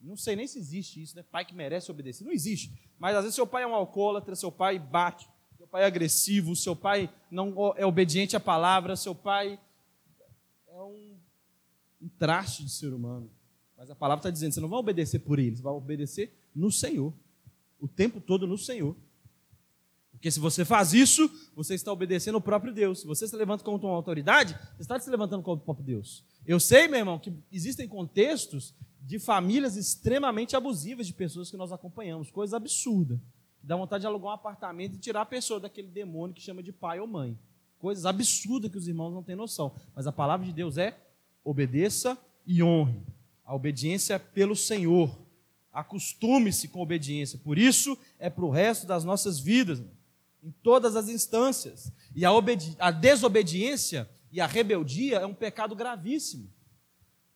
Não 0.00 0.16
sei 0.16 0.36
nem 0.36 0.46
se 0.46 0.58
existe 0.58 1.02
isso, 1.02 1.16
né? 1.16 1.24
Pai 1.30 1.44
que 1.44 1.54
merece 1.54 1.90
obedecer. 1.90 2.24
Não 2.24 2.32
existe. 2.32 2.72
Mas 2.98 3.16
às 3.16 3.22
vezes 3.22 3.34
seu 3.34 3.46
pai 3.46 3.62
é 3.62 3.66
um 3.66 3.74
alcoólatra, 3.74 4.36
seu 4.36 4.52
pai 4.52 4.78
bate, 4.78 5.26
seu 5.56 5.66
pai 5.66 5.82
é 5.82 5.86
agressivo, 5.86 6.54
seu 6.54 6.76
pai 6.76 7.10
não 7.30 7.74
é 7.76 7.84
obediente 7.84 8.36
à 8.36 8.40
palavra, 8.40 8.96
seu 8.96 9.14
pai 9.14 9.58
é 10.74 10.82
um, 10.82 11.16
um 12.02 12.08
traste 12.18 12.64
de 12.64 12.70
ser 12.70 12.92
humano. 12.92 13.30
Mas 13.76 13.90
a 13.90 13.94
palavra 13.94 14.20
está 14.20 14.30
dizendo: 14.30 14.52
você 14.52 14.60
não 14.60 14.68
vai 14.68 14.78
obedecer 14.78 15.20
por 15.20 15.38
ele, 15.38 15.56
você 15.56 15.62
vai 15.62 15.72
obedecer 15.72 16.34
no 16.54 16.70
Senhor. 16.70 17.12
O 17.80 17.86
tempo 17.86 18.20
todo 18.20 18.46
no 18.46 18.58
Senhor. 18.58 18.96
Porque 20.10 20.30
se 20.30 20.40
você 20.40 20.64
faz 20.64 20.92
isso, 20.94 21.30
você 21.54 21.74
está 21.74 21.92
obedecendo 21.92 22.36
o 22.36 22.40
próprio 22.40 22.72
Deus. 22.72 23.00
Se 23.00 23.06
você 23.06 23.28
se 23.28 23.36
levanta 23.36 23.62
contra 23.62 23.86
uma 23.86 23.96
autoridade, 23.96 24.54
você 24.74 24.82
está 24.82 24.98
se 24.98 25.10
levantando 25.10 25.42
contra 25.42 25.62
o 25.62 25.64
próprio 25.64 25.84
Deus. 25.84 26.24
Eu 26.46 26.58
sei, 26.58 26.88
meu 26.88 26.98
irmão, 26.98 27.18
que 27.18 27.32
existem 27.52 27.86
contextos 27.86 28.74
de 29.02 29.18
famílias 29.18 29.76
extremamente 29.76 30.56
abusivas 30.56 31.06
de 31.06 31.12
pessoas 31.12 31.50
que 31.50 31.56
nós 31.56 31.72
acompanhamos, 31.72 32.30
coisa 32.30 32.56
absurda. 32.56 33.20
Dá 33.62 33.76
vontade 33.76 34.02
de 34.02 34.06
alugar 34.06 34.30
um 34.30 34.34
apartamento 34.34 34.94
e 34.94 34.98
tirar 34.98 35.22
a 35.22 35.26
pessoa 35.26 35.60
daquele 35.60 35.88
demônio 35.88 36.34
que 36.34 36.40
chama 36.40 36.62
de 36.62 36.72
pai 36.72 37.00
ou 37.00 37.06
mãe. 37.06 37.38
Coisas 37.78 38.06
absurdas 38.06 38.70
que 38.70 38.78
os 38.78 38.88
irmãos 38.88 39.12
não 39.12 39.22
têm 39.22 39.36
noção. 39.36 39.74
Mas 39.94 40.06
a 40.06 40.12
palavra 40.12 40.46
de 40.46 40.52
Deus 40.52 40.78
é: 40.78 40.96
obedeça 41.44 42.18
e 42.46 42.62
honre. 42.62 43.02
A 43.44 43.54
obediência 43.54 44.14
é 44.14 44.18
pelo 44.18 44.56
Senhor. 44.56 45.18
Acostume-se 45.72 46.68
com 46.68 46.80
a 46.80 46.82
obediência. 46.82 47.38
Por 47.38 47.58
isso 47.58 47.98
é 48.18 48.30
para 48.30 48.44
o 48.44 48.50
resto 48.50 48.86
das 48.86 49.04
nossas 49.04 49.38
vidas, 49.38 49.82
em 50.42 50.50
todas 50.62 50.96
as 50.96 51.08
instâncias. 51.08 51.92
E 52.14 52.24
a, 52.24 52.30
a 52.78 52.90
desobediência 52.90 54.08
e 54.30 54.40
a 54.40 54.46
rebeldia 54.46 55.18
é 55.18 55.26
um 55.26 55.34
pecado 55.34 55.74
gravíssimo. 55.74 56.48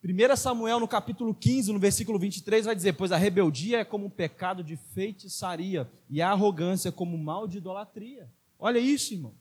1 0.01 0.35
Samuel, 0.37 0.79
no 0.79 0.87
capítulo 0.87 1.35
15, 1.35 1.73
no 1.73 1.79
versículo 1.79 2.17
23, 2.17 2.65
vai 2.65 2.75
dizer: 2.75 2.93
Pois 2.93 3.11
a 3.11 3.17
rebeldia 3.17 3.79
é 3.79 3.83
como 3.83 4.05
um 4.05 4.09
pecado 4.09 4.63
de 4.63 4.77
feitiçaria, 4.77 5.89
e 6.09 6.21
a 6.21 6.31
arrogância 6.31 6.91
como 6.91 7.17
um 7.17 7.21
mal 7.21 7.47
de 7.47 7.57
idolatria. 7.57 8.29
Olha 8.57 8.79
isso, 8.79 9.13
irmão. 9.13 9.33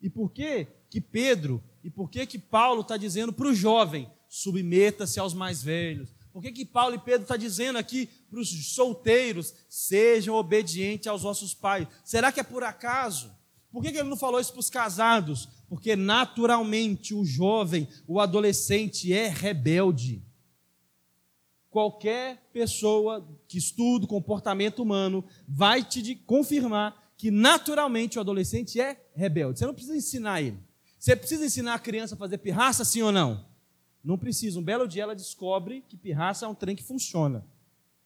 E 0.00 0.08
por 0.08 0.30
que 0.30 0.66
que 0.88 1.00
Pedro, 1.00 1.62
e 1.84 1.90
por 1.90 2.10
que 2.10 2.26
que 2.26 2.38
Paulo 2.38 2.80
está 2.80 2.96
dizendo 2.96 3.32
para 3.32 3.48
o 3.48 3.54
jovem: 3.54 4.10
submeta-se 4.28 5.20
aos 5.20 5.34
mais 5.34 5.62
velhos? 5.62 6.14
Por 6.32 6.42
que 6.42 6.52
que 6.52 6.64
Paulo 6.64 6.94
e 6.94 6.98
Pedro 6.98 7.22
está 7.22 7.36
dizendo 7.36 7.78
aqui 7.78 8.08
para 8.30 8.40
os 8.40 8.74
solteiros: 8.74 9.54
sejam 9.68 10.34
obedientes 10.34 11.06
aos 11.06 11.22
vossos 11.22 11.52
pais? 11.52 11.86
Será 12.04 12.32
que 12.32 12.40
é 12.40 12.44
por 12.44 12.62
acaso? 12.62 13.30
Por 13.70 13.82
que, 13.82 13.92
que 13.92 13.98
ele 13.98 14.08
não 14.08 14.16
falou 14.16 14.40
isso 14.40 14.52
para 14.52 14.60
os 14.60 14.70
casados? 14.70 15.48
Porque 15.68 15.94
naturalmente 15.94 17.14
o 17.14 17.24
jovem, 17.24 17.88
o 18.06 18.18
adolescente 18.18 19.12
é 19.12 19.28
rebelde. 19.28 20.24
Qualquer 21.70 22.50
pessoa 22.52 23.24
que 23.46 23.58
estuda 23.58 24.04
o 24.04 24.08
comportamento 24.08 24.82
humano 24.82 25.24
vai 25.46 25.84
te 25.84 26.16
confirmar 26.16 26.99
que 27.20 27.30
naturalmente 27.30 28.16
o 28.16 28.20
adolescente 28.22 28.80
é 28.80 28.98
rebelde. 29.14 29.58
Você 29.58 29.66
não 29.66 29.74
precisa 29.74 29.94
ensinar 29.94 30.40
ele. 30.40 30.58
Você 30.98 31.14
precisa 31.14 31.44
ensinar 31.44 31.74
a 31.74 31.78
criança 31.78 32.14
a 32.14 32.18
fazer 32.18 32.38
pirraça, 32.38 32.82
sim 32.82 33.02
ou 33.02 33.12
não? 33.12 33.44
Não 34.02 34.16
precisa. 34.16 34.58
Um 34.58 34.62
belo 34.62 34.88
dia 34.88 35.02
ela 35.02 35.14
descobre 35.14 35.84
que 35.86 35.98
pirraça 35.98 36.46
é 36.46 36.48
um 36.48 36.54
trem 36.54 36.74
que 36.74 36.82
funciona. 36.82 37.44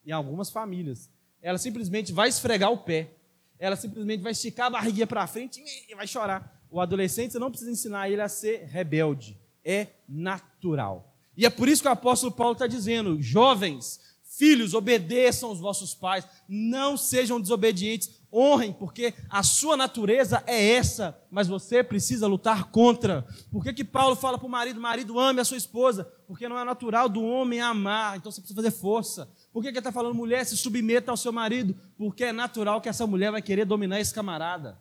Em 0.04 0.10
algumas 0.10 0.50
famílias. 0.50 1.08
Ela 1.40 1.58
simplesmente 1.58 2.12
vai 2.12 2.28
esfregar 2.28 2.72
o 2.72 2.78
pé. 2.78 3.12
Ela 3.56 3.76
simplesmente 3.76 4.20
vai 4.20 4.32
esticar 4.32 4.66
a 4.66 4.70
barriguinha 4.70 5.06
para 5.06 5.24
frente 5.28 5.62
e 5.88 5.94
vai 5.94 6.08
chorar 6.08 6.60
o 6.68 6.80
adolescente, 6.80 7.30
você 7.30 7.38
não 7.38 7.50
precisa 7.50 7.70
ensinar 7.70 8.10
ele 8.10 8.20
a 8.20 8.28
ser 8.28 8.64
rebelde. 8.64 9.38
É 9.64 9.86
natural. 10.08 11.16
E 11.36 11.46
é 11.46 11.50
por 11.50 11.68
isso 11.68 11.82
que 11.82 11.88
o 11.88 11.92
apóstolo 11.92 12.32
Paulo 12.32 12.54
está 12.54 12.66
dizendo: 12.66 13.22
jovens, 13.22 14.00
filhos, 14.36 14.74
obedeçam 14.74 15.52
os 15.52 15.60
vossos 15.60 15.94
pais, 15.94 16.26
não 16.48 16.96
sejam 16.96 17.40
desobedientes, 17.40 18.10
honrem, 18.35 18.72
porque 18.72 19.14
a 19.30 19.43
sua 19.43 19.76
natureza 19.76 20.43
é 20.47 20.72
essa, 20.72 21.16
mas 21.30 21.47
você 21.47 21.85
precisa 21.85 22.26
lutar 22.26 22.64
contra. 22.64 23.24
Por 23.51 23.62
que, 23.62 23.72
que 23.72 23.85
Paulo 23.85 24.16
fala 24.16 24.37
para 24.37 24.47
o 24.47 24.51
marido: 24.51 24.80
marido, 24.80 25.20
ame 25.20 25.41
a 25.41 25.45
sua 25.45 25.57
esposa? 25.57 26.05
Porque 26.26 26.49
não 26.49 26.59
é 26.59 26.64
natural 26.64 27.09
do 27.09 27.22
homem 27.22 27.61
amar, 27.61 28.16
então 28.16 28.32
você 28.32 28.41
precisa 28.41 28.57
fazer 28.57 28.72
força. 28.72 29.30
Por 29.53 29.62
que, 29.62 29.68
que 29.68 29.74
ele 29.74 29.78
está 29.78 29.93
falando, 29.93 30.14
mulher, 30.14 30.45
se 30.45 30.57
submeta 30.57 31.11
ao 31.11 31.16
seu 31.16 31.32
marido? 31.32 31.76
Porque 31.97 32.24
é 32.24 32.32
natural 32.32 32.80
que 32.80 32.89
essa 32.89 33.07
mulher 33.07 33.30
vai 33.30 33.41
querer 33.41 33.64
dominar 33.64 34.01
esse 34.01 34.12
camarada. 34.12 34.78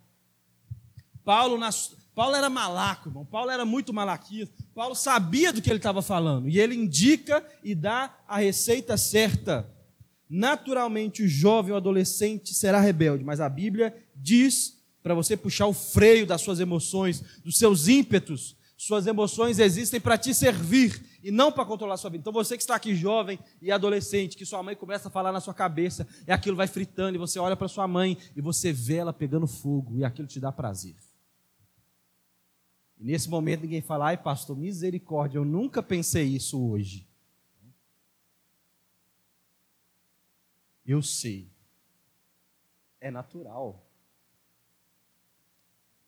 Paulo, 1.24 1.58
nas... 1.58 1.96
Paulo 2.16 2.36
era 2.36 2.50
malaco, 2.50 3.10
irmão. 3.10 3.26
Paulo 3.26 3.50
era 3.50 3.66
muito 3.66 3.94
malaquista. 3.94 4.54
Paulo 4.76 4.94
sabia 4.94 5.52
do 5.52 5.62
que 5.62 5.70
ele 5.70 5.78
estava 5.78 6.02
falando. 6.02 6.48
E 6.48 6.60
ele 6.60 6.76
indica 6.76 7.46
e 7.64 7.74
dá 7.74 8.14
a 8.28 8.38
receita 8.38 8.98
certa. 8.98 9.68
Naturalmente, 10.36 11.22
o 11.22 11.28
jovem 11.28 11.74
ou 11.74 11.78
adolescente 11.78 12.56
será 12.56 12.80
rebelde, 12.80 13.24
mas 13.24 13.40
a 13.40 13.48
Bíblia 13.48 13.96
diz 14.16 14.82
para 15.04 15.14
você 15.14 15.38
puxar 15.38 15.68
o 15.68 15.74
freio 15.74 16.26
das 16.26 16.42
suas 16.42 16.60
emoções, 16.60 17.24
dos 17.44 17.60
seus 17.60 17.88
ímpetos. 17.88 18.58
Suas 18.76 19.06
emoções 19.06 19.60
existem 19.60 20.02
para 20.02 20.18
te 20.18 20.34
servir 20.34 21.20
e 21.24 21.30
não 21.30 21.52
para 21.52 21.64
controlar 21.64 21.94
a 21.94 21.98
sua 21.98 22.10
vida. 22.10 22.22
Então 22.22 22.34
você 22.34 22.58
que 22.58 22.64
está 22.64 22.74
aqui 22.74 22.96
jovem 22.96 23.38
e 23.62 23.72
adolescente, 23.72 24.36
que 24.36 24.44
sua 24.44 24.64
mãe 24.64 24.76
começa 24.76 25.08
a 25.08 25.12
falar 25.12 25.32
na 25.32 25.40
sua 25.40 25.54
cabeça, 25.54 26.08
e 26.28 26.32
aquilo 26.32 26.58
vai 26.58 26.66
fritando, 26.66 27.16
e 27.16 27.20
você 27.20 27.38
olha 27.38 27.56
para 27.56 27.68
sua 27.68 27.88
mãe 27.88 28.18
e 28.36 28.42
você 28.42 28.74
vê 28.74 28.96
ela 28.96 29.14
pegando 29.14 29.46
fogo, 29.46 30.00
e 30.00 30.04
aquilo 30.04 30.28
te 30.28 30.40
dá 30.40 30.52
prazer. 30.52 30.96
E 33.00 33.04
nesse 33.04 33.30
momento 33.30 33.62
ninguém 33.62 33.82
fala, 33.82 34.08
ai 34.08 34.18
pastor, 34.18 34.58
misericórdia, 34.58 35.38
eu 35.38 35.46
nunca 35.46 35.84
pensei 35.84 36.26
isso 36.26 36.60
hoje. 36.60 37.13
Eu 40.86 41.02
sei. 41.02 41.50
É 43.00 43.10
natural. 43.10 43.84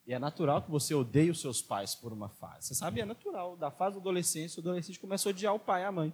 E 0.05 0.13
é 0.13 0.19
natural 0.19 0.61
que 0.61 0.69
você 0.69 0.93
odeie 0.93 1.31
os 1.31 1.41
seus 1.41 1.61
pais 1.61 1.95
por 1.95 2.13
uma 2.13 2.29
fase. 2.29 2.67
Você 2.67 2.75
sabe, 2.75 3.01
é 3.01 3.05
natural. 3.05 3.57
Da 3.57 3.71
fase 3.71 3.95
da 3.95 4.01
adolescência, 4.01 4.59
o 4.59 4.61
adolescente 4.61 4.99
começa 4.99 5.27
a 5.27 5.31
odiar 5.31 5.53
o 5.55 5.59
pai 5.59 5.81
e 5.81 5.85
a 5.85 5.91
mãe. 5.91 6.13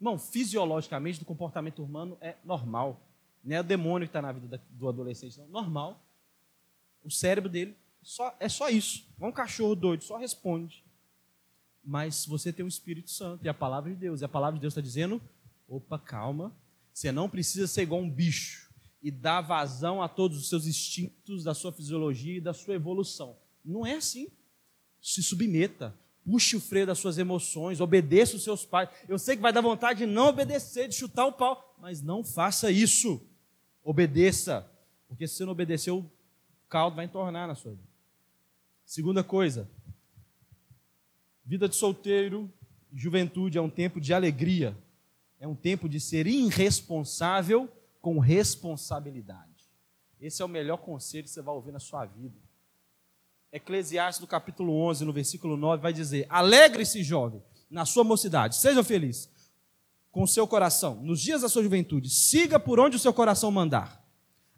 Não, 0.00 0.18
fisiologicamente, 0.18 1.18
do 1.18 1.24
comportamento 1.24 1.82
humano 1.82 2.16
é 2.20 2.36
normal. 2.44 3.00
Não 3.44 3.56
é 3.56 3.60
o 3.60 3.64
demônio 3.64 4.06
que 4.06 4.10
está 4.10 4.22
na 4.22 4.32
vida 4.32 4.62
do 4.70 4.88
adolescente, 4.88 5.38
não. 5.38 5.48
Normal. 5.48 6.00
O 7.04 7.10
cérebro 7.10 7.50
dele 7.50 7.76
só, 8.02 8.34
é 8.40 8.48
só 8.48 8.70
isso. 8.70 9.06
É 9.20 9.26
um 9.26 9.32
cachorro 9.32 9.74
doido, 9.74 10.04
só 10.04 10.16
responde. 10.16 10.84
Mas 11.84 12.24
você 12.26 12.52
tem 12.52 12.64
o 12.64 12.68
Espírito 12.68 13.10
Santo 13.10 13.44
e 13.44 13.48
a 13.48 13.54
palavra 13.54 13.90
de 13.90 13.96
Deus. 13.96 14.20
E 14.20 14.24
a 14.24 14.28
palavra 14.28 14.54
de 14.54 14.60
Deus 14.60 14.72
está 14.72 14.80
dizendo: 14.80 15.20
opa, 15.68 15.98
calma. 15.98 16.54
Você 16.98 17.12
não 17.12 17.30
precisa 17.30 17.68
ser 17.68 17.82
igual 17.82 18.00
um 18.00 18.10
bicho 18.10 18.72
e 19.00 19.08
dar 19.08 19.40
vazão 19.40 20.02
a 20.02 20.08
todos 20.08 20.36
os 20.36 20.48
seus 20.48 20.66
instintos, 20.66 21.44
da 21.44 21.54
sua 21.54 21.70
fisiologia 21.70 22.38
e 22.38 22.40
da 22.40 22.52
sua 22.52 22.74
evolução. 22.74 23.38
Não 23.64 23.86
é 23.86 23.94
assim. 23.94 24.32
Se 25.00 25.22
submeta, 25.22 25.96
puxe 26.24 26.56
o 26.56 26.60
freio 26.60 26.88
das 26.88 26.98
suas 26.98 27.16
emoções, 27.16 27.80
obedeça 27.80 28.34
os 28.34 28.42
seus 28.42 28.64
pais. 28.64 28.88
Eu 29.08 29.16
sei 29.16 29.36
que 29.36 29.42
vai 29.42 29.52
dar 29.52 29.60
vontade 29.60 30.00
de 30.00 30.06
não 30.06 30.26
obedecer, 30.26 30.88
de 30.88 30.96
chutar 30.96 31.24
o 31.26 31.32
pau, 31.32 31.76
mas 31.78 32.02
não 32.02 32.24
faça 32.24 32.68
isso. 32.68 33.24
Obedeça, 33.84 34.68
porque 35.06 35.28
se 35.28 35.36
você 35.36 35.44
não 35.44 35.52
obedecer, 35.52 35.92
o 35.92 36.04
caldo 36.68 36.96
vai 36.96 37.04
entornar 37.04 37.46
na 37.46 37.54
sua 37.54 37.74
vida. 37.74 37.88
Segunda 38.84 39.22
coisa, 39.22 39.70
vida 41.44 41.68
de 41.68 41.76
solteiro, 41.76 42.52
juventude 42.92 43.56
é 43.56 43.60
um 43.60 43.70
tempo 43.70 44.00
de 44.00 44.12
alegria, 44.12 44.76
é 45.40 45.46
um 45.46 45.54
tempo 45.54 45.88
de 45.88 46.00
ser 46.00 46.26
irresponsável 46.26 47.68
com 48.00 48.18
responsabilidade. 48.18 49.48
Esse 50.20 50.42
é 50.42 50.44
o 50.44 50.48
melhor 50.48 50.78
conselho 50.78 51.24
que 51.24 51.30
você 51.30 51.42
vai 51.42 51.54
ouvir 51.54 51.72
na 51.72 51.78
sua 51.78 52.04
vida. 52.04 52.36
Eclesiastes, 53.52 54.20
no 54.20 54.26
capítulo 54.26 54.74
11, 54.88 55.04
no 55.04 55.12
versículo 55.12 55.56
9, 55.56 55.82
vai 55.82 55.92
dizer: 55.92 56.26
Alegre-se, 56.28 57.02
jovem, 57.02 57.42
na 57.70 57.84
sua 57.84 58.04
mocidade, 58.04 58.56
seja 58.56 58.82
feliz 58.82 59.30
com 60.10 60.26
seu 60.26 60.46
coração, 60.46 60.96
nos 61.02 61.20
dias 61.20 61.42
da 61.42 61.48
sua 61.48 61.62
juventude, 61.62 62.10
siga 62.10 62.58
por 62.58 62.80
onde 62.80 62.96
o 62.96 62.98
seu 62.98 63.12
coração 63.12 63.50
mandar, 63.50 64.04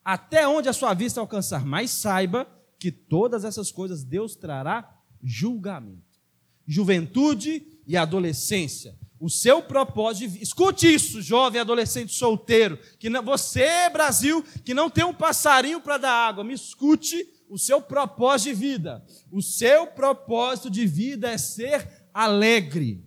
até 0.02 0.48
onde 0.48 0.68
a 0.68 0.72
sua 0.72 0.94
vista 0.94 1.20
alcançar, 1.20 1.66
mas 1.66 1.90
saiba 1.90 2.46
que 2.78 2.90
todas 2.90 3.44
essas 3.44 3.70
coisas 3.70 4.02
Deus 4.02 4.34
trará 4.34 4.98
julgamento. 5.22 6.18
Juventude 6.66 7.78
e 7.86 7.96
adolescência 7.96 8.96
o 9.20 9.28
seu 9.28 9.62
propósito 9.62 10.32
de 10.32 10.42
Escute 10.42 10.92
isso, 10.92 11.20
jovem 11.20 11.60
adolescente 11.60 12.12
solteiro, 12.14 12.78
que 12.98 13.10
não, 13.10 13.22
você, 13.22 13.90
Brasil, 13.90 14.42
que 14.64 14.72
não 14.72 14.88
tem 14.88 15.04
um 15.04 15.12
passarinho 15.12 15.80
para 15.80 15.98
dar 15.98 16.28
água, 16.28 16.42
me 16.42 16.54
escute 16.54 17.28
o 17.46 17.58
seu 17.58 17.82
propósito 17.82 18.48
de 18.48 18.54
vida. 18.54 19.04
O 19.30 19.42
seu 19.42 19.86
propósito 19.88 20.70
de 20.70 20.86
vida 20.86 21.30
é 21.30 21.36
ser 21.36 22.08
alegre. 22.14 23.04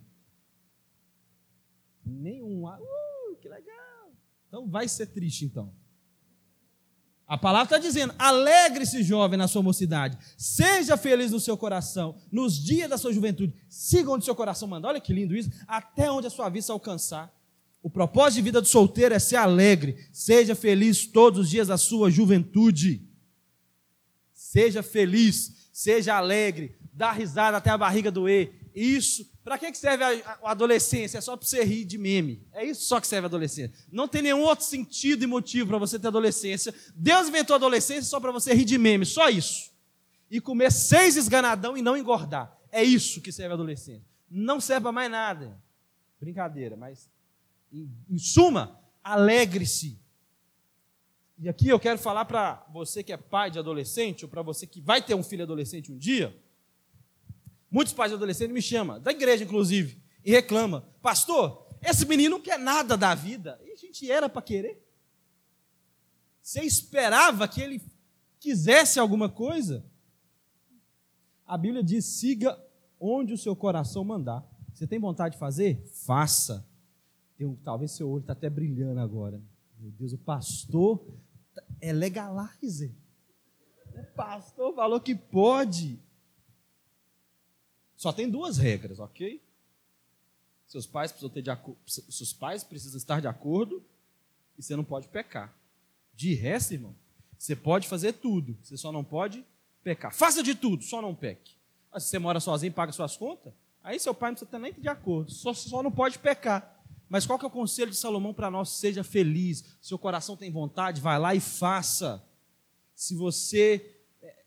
Nenhum, 2.06 2.66
uh, 2.66 3.36
que 3.42 3.50
legal. 3.50 4.12
Então 4.48 4.70
vai 4.70 4.88
ser 4.88 5.08
triste 5.08 5.46
então. 5.46 5.74
A 7.34 7.38
palavra 7.38 7.64
está 7.64 7.78
dizendo: 7.80 8.14
alegre-se, 8.20 9.02
jovem, 9.02 9.40
na 9.40 9.48
sua 9.48 9.64
mocidade, 9.64 10.20
seja 10.38 10.96
feliz 10.96 11.32
no 11.32 11.40
seu 11.40 11.58
coração, 11.58 12.16
nos 12.32 12.64
dias 12.64 12.88
da 12.88 12.96
sua 12.96 13.12
juventude, 13.12 13.56
siga 13.68 14.12
onde 14.12 14.24
seu 14.24 14.36
coração 14.36 14.68
manda. 14.68 14.88
Olha 14.88 15.02
que 15.02 15.12
lindo 15.12 15.36
isso, 15.36 15.50
até 15.68 16.12
onde 16.12 16.28
a 16.28 16.30
sua 16.30 16.48
vista 16.48 16.72
alcançar. 16.72 17.34
O 17.82 17.90
propósito 17.90 18.36
de 18.36 18.42
vida 18.44 18.62
do 18.62 18.68
solteiro 18.68 19.16
é 19.16 19.18
ser 19.18 19.38
alegre, 19.38 19.98
seja 20.12 20.54
feliz 20.54 21.08
todos 21.08 21.40
os 21.40 21.50
dias 21.50 21.70
da 21.70 21.76
sua 21.76 22.12
juventude. 22.12 23.02
Seja 24.32 24.84
feliz, 24.84 25.70
seja 25.74 26.16
alegre, 26.16 26.76
dá 26.94 27.12
risada 27.12 27.58
até 27.58 27.72
a 27.72 27.78
barriga 27.80 28.12
doer, 28.12 28.63
isso. 28.74 29.30
Para 29.44 29.58
que 29.58 29.74
serve 29.74 30.04
a 30.04 30.52
adolescência? 30.52 31.18
É 31.18 31.22
só 31.22 31.36
para 31.36 31.46
você 31.46 31.64
rir 31.64 31.86
de 31.86 31.98
meme. 31.98 32.48
É 32.54 32.66
isso 32.66 32.86
só 32.86 33.00
que 33.00 33.08
serve 33.08 33.26
a 33.26 33.28
adolescência. 33.28 33.76
Não 33.92 34.08
tem 34.08 34.22
nenhum 34.22 34.42
outro 34.42 34.66
sentido 34.66 35.24
e 35.24 35.28
motivo 35.28 35.70
para 35.70 35.78
você 35.78 36.00
ter 36.00 36.08
adolescência. 36.08 36.74
Deus 36.96 37.28
inventou 37.28 37.54
a 37.54 37.58
adolescência 37.58 38.04
só 38.04 38.20
para 38.20 38.32
você 38.32 38.54
rir 38.54 38.66
de 38.66 38.78
meme. 38.78 39.06
Só 39.06 39.30
isso. 39.30 39.72
E 40.32 40.40
comer 40.40 40.72
seis 40.72 41.18
esganadão 41.18 41.78
e 41.78 41.82
não 41.82 41.98
engordar. 41.98 42.58
É 42.72 42.84
isso 42.84 43.22
que 43.22 43.32
serve 43.32 43.52
a 43.52 43.56
adolescência. 43.56 44.08
Não 44.30 44.60
serve 44.60 44.84
para 44.84 44.92
mais 44.92 45.12
nada. 45.12 45.62
Brincadeira, 46.20 46.76
mas 46.76 47.10
em, 47.72 47.92
em 48.10 48.18
suma, 48.18 48.80
alegre-se. 49.04 50.02
E 51.38 51.50
aqui 51.50 51.68
eu 51.68 51.80
quero 51.80 52.00
falar 52.00 52.26
para 52.26 52.66
você 52.72 53.04
que 53.04 53.12
é 53.12 53.18
pai 53.18 53.52
de 53.52 53.60
adolescente, 53.60 54.24
ou 54.24 54.30
para 54.30 54.42
você 54.42 54.66
que 54.66 54.80
vai 54.80 55.02
ter 55.02 55.14
um 55.14 55.24
filho 55.24 55.44
adolescente 55.44 55.92
um 55.92 55.98
dia 55.98 56.34
Muitos 57.74 57.92
pais 57.92 58.12
de 58.12 58.16
adolescentes 58.16 58.54
me 58.54 58.62
chamam, 58.62 59.02
da 59.02 59.10
igreja 59.10 59.44
inclusive, 59.44 60.00
e 60.24 60.30
reclamam: 60.30 60.86
Pastor, 61.02 61.68
esse 61.82 62.06
menino 62.06 62.36
não 62.36 62.44
quer 62.44 62.60
nada 62.60 62.96
da 62.96 63.16
vida. 63.16 63.60
E 63.66 63.72
a 63.72 63.76
gente 63.76 64.12
era 64.12 64.30
para 64.30 64.44
querer. 64.44 64.80
Você 66.40 66.62
esperava 66.62 67.48
que 67.48 67.60
ele 67.60 67.82
quisesse 68.40 69.00
alguma 69.00 69.28
coisa? 69.28 69.84
A 71.48 71.58
Bíblia 71.58 71.84
diz: 71.84 72.06
siga 72.06 72.64
onde 73.00 73.34
o 73.34 73.38
seu 73.40 73.56
coração 73.56 74.04
mandar. 74.04 74.48
Você 74.72 74.86
tem 74.86 75.00
vontade 75.00 75.34
de 75.34 75.40
fazer? 75.40 75.84
Faça. 76.06 76.64
Talvez 77.64 77.92
seu 77.94 78.08
olho 78.08 78.22
está 78.22 78.34
até 78.34 78.52
brilhando 78.52 79.00
agora. 79.00 79.42
Meu 79.80 79.90
Deus, 79.90 80.14
o 80.14 80.18
pastor 80.20 81.04
é 81.82 81.92
legalizer. 81.92 82.92
O 83.96 84.16
pastor 84.16 84.76
falou 84.76 85.02
que 85.02 85.16
pode. 85.16 86.00
Só 88.04 88.12
tem 88.12 88.30
duas 88.30 88.58
regras, 88.58 89.00
ok? 89.00 89.42
Seus 90.68 90.86
pais 90.86 91.10
precisam 91.10 91.30
ter 91.30 91.42
de 91.42 91.50
seus 91.88 92.34
pais 92.34 92.62
precisam 92.62 92.98
estar 92.98 93.22
de 93.22 93.28
acordo 93.28 93.82
e 94.58 94.62
você 94.62 94.76
não 94.76 94.84
pode 94.84 95.08
pecar. 95.08 95.58
De 96.14 96.34
resto, 96.34 96.74
irmão, 96.74 96.94
você 97.38 97.56
pode 97.56 97.88
fazer 97.88 98.12
tudo, 98.12 98.58
você 98.62 98.76
só 98.76 98.92
não 98.92 99.06
pode 99.06 99.46
pecar. 99.82 100.14
Faça 100.14 100.44
de 100.44 100.54
tudo, 100.54 100.84
só 100.84 101.02
não 101.02 101.16
peque. 101.16 101.56
Mas 101.94 102.04
se 102.04 102.10
você 102.10 102.20
mora 102.20 102.42
sozinho 102.42 102.72
e 102.72 102.74
paga 102.74 102.92
suas 102.92 103.16
contas, 103.16 103.54
aí 103.82 103.98
seu 103.98 104.14
pai 104.14 104.32
não 104.32 104.36
precisa 104.36 104.52
ter 104.52 104.60
nem 104.60 104.74
de 104.74 104.90
acordo, 104.90 105.32
só, 105.32 105.54
só 105.54 105.82
não 105.82 105.90
pode 105.90 106.20
pecar. 106.20 106.84
Mas 107.08 107.26
qual 107.26 107.40
que 107.40 107.46
é 107.46 107.48
o 107.48 107.52
conselho 107.52 107.90
de 107.90 107.96
Salomão 107.96 108.34
para 108.34 108.52
nós? 108.52 108.68
Seja 108.68 109.02
feliz. 109.02 109.78
Seu 109.82 109.98
coração 109.98 110.36
tem 110.36 110.52
vontade, 110.52 111.00
vai 111.00 111.18
lá 111.18 111.34
e 111.34 111.40
faça. 111.40 112.22
Se 112.94 113.16
você. 113.16 113.96
É, 114.22 114.44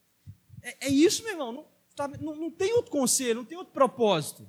é, 0.60 0.76
é 0.88 0.88
isso, 0.90 1.22
meu 1.22 1.32
irmão. 1.32 1.52
Não, 1.52 1.75
Tá, 1.96 2.06
não, 2.20 2.36
não 2.36 2.50
tem 2.50 2.74
outro 2.74 2.92
conselho, 2.92 3.36
não 3.36 3.44
tem 3.44 3.56
outro 3.56 3.72
propósito. 3.72 4.46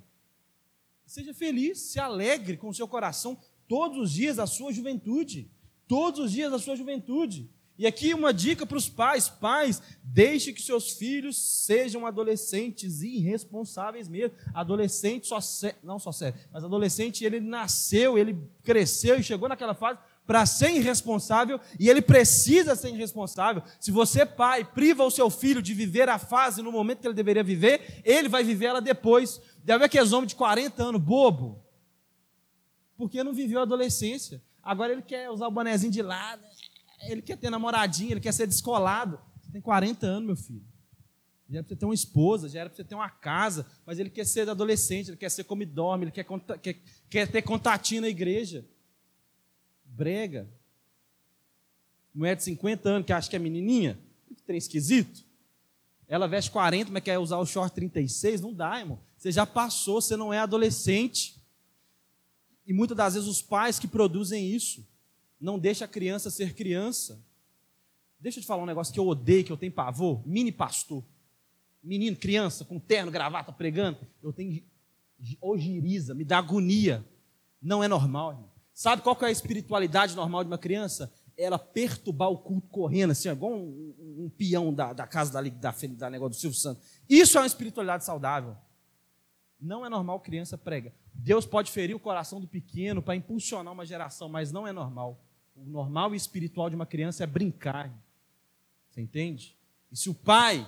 Seja 1.06 1.32
feliz, 1.32 1.80
se 1.80 1.98
alegre 1.98 2.58
com 2.58 2.68
o 2.68 2.74
seu 2.74 2.86
coração 2.86 3.40
todos 3.66 3.98
os 3.98 4.12
dias 4.12 4.36
da 4.36 4.46
sua 4.46 4.70
juventude. 4.70 5.50
Todos 5.86 6.20
os 6.20 6.32
dias 6.32 6.52
da 6.52 6.58
sua 6.58 6.76
juventude. 6.76 7.50
E 7.78 7.86
aqui 7.86 8.12
uma 8.12 8.34
dica 8.34 8.66
para 8.66 8.76
os 8.76 8.88
pais: 8.88 9.28
pais, 9.28 9.80
deixe 10.02 10.52
que 10.52 10.60
seus 10.60 10.92
filhos 10.92 11.64
sejam 11.64 12.06
adolescentes 12.06 13.00
irresponsáveis 13.00 14.08
mesmo. 14.08 14.36
Adolescente 14.52 15.26
só 15.28 15.38
não 15.82 15.98
só 15.98 16.12
serve, 16.12 16.40
mas 16.52 16.64
adolescente 16.64 17.24
ele 17.24 17.40
nasceu, 17.40 18.18
ele 18.18 18.36
cresceu 18.62 19.18
e 19.18 19.22
chegou 19.22 19.48
naquela 19.48 19.74
fase 19.74 20.00
para 20.28 20.44
ser 20.44 20.72
irresponsável 20.72 21.58
e 21.80 21.88
ele 21.88 22.02
precisa 22.02 22.76
ser 22.76 22.90
irresponsável. 22.90 23.62
Se 23.80 23.90
você, 23.90 24.26
pai, 24.26 24.62
priva 24.62 25.02
o 25.02 25.10
seu 25.10 25.30
filho 25.30 25.62
de 25.62 25.72
viver 25.72 26.06
a 26.10 26.18
fase 26.18 26.60
no 26.60 26.70
momento 26.70 27.00
que 27.00 27.06
ele 27.06 27.14
deveria 27.14 27.42
viver, 27.42 28.02
ele 28.04 28.28
vai 28.28 28.44
viver 28.44 28.66
ela 28.66 28.82
depois. 28.82 29.40
Deve 29.64 29.78
ver 29.78 29.84
aqueles 29.86 30.12
homens 30.12 30.28
de 30.28 30.36
40 30.36 30.82
anos, 30.82 31.00
bobo, 31.00 31.64
porque 32.94 33.24
não 33.24 33.32
viveu 33.32 33.60
a 33.60 33.62
adolescência. 33.62 34.42
Agora 34.62 34.92
ele 34.92 35.00
quer 35.00 35.30
usar 35.30 35.48
o 35.48 35.50
bonezinho 35.50 35.90
de 35.90 36.02
lado, 36.02 36.42
ele 37.04 37.22
quer 37.22 37.38
ter 37.38 37.48
namoradinha, 37.48 38.10
ele 38.10 38.20
quer 38.20 38.34
ser 38.34 38.46
descolado. 38.46 39.18
Você 39.40 39.50
tem 39.50 39.62
40 39.62 40.06
anos, 40.06 40.26
meu 40.26 40.36
filho. 40.36 40.66
Já 41.48 41.56
era 41.56 41.64
para 41.64 41.70
você 41.70 41.76
ter 41.76 41.86
uma 41.86 41.94
esposa, 41.94 42.50
já 42.50 42.60
era 42.60 42.68
para 42.68 42.76
você 42.76 42.84
ter 42.84 42.94
uma 42.94 43.08
casa, 43.08 43.66
mas 43.86 43.98
ele 43.98 44.10
quer 44.10 44.26
ser 44.26 44.46
adolescente, 44.46 45.08
ele 45.08 45.16
quer 45.16 45.30
ser 45.30 45.44
como 45.44 45.64
dorme, 45.64 46.04
ele 46.04 46.12
quer, 46.12 46.26
quer, 46.60 46.82
quer 47.08 47.28
ter 47.28 47.40
contatinho 47.40 48.02
na 48.02 48.08
igreja 48.08 48.68
brega. 49.98 50.48
Mulher 52.14 52.36
de 52.36 52.44
50 52.44 52.88
anos 52.88 53.06
que 53.06 53.12
acha 53.12 53.28
que 53.28 53.34
é 53.34 53.38
menininha, 53.38 53.98
que 54.28 54.42
trem 54.42 54.56
esquisito. 54.56 55.24
Ela 56.06 56.28
veste 56.28 56.50
40, 56.52 56.90
mas 56.90 57.02
quer 57.02 57.18
usar 57.18 57.38
o 57.38 57.44
short 57.44 57.74
36, 57.74 58.40
não 58.40 58.54
dá, 58.54 58.78
irmão. 58.78 59.00
Você 59.16 59.32
já 59.32 59.44
passou, 59.44 60.00
você 60.00 60.16
não 60.16 60.32
é 60.32 60.38
adolescente. 60.38 61.36
E 62.64 62.72
muitas 62.72 62.96
das 62.96 63.14
vezes 63.14 63.28
os 63.28 63.42
pais 63.42 63.78
que 63.78 63.88
produzem 63.88 64.48
isso 64.48 64.86
não 65.40 65.58
deixam 65.58 65.84
a 65.84 65.88
criança 65.88 66.30
ser 66.30 66.54
criança. 66.54 67.20
Deixa 68.20 68.38
eu 68.38 68.42
te 68.42 68.46
falar 68.46 68.62
um 68.62 68.66
negócio 68.66 68.94
que 68.94 69.00
eu 69.00 69.06
odeio, 69.06 69.44
que 69.44 69.52
eu 69.52 69.56
tenho 69.56 69.72
pavor. 69.72 70.26
Mini 70.26 70.52
pastor. 70.52 71.04
Menino, 71.82 72.16
criança, 72.16 72.64
com 72.64 72.78
terno, 72.78 73.10
gravata, 73.10 73.52
pregando. 73.52 73.98
Eu 74.22 74.32
tenho 74.32 74.62
ogiriza, 75.40 76.14
me 76.14 76.24
dá 76.24 76.38
agonia. 76.38 77.04
Não 77.60 77.82
é 77.82 77.88
normal, 77.88 78.32
irmão. 78.32 78.57
Sabe 78.78 79.02
qual 79.02 79.18
é 79.22 79.24
a 79.24 79.30
espiritualidade 79.32 80.14
normal 80.14 80.44
de 80.44 80.50
uma 80.50 80.56
criança? 80.56 81.12
ela 81.36 81.58
perturbar 81.58 82.30
o 82.30 82.38
culto 82.38 82.68
correndo, 82.68 83.10
assim, 83.12 83.28
igual 83.28 83.52
um, 83.52 83.94
um, 83.98 84.24
um 84.24 84.30
peão 84.30 84.72
da, 84.74 84.92
da 84.92 85.06
casa 85.06 85.32
da, 85.32 85.40
da, 85.40 85.74
da 85.96 86.10
negócio 86.10 86.30
do 86.30 86.36
Silvio 86.36 86.58
Santos. 86.58 86.84
Isso 87.08 87.38
é 87.38 87.40
uma 87.40 87.46
espiritualidade 87.46 88.04
saudável. 88.04 88.56
Não 89.60 89.86
é 89.86 89.88
normal 89.88 90.18
criança 90.18 90.58
prega. 90.58 90.92
Deus 91.14 91.46
pode 91.46 91.70
ferir 91.70 91.94
o 91.94 92.00
coração 92.00 92.40
do 92.40 92.48
pequeno 92.48 93.00
para 93.00 93.14
impulsionar 93.14 93.72
uma 93.72 93.86
geração, 93.86 94.28
mas 94.28 94.50
não 94.50 94.66
é 94.66 94.72
normal. 94.72 95.24
O 95.56 95.64
normal 95.64 96.12
e 96.12 96.16
espiritual 96.16 96.68
de 96.68 96.76
uma 96.76 96.86
criança 96.86 97.22
é 97.22 97.26
brincar. 97.26 97.92
Você 98.90 99.00
entende? 99.00 99.56
E 99.92 99.96
se 99.96 100.10
o 100.10 100.14
pai 100.14 100.66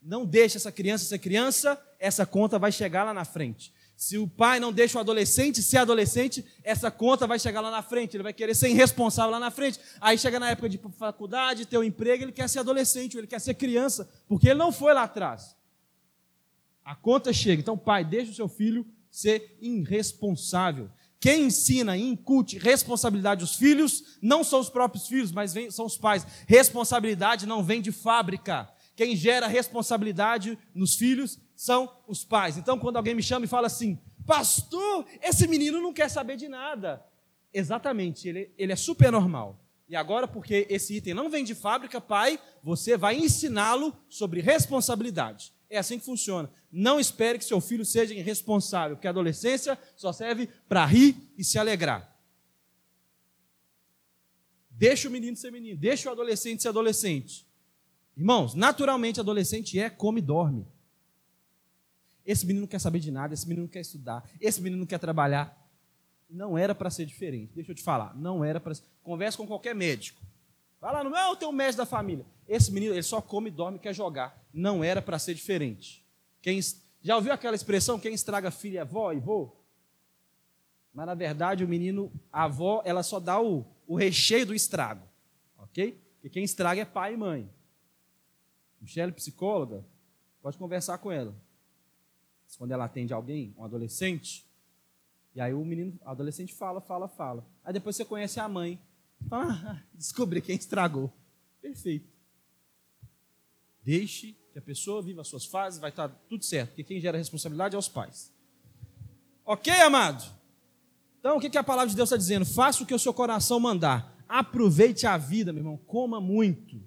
não 0.00 0.24
deixa 0.24 0.58
essa 0.58 0.70
criança 0.70 1.04
ser 1.04 1.18
criança, 1.18 1.80
essa 1.98 2.24
conta 2.24 2.58
vai 2.58 2.70
chegar 2.70 3.02
lá 3.04 3.14
na 3.14 3.24
frente. 3.24 3.72
Se 4.02 4.18
o 4.18 4.26
pai 4.26 4.58
não 4.58 4.72
deixa 4.72 4.98
o 4.98 5.00
adolescente 5.00 5.62
ser 5.62 5.76
adolescente, 5.76 6.44
essa 6.64 6.90
conta 6.90 7.24
vai 7.24 7.38
chegar 7.38 7.60
lá 7.60 7.70
na 7.70 7.82
frente. 7.82 8.16
Ele 8.16 8.24
vai 8.24 8.32
querer 8.32 8.52
ser 8.52 8.68
irresponsável 8.68 9.30
lá 9.30 9.38
na 9.38 9.48
frente. 9.48 9.78
Aí 10.00 10.18
chega 10.18 10.40
na 10.40 10.50
época 10.50 10.68
de 10.68 10.80
faculdade, 10.98 11.66
ter 11.66 11.78
um 11.78 11.84
emprego, 11.84 12.24
ele 12.24 12.32
quer 12.32 12.48
ser 12.48 12.58
adolescente, 12.58 13.14
ou 13.14 13.20
ele 13.20 13.28
quer 13.28 13.40
ser 13.40 13.54
criança, 13.54 14.10
porque 14.26 14.48
ele 14.48 14.58
não 14.58 14.72
foi 14.72 14.92
lá 14.92 15.04
atrás. 15.04 15.56
A 16.84 16.96
conta 16.96 17.32
chega. 17.32 17.62
Então, 17.62 17.78
pai, 17.78 18.04
deixa 18.04 18.32
o 18.32 18.34
seu 18.34 18.48
filho 18.48 18.84
ser 19.08 19.56
irresponsável. 19.60 20.90
Quem 21.20 21.44
ensina 21.44 21.96
e 21.96 22.02
incute 22.02 22.58
responsabilidade 22.58 23.42
aos 23.42 23.54
filhos 23.54 24.18
não 24.20 24.42
são 24.42 24.58
os 24.58 24.68
próprios 24.68 25.06
filhos, 25.06 25.30
mas 25.30 25.54
vem, 25.54 25.70
são 25.70 25.86
os 25.86 25.96
pais. 25.96 26.26
Responsabilidade 26.48 27.46
não 27.46 27.62
vem 27.62 27.80
de 27.80 27.92
fábrica. 27.92 28.68
Quem 28.96 29.14
gera 29.14 29.46
responsabilidade 29.46 30.58
nos 30.74 30.96
filhos 30.96 31.38
são 31.62 31.96
os 32.08 32.24
pais. 32.24 32.58
Então, 32.58 32.76
quando 32.76 32.96
alguém 32.96 33.14
me 33.14 33.22
chama 33.22 33.44
e 33.44 33.48
fala 33.48 33.68
assim, 33.68 33.96
pastor, 34.26 35.06
esse 35.22 35.46
menino 35.46 35.80
não 35.80 35.92
quer 35.92 36.08
saber 36.08 36.36
de 36.36 36.48
nada. 36.48 37.06
Exatamente, 37.54 38.28
ele, 38.28 38.52
ele 38.58 38.72
é 38.72 38.76
super 38.76 39.12
normal. 39.12 39.60
E 39.88 39.94
agora, 39.94 40.26
porque 40.26 40.66
esse 40.68 40.96
item 40.96 41.14
não 41.14 41.30
vem 41.30 41.44
de 41.44 41.54
fábrica, 41.54 42.00
pai, 42.00 42.36
você 42.64 42.96
vai 42.96 43.16
ensiná-lo 43.16 43.96
sobre 44.08 44.40
responsabilidade. 44.40 45.52
É 45.70 45.78
assim 45.78 46.00
que 46.00 46.04
funciona. 46.04 46.50
Não 46.68 46.98
espere 46.98 47.38
que 47.38 47.44
seu 47.44 47.60
filho 47.60 47.84
seja 47.84 48.12
irresponsável, 48.12 48.96
porque 48.96 49.06
a 49.06 49.10
adolescência 49.10 49.78
só 49.94 50.12
serve 50.12 50.48
para 50.68 50.84
rir 50.84 51.14
e 51.38 51.44
se 51.44 51.60
alegrar. 51.60 52.12
Deixa 54.68 55.08
o 55.08 55.12
menino 55.12 55.36
ser 55.36 55.52
menino, 55.52 55.78
deixa 55.78 56.08
o 56.08 56.12
adolescente 56.12 56.60
ser 56.60 56.70
adolescente. 56.70 57.46
Irmãos, 58.16 58.52
naturalmente 58.52 59.20
adolescente 59.20 59.78
é 59.78 59.88
come 59.88 60.20
e 60.20 60.24
dorme. 60.24 60.71
Esse 62.24 62.46
menino 62.46 62.62
não 62.62 62.68
quer 62.68 62.80
saber 62.80 63.00
de 63.00 63.10
nada, 63.10 63.34
esse 63.34 63.46
menino 63.46 63.64
não 63.64 63.70
quer 63.70 63.80
estudar, 63.80 64.28
esse 64.40 64.60
menino 64.60 64.80
não 64.80 64.86
quer 64.86 64.98
trabalhar. 64.98 65.58
Não 66.28 66.56
era 66.56 66.74
para 66.74 66.88
ser 66.88 67.04
diferente. 67.04 67.52
Deixa 67.54 67.72
eu 67.72 67.74
te 67.74 67.82
falar, 67.82 68.16
não 68.16 68.44
era 68.44 68.58
para. 68.58 68.74
Conversa 69.02 69.36
com 69.36 69.46
qualquer 69.46 69.74
médico. 69.74 70.20
Vai 70.80 70.92
lá 70.92 71.04
no 71.04 71.10
meu, 71.10 71.36
tem 71.36 71.46
um 71.46 71.52
médico 71.52 71.78
da 71.78 71.86
família. 71.86 72.24
Esse 72.48 72.72
menino, 72.72 72.94
ele 72.94 73.02
só 73.02 73.20
come, 73.20 73.50
dorme, 73.50 73.78
quer 73.78 73.94
jogar. 73.94 74.44
Não 74.52 74.82
era 74.82 75.00
para 75.00 75.18
ser 75.18 75.34
diferente. 75.34 76.04
Quem, 76.40 76.58
já 77.00 77.16
ouviu 77.16 77.32
aquela 77.32 77.54
expressão, 77.54 78.00
quem 78.00 78.14
estraga 78.14 78.50
filho 78.50 78.78
é 78.78 78.80
avó 78.80 79.12
e 79.12 79.20
vô? 79.20 79.54
Mas 80.92 81.06
na 81.06 81.14
verdade 81.14 81.64
o 81.64 81.68
menino, 81.68 82.12
a 82.32 82.44
avó, 82.44 82.82
ela 82.84 83.02
só 83.02 83.18
dá 83.18 83.40
o, 83.40 83.64
o 83.86 83.96
recheio 83.96 84.46
do 84.46 84.54
estrago. 84.54 85.06
Ok? 85.56 86.00
Porque 86.14 86.30
quem 86.30 86.44
estraga 86.44 86.80
é 86.80 86.84
pai 86.84 87.14
e 87.14 87.16
mãe. 87.16 87.50
Michelle, 88.80 89.12
psicóloga, 89.12 89.84
pode 90.42 90.58
conversar 90.58 90.98
com 90.98 91.10
ela. 91.10 91.34
Quando 92.58 92.72
ela 92.72 92.84
atende 92.84 93.12
alguém, 93.12 93.54
um 93.56 93.64
adolescente, 93.64 94.46
e 95.34 95.40
aí 95.40 95.54
o 95.54 95.64
menino, 95.64 95.98
o 96.04 96.08
adolescente 96.08 96.54
fala, 96.54 96.80
fala, 96.80 97.08
fala. 97.08 97.46
Aí 97.64 97.72
depois 97.72 97.96
você 97.96 98.04
conhece 98.04 98.38
a 98.38 98.48
mãe. 98.48 98.80
Fala, 99.28 99.52
ah, 99.52 99.82
descobri 99.94 100.40
quem 100.40 100.56
estragou. 100.56 101.12
Perfeito. 101.60 102.10
Deixe 103.82 104.36
que 104.52 104.58
a 104.58 104.62
pessoa 104.62 105.02
viva 105.02 105.22
as 105.22 105.28
suas 105.28 105.46
fases, 105.46 105.80
vai 105.80 105.90
estar 105.90 106.08
tudo 106.28 106.44
certo, 106.44 106.70
porque 106.70 106.84
quem 106.84 107.00
gera 107.00 107.16
responsabilidade 107.16 107.74
é 107.74 107.78
os 107.78 107.88
pais. 107.88 108.32
Ok, 109.44 109.72
amado? 109.72 110.22
Então, 111.18 111.36
o 111.36 111.40
que 111.40 111.56
a 111.56 111.64
palavra 111.64 111.88
de 111.88 111.96
Deus 111.96 112.08
está 112.08 112.16
dizendo? 112.16 112.44
Faça 112.44 112.82
o 112.82 112.86
que 112.86 112.94
o 112.94 112.98
seu 112.98 113.14
coração 113.14 113.58
mandar. 113.58 114.16
Aproveite 114.28 115.06
a 115.06 115.16
vida, 115.16 115.52
meu 115.52 115.60
irmão. 115.60 115.76
Coma 115.76 116.20
muito. 116.20 116.82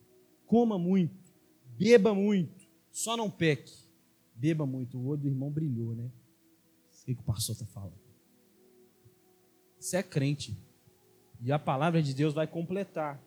Coma 0.45 0.77
muito. 0.77 1.15
Beba 1.77 2.13
muito. 2.13 2.65
Só 2.91 3.15
não 3.15 3.29
peque. 3.29 3.73
Beba 4.35 4.65
muito. 4.65 4.97
O 4.97 5.07
olho 5.07 5.21
do 5.21 5.27
irmão 5.27 5.49
brilhou, 5.49 5.95
né? 5.95 6.11
Sei 6.91 7.15
que 7.15 7.21
o 7.21 7.23
pastor 7.23 7.53
está 7.53 7.65
falando. 7.65 7.93
Você 9.79 9.97
é 9.97 10.03
crente. 10.03 10.57
E 11.41 11.51
a 11.51 11.59
palavra 11.59 12.01
de 12.01 12.13
Deus 12.13 12.33
vai 12.33 12.47
completar. 12.47 13.21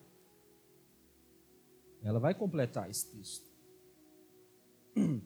Ela 2.03 2.19
vai 2.19 2.35
completar 2.35 2.91
esse 2.91 3.07
texto. 3.07 3.49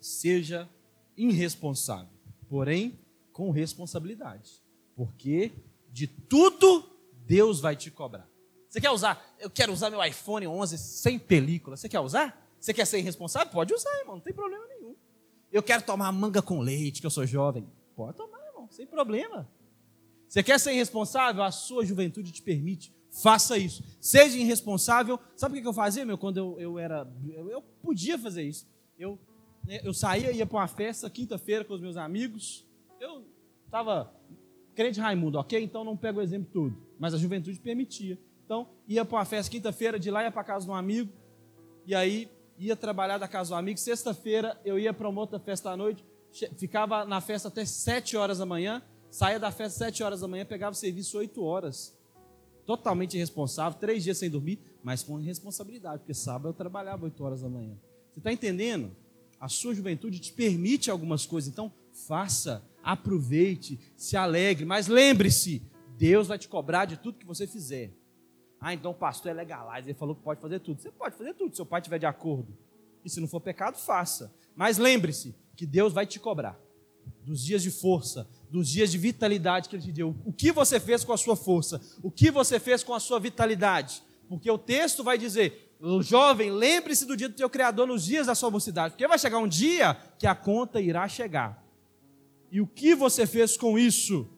Seja 0.00 0.68
irresponsável, 1.16 2.12
porém 2.48 2.98
com 3.32 3.50
responsabilidade, 3.50 4.60
porque 4.96 5.52
de 5.90 6.06
tudo 6.06 6.84
Deus 7.26 7.60
vai 7.60 7.76
te 7.76 7.90
cobrar. 7.90 8.28
Você 8.68 8.80
quer 8.80 8.90
usar? 8.90 9.22
Eu 9.38 9.50
quero 9.50 9.72
usar 9.72 9.90
meu 9.90 10.02
iPhone 10.02 10.46
11 10.46 10.78
sem 10.78 11.18
película. 11.18 11.76
Você 11.76 11.88
quer 11.88 12.00
usar? 12.00 12.42
Você 12.58 12.72
quer 12.72 12.86
ser 12.86 12.98
irresponsável? 12.98 13.52
Pode 13.52 13.74
usar, 13.74 13.90
irmão, 14.00 14.16
não 14.16 14.22
tem 14.22 14.32
problema 14.32 14.66
nenhum. 14.66 14.71
Eu 15.52 15.62
quero 15.62 15.82
tomar 15.82 16.10
manga 16.10 16.40
com 16.40 16.60
leite, 16.60 17.00
que 17.00 17.06
eu 17.06 17.10
sou 17.10 17.26
jovem. 17.26 17.66
Pode 17.94 18.16
tomar, 18.16 18.38
irmão, 18.48 18.68
sem 18.70 18.86
problema. 18.86 19.48
Você 20.26 20.42
quer 20.42 20.58
ser 20.58 20.72
irresponsável? 20.72 21.42
A 21.42 21.50
sua 21.50 21.84
juventude 21.84 22.32
te 22.32 22.40
permite. 22.40 22.90
Faça 23.22 23.58
isso. 23.58 23.84
Seja 24.00 24.38
irresponsável. 24.38 25.20
Sabe 25.36 25.58
o 25.58 25.62
que 25.62 25.68
eu 25.68 25.74
fazia, 25.74 26.06
meu, 26.06 26.16
quando 26.16 26.38
eu, 26.38 26.58
eu 26.58 26.78
era. 26.78 27.06
Eu, 27.50 27.60
podia 27.82 28.18
fazer 28.18 28.44
isso. 28.44 28.66
Eu, 28.98 29.18
né, 29.62 29.80
eu 29.84 29.92
saía, 29.92 30.32
ia 30.32 30.46
para 30.46 30.56
uma 30.56 30.68
festa 30.68 31.10
quinta-feira 31.10 31.64
com 31.66 31.74
os 31.74 31.80
meus 31.82 31.98
amigos. 31.98 32.66
Eu 32.98 33.26
estava 33.66 34.10
crente 34.74 34.98
Raimundo, 35.00 35.38
ok? 35.38 35.62
Então 35.62 35.84
não 35.84 35.98
pego 35.98 36.18
o 36.18 36.22
exemplo 36.22 36.48
todo. 36.50 36.74
Mas 36.98 37.12
a 37.12 37.18
juventude 37.18 37.60
permitia. 37.60 38.18
Então 38.46 38.70
ia 38.88 39.04
para 39.04 39.18
uma 39.18 39.24
festa 39.26 39.50
quinta-feira, 39.50 39.98
de 39.98 40.10
lá 40.10 40.22
ia 40.22 40.32
para 40.32 40.44
casa 40.44 40.64
de 40.64 40.70
um 40.70 40.74
amigo. 40.74 41.12
E 41.86 41.94
aí 41.94 42.30
ia 42.66 42.76
trabalhar 42.76 43.18
da 43.18 43.28
casa 43.28 43.50
do 43.50 43.56
amigo. 43.56 43.78
Sexta-feira 43.78 44.60
eu 44.64 44.78
ia 44.78 44.92
para 44.92 45.08
uma 45.08 45.20
outra 45.20 45.38
festa 45.38 45.70
à 45.70 45.76
noite. 45.76 46.04
Ficava 46.56 47.04
na 47.04 47.20
festa 47.20 47.48
até 47.48 47.64
sete 47.64 48.16
horas 48.16 48.38
da 48.38 48.46
manhã. 48.46 48.82
Saía 49.10 49.38
da 49.38 49.50
festa 49.50 49.84
sete 49.84 50.02
horas 50.02 50.20
da 50.20 50.28
manhã, 50.28 50.44
pegava 50.46 50.72
o 50.72 50.78
serviço 50.78 51.18
oito 51.18 51.44
horas. 51.44 51.94
Totalmente 52.64 53.16
irresponsável, 53.16 53.78
três 53.78 54.04
dias 54.04 54.16
sem 54.16 54.30
dormir, 54.30 54.58
mas 54.82 55.02
com 55.02 55.16
responsabilidade, 55.16 55.98
porque 55.98 56.14
sábado 56.14 56.48
eu 56.48 56.54
trabalhava 56.54 57.04
oito 57.04 57.22
horas 57.22 57.42
da 57.42 57.48
manhã. 57.48 57.76
Você 58.10 58.20
está 58.20 58.32
entendendo? 58.32 58.96
A 59.38 59.48
sua 59.48 59.74
juventude 59.74 60.20
te 60.20 60.32
permite 60.32 60.90
algumas 60.90 61.26
coisas, 61.26 61.52
então 61.52 61.72
faça, 62.06 62.64
aproveite, 62.82 63.78
se 63.96 64.16
alegre, 64.16 64.64
mas 64.64 64.86
lembre-se, 64.86 65.60
Deus 65.98 66.28
vai 66.28 66.38
te 66.38 66.48
cobrar 66.48 66.84
de 66.84 66.96
tudo 66.96 67.18
que 67.18 67.26
você 67.26 67.46
fizer. 67.46 67.90
Ah, 68.62 68.72
então 68.72 68.92
o 68.92 68.94
pastor 68.94 69.32
é 69.32 69.34
legalize, 69.34 69.88
ele 69.88 69.98
falou 69.98 70.14
que 70.14 70.22
pode 70.22 70.40
fazer 70.40 70.60
tudo. 70.60 70.80
Você 70.80 70.92
pode 70.92 71.16
fazer 71.16 71.34
tudo, 71.34 71.50
se 71.50 71.56
seu 71.56 71.66
pai 71.66 71.80
estiver 71.80 71.98
de 71.98 72.06
acordo. 72.06 72.56
E 73.04 73.10
se 73.10 73.20
não 73.20 73.26
for 73.26 73.40
pecado, 73.40 73.76
faça. 73.76 74.32
Mas 74.54 74.78
lembre-se 74.78 75.34
que 75.56 75.66
Deus 75.66 75.92
vai 75.92 76.06
te 76.06 76.20
cobrar 76.20 76.56
dos 77.24 77.44
dias 77.44 77.60
de 77.60 77.72
força, 77.72 78.28
dos 78.48 78.68
dias 78.68 78.92
de 78.92 78.98
vitalidade 78.98 79.68
que 79.68 79.74
Ele 79.74 79.82
te 79.82 79.90
deu. 79.90 80.14
O 80.24 80.32
que 80.32 80.52
você 80.52 80.78
fez 80.78 81.02
com 81.02 81.12
a 81.12 81.16
sua 81.16 81.34
força? 81.34 81.80
O 82.04 82.10
que 82.10 82.30
você 82.30 82.60
fez 82.60 82.84
com 82.84 82.94
a 82.94 83.00
sua 83.00 83.18
vitalidade? 83.18 84.00
Porque 84.28 84.48
o 84.48 84.56
texto 84.56 85.02
vai 85.02 85.18
dizer: 85.18 85.74
jovem, 86.00 86.48
lembre-se 86.48 87.04
do 87.04 87.16
dia 87.16 87.28
do 87.28 87.34
teu 87.34 87.50
Criador 87.50 87.88
nos 87.88 88.04
dias 88.04 88.28
da 88.28 88.34
sua 88.36 88.50
mocidade, 88.50 88.92
porque 88.92 89.08
vai 89.08 89.18
chegar 89.18 89.38
um 89.38 89.48
dia 89.48 89.94
que 90.16 90.26
a 90.26 90.36
conta 90.36 90.80
irá 90.80 91.08
chegar. 91.08 91.66
E 92.52 92.60
o 92.60 92.66
que 92.66 92.94
você 92.94 93.26
fez 93.26 93.56
com 93.56 93.76
isso? 93.76 94.28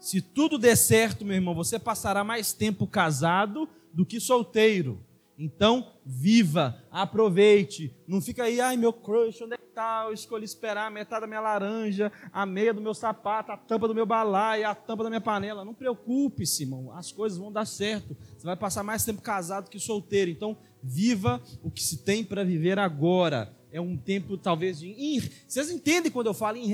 Se 0.00 0.20
tudo 0.20 0.58
der 0.58 0.76
certo, 0.76 1.24
meu 1.24 1.34
irmão, 1.34 1.54
você 1.54 1.78
passará 1.78 2.22
mais 2.22 2.52
tempo 2.52 2.86
casado 2.86 3.68
do 3.92 4.06
que 4.06 4.20
solteiro. 4.20 5.00
Então, 5.38 5.92
viva, 6.04 6.82
aproveite. 6.90 7.94
Não 8.08 8.20
fica 8.20 8.42
aí, 8.42 8.60
ai 8.60 8.76
meu 8.76 8.92
crush, 8.92 9.40
onde 9.40 9.54
é 9.54 9.56
que 9.56 9.66
tá? 9.66 10.04
Eu 10.06 10.12
escolhi 10.12 10.44
esperar 10.44 10.88
a 10.88 10.90
metade 10.90 11.20
da 11.20 11.26
minha 11.28 11.40
laranja, 11.40 12.10
a 12.32 12.44
meia 12.44 12.74
do 12.74 12.80
meu 12.80 12.92
sapato, 12.92 13.52
a 13.52 13.56
tampa 13.56 13.86
do 13.86 13.94
meu 13.94 14.04
balaio, 14.04 14.68
a 14.68 14.74
tampa 14.74 15.04
da 15.04 15.10
minha 15.10 15.20
panela. 15.20 15.64
Não 15.64 15.74
preocupe-se, 15.74 16.64
irmão. 16.64 16.92
As 16.92 17.12
coisas 17.12 17.38
vão 17.38 17.52
dar 17.52 17.66
certo. 17.66 18.16
Você 18.36 18.44
vai 18.44 18.56
passar 18.56 18.82
mais 18.82 19.04
tempo 19.04 19.22
casado 19.22 19.70
que 19.70 19.78
solteiro. 19.78 20.28
Então, 20.28 20.56
viva 20.82 21.40
o 21.62 21.70
que 21.70 21.84
se 21.84 21.98
tem 21.98 22.24
para 22.24 22.42
viver 22.42 22.78
agora. 22.78 23.56
É 23.70 23.80
um 23.80 23.96
tempo, 23.96 24.38
talvez, 24.38 24.80
de. 24.80 24.88
Ir... 24.88 25.30
Vocês 25.46 25.70
entendem 25.70 26.10
quando 26.10 26.28
eu 26.28 26.34
falo 26.34 26.56
em 26.56 26.66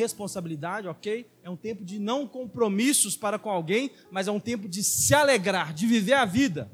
ok? 0.88 1.26
É 1.42 1.50
um 1.50 1.56
tempo 1.56 1.84
de 1.84 1.98
não 1.98 2.26
compromissos 2.26 3.16
para 3.16 3.38
com 3.38 3.50
alguém, 3.50 3.90
mas 4.10 4.28
é 4.28 4.30
um 4.30 4.38
tempo 4.38 4.68
de 4.68 4.82
se 4.84 5.14
alegrar, 5.14 5.74
de 5.74 5.86
viver 5.86 6.14
a 6.14 6.24
vida. 6.24 6.70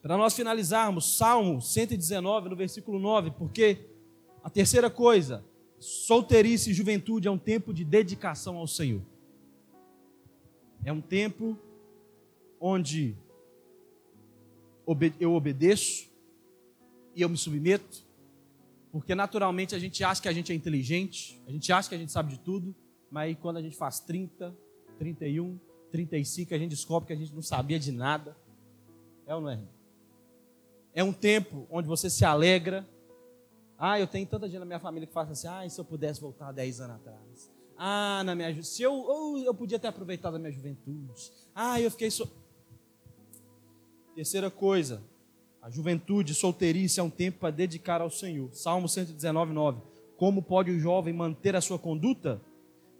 Para 0.00 0.16
nós 0.16 0.34
finalizarmos, 0.34 1.16
Salmo 1.16 1.60
119, 1.60 2.48
no 2.48 2.54
versículo 2.54 3.00
9, 3.00 3.32
porque 3.32 3.88
a 4.44 4.48
terceira 4.48 4.88
coisa, 4.88 5.44
solteirice 5.80 6.70
e 6.70 6.74
juventude 6.74 7.26
é 7.26 7.30
um 7.30 7.38
tempo 7.38 7.74
de 7.74 7.84
dedicação 7.84 8.56
ao 8.56 8.68
Senhor. 8.68 9.02
É 10.84 10.92
um 10.92 11.00
tempo 11.00 11.58
onde 12.60 13.16
eu 15.18 15.32
obedeço 15.34 16.08
e 17.16 17.22
eu 17.22 17.28
me 17.30 17.36
submeto, 17.38 18.04
porque 18.92 19.14
naturalmente 19.14 19.74
a 19.74 19.78
gente 19.78 20.04
acha 20.04 20.20
que 20.20 20.28
a 20.28 20.32
gente 20.32 20.52
é 20.52 20.54
inteligente, 20.54 21.42
a 21.46 21.50
gente 21.50 21.72
acha 21.72 21.88
que 21.88 21.94
a 21.94 21.98
gente 21.98 22.12
sabe 22.12 22.34
de 22.34 22.38
tudo, 22.38 22.76
mas 23.10 23.28
aí 23.28 23.34
quando 23.34 23.56
a 23.56 23.62
gente 23.62 23.74
faz 23.74 23.98
30, 24.00 24.54
31, 24.98 25.58
35, 25.90 26.54
a 26.54 26.58
gente 26.58 26.70
descobre 26.70 27.06
que 27.06 27.12
a 27.14 27.16
gente 27.16 27.34
não 27.34 27.40
sabia 27.40 27.78
de 27.78 27.90
nada. 27.90 28.36
É 29.26 29.34
ou 29.34 29.40
não 29.40 29.50
é? 29.50 29.60
É 30.94 31.02
um 31.02 31.12
tempo 31.12 31.66
onde 31.70 31.88
você 31.88 32.10
se 32.10 32.24
alegra. 32.24 32.86
Ah, 33.78 33.98
eu 33.98 34.06
tenho 34.06 34.26
tanta 34.26 34.46
gente 34.46 34.58
na 34.58 34.66
minha 34.66 34.80
família 34.80 35.06
que 35.06 35.12
fala 35.12 35.30
assim: 35.30 35.48
ah, 35.48 35.68
se 35.68 35.80
eu 35.80 35.84
pudesse 35.84 36.20
voltar 36.20 36.52
10 36.52 36.80
anos 36.80 36.96
atrás. 36.96 37.50
Ah, 37.78 38.22
na 38.24 38.34
minha 38.34 38.62
se 38.62 38.82
eu, 38.82 38.92
ou 38.92 39.38
eu 39.38 39.54
podia 39.54 39.78
ter 39.78 39.88
aproveitado 39.88 40.36
a 40.36 40.38
minha 40.38 40.52
juventude. 40.52 41.32
Ah, 41.54 41.80
eu 41.80 41.90
fiquei 41.90 42.10
so... 42.10 42.30
Terceira 44.14 44.50
coisa, 44.50 45.02
a 45.66 45.70
juventude, 45.70 46.32
solteirice 46.32 47.00
é 47.00 47.02
um 47.02 47.10
tempo 47.10 47.40
para 47.40 47.50
dedicar 47.50 48.00
ao 48.00 48.08
Senhor. 48.08 48.54
Salmo 48.54 48.88
119, 48.88 49.52
9. 49.52 49.82
Como 50.16 50.40
pode 50.40 50.70
o 50.70 50.78
jovem 50.78 51.12
manter 51.12 51.56
a 51.56 51.60
sua 51.60 51.76
conduta? 51.76 52.40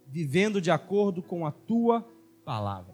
Vivendo 0.05 0.59
de 0.59 0.69
acordo 0.69 1.23
com 1.23 1.45
a 1.45 1.51
tua 1.51 2.05
palavra. 2.43 2.93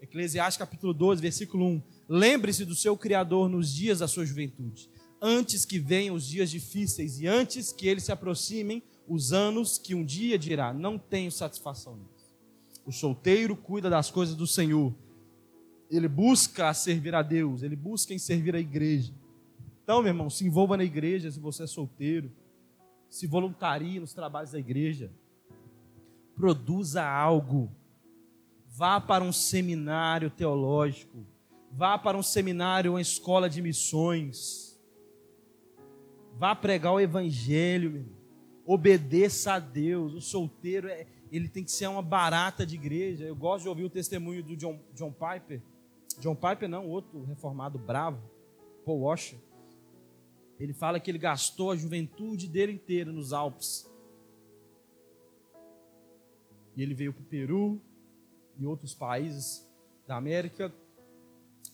Eclesiastes 0.00 0.58
capítulo 0.58 0.92
12, 0.92 1.22
versículo 1.22 1.66
1. 1.66 1.82
Lembre-se 2.08 2.64
do 2.64 2.74
seu 2.74 2.96
Criador 2.96 3.48
nos 3.48 3.72
dias 3.72 4.00
da 4.00 4.08
sua 4.08 4.26
juventude, 4.26 4.90
antes 5.20 5.64
que 5.64 5.78
venham 5.78 6.16
os 6.16 6.26
dias 6.26 6.50
difíceis 6.50 7.20
e 7.20 7.28
antes 7.28 7.72
que 7.72 7.86
eles 7.86 8.02
se 8.02 8.10
aproximem 8.10 8.82
os 9.06 9.32
anos 9.32 9.78
que 9.78 9.94
um 9.94 10.04
dia 10.04 10.36
dirá: 10.36 10.74
Não 10.74 10.98
tenho 10.98 11.30
satisfação 11.30 11.96
nisso. 11.96 12.34
O 12.84 12.90
solteiro 12.90 13.54
cuida 13.54 13.88
das 13.88 14.10
coisas 14.10 14.34
do 14.34 14.48
Senhor, 14.48 14.92
ele 15.96 16.08
busca 16.08 16.72
servir 16.74 17.14
a 17.14 17.22
Deus, 17.22 17.62
ele 17.62 17.76
busca 17.76 18.14
em 18.14 18.18
servir 18.18 18.54
a 18.54 18.60
igreja. 18.60 19.12
Então, 19.82 20.02
meu 20.02 20.10
irmão, 20.10 20.30
se 20.30 20.44
envolva 20.46 20.76
na 20.76 20.84
igreja 20.84 21.30
se 21.30 21.38
você 21.38 21.64
é 21.64 21.66
solteiro, 21.66 22.30
se 23.08 23.26
voluntarie 23.26 24.00
nos 24.00 24.14
trabalhos 24.14 24.52
da 24.52 24.58
igreja, 24.58 25.12
produza 26.34 27.04
algo, 27.04 27.70
vá 28.66 29.00
para 29.00 29.22
um 29.22 29.32
seminário 29.32 30.30
teológico, 30.30 31.26
vá 31.70 31.98
para 31.98 32.16
um 32.16 32.22
seminário, 32.22 32.92
uma 32.92 33.00
escola 33.00 33.50
de 33.50 33.60
missões, 33.60 34.80
vá 36.38 36.54
pregar 36.54 36.92
o 36.92 37.00
evangelho, 37.00 37.90
meu 37.90 38.00
irmão 38.00 38.22
obedeça 38.64 39.54
a 39.54 39.58
Deus. 39.58 40.14
O 40.14 40.20
solteiro, 40.20 40.88
é, 40.88 41.06
ele 41.30 41.48
tem 41.48 41.64
que 41.64 41.70
ser 41.70 41.86
uma 41.86 42.02
barata 42.02 42.64
de 42.64 42.74
igreja. 42.74 43.24
Eu 43.24 43.36
gosto 43.36 43.64
de 43.64 43.68
ouvir 43.68 43.84
o 43.84 43.90
testemunho 43.90 44.42
do 44.42 44.56
John, 44.56 44.80
John 44.94 45.12
Piper. 45.12 45.60
John 46.20 46.34
Piper 46.34 46.68
não, 46.68 46.88
outro 46.88 47.22
reformado 47.24 47.78
bravo, 47.78 48.22
Paul 48.84 49.00
Washer. 49.00 49.38
Ele 50.58 50.72
fala 50.72 51.00
que 51.00 51.10
ele 51.10 51.18
gastou 51.18 51.70
a 51.70 51.76
juventude 51.76 52.46
dele 52.46 52.72
inteira 52.72 53.10
nos 53.10 53.32
Alpes. 53.32 53.90
E 56.76 56.82
ele 56.82 56.94
veio 56.94 57.12
para 57.12 57.22
o 57.22 57.26
Peru 57.26 57.80
e 58.56 58.66
outros 58.66 58.94
países 58.94 59.68
da 60.06 60.16
América 60.16 60.72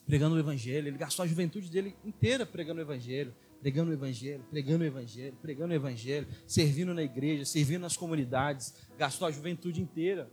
pregando 0.05 0.35
o 0.35 0.39
Evangelho. 0.39 0.87
Ele 0.87 0.97
gastou 0.97 1.23
a 1.23 1.27
juventude 1.27 1.69
dele 1.69 1.95
inteira 2.03 2.45
pregando 2.45 2.79
o 2.79 2.83
Evangelho 2.83 3.33
pregando 3.61 3.91
o 3.91 3.93
Evangelho, 3.93 4.43
pregando 4.49 4.83
o 4.83 4.87
Evangelho, 4.87 5.37
pregando 5.41 5.73
o 5.73 5.75
Evangelho, 5.75 6.27
servindo 6.47 6.93
na 6.93 7.03
igreja, 7.03 7.45
servindo 7.45 7.81
nas 7.81 7.97
comunidades, 7.97 8.73
gastou 8.97 9.27
a 9.27 9.31
juventude 9.31 9.81
inteira. 9.81 10.31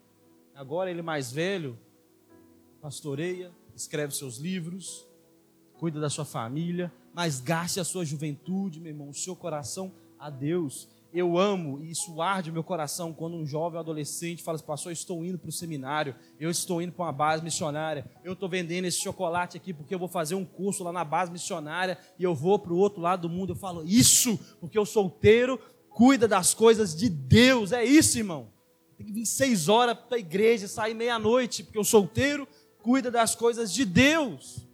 Agora 0.54 0.90
ele 0.90 1.02
mais 1.02 1.32
velho, 1.32 1.78
pastoreia, 2.80 3.50
escreve 3.76 4.14
seus 4.14 4.38
livros, 4.38 5.06
cuida 5.74 6.00
da 6.00 6.10
sua 6.10 6.24
família, 6.24 6.92
mas 7.14 7.40
gaste 7.40 7.78
a 7.78 7.84
sua 7.84 8.04
juventude, 8.04 8.80
meu 8.80 8.90
irmão, 8.90 9.10
o 9.10 9.14
seu 9.14 9.36
coração 9.36 9.92
a 10.18 10.30
Deus 10.30 10.88
eu 11.18 11.38
amo 11.38 11.80
e 11.82 11.90
isso 11.90 12.20
arde 12.20 12.52
meu 12.52 12.62
coração 12.62 13.12
quando 13.12 13.36
um 13.36 13.46
jovem 13.46 13.78
adolescente 13.78 14.42
fala 14.42 14.56
assim, 14.56 14.66
pastor, 14.66 14.90
eu 14.90 14.94
estou 14.94 15.24
indo 15.24 15.38
para 15.38 15.48
o 15.48 15.52
seminário, 15.52 16.14
eu 16.38 16.50
estou 16.50 16.82
indo 16.82 16.92
para 16.92 17.06
uma 17.06 17.12
base 17.12 17.42
missionária, 17.42 18.08
eu 18.22 18.34
estou 18.34 18.48
vendendo 18.48 18.84
esse 18.84 18.98
chocolate 18.98 19.56
aqui 19.56 19.72
porque 19.72 19.94
eu 19.94 19.98
vou 19.98 20.08
fazer 20.08 20.34
um 20.34 20.44
curso 20.44 20.84
lá 20.84 20.92
na 20.92 21.04
base 21.04 21.32
missionária 21.32 21.98
e 22.18 22.24
eu 22.24 22.34
vou 22.34 22.58
para 22.58 22.72
o 22.72 22.76
outro 22.76 23.00
lado 23.00 23.22
do 23.22 23.30
mundo. 23.30 23.52
Eu 23.52 23.56
falo, 23.56 23.82
isso, 23.84 24.38
porque 24.60 24.78
o 24.78 24.84
solteiro 24.84 25.58
cuida 25.88 26.28
das 26.28 26.52
coisas 26.52 26.94
de 26.94 27.08
Deus, 27.08 27.72
é 27.72 27.82
isso, 27.82 28.18
irmão. 28.18 28.52
Tem 28.98 29.06
que 29.06 29.12
vir 29.12 29.26
seis 29.26 29.68
horas 29.68 29.96
para 29.96 30.16
a 30.16 30.20
igreja, 30.20 30.68
sair 30.68 30.94
meia-noite, 30.94 31.62
porque 31.64 31.78
o 31.78 31.84
solteiro 31.84 32.46
cuida 32.86 33.10
das 33.10 33.34
coisas 33.34 33.72
de 33.72 33.84
Deus. 33.84 34.64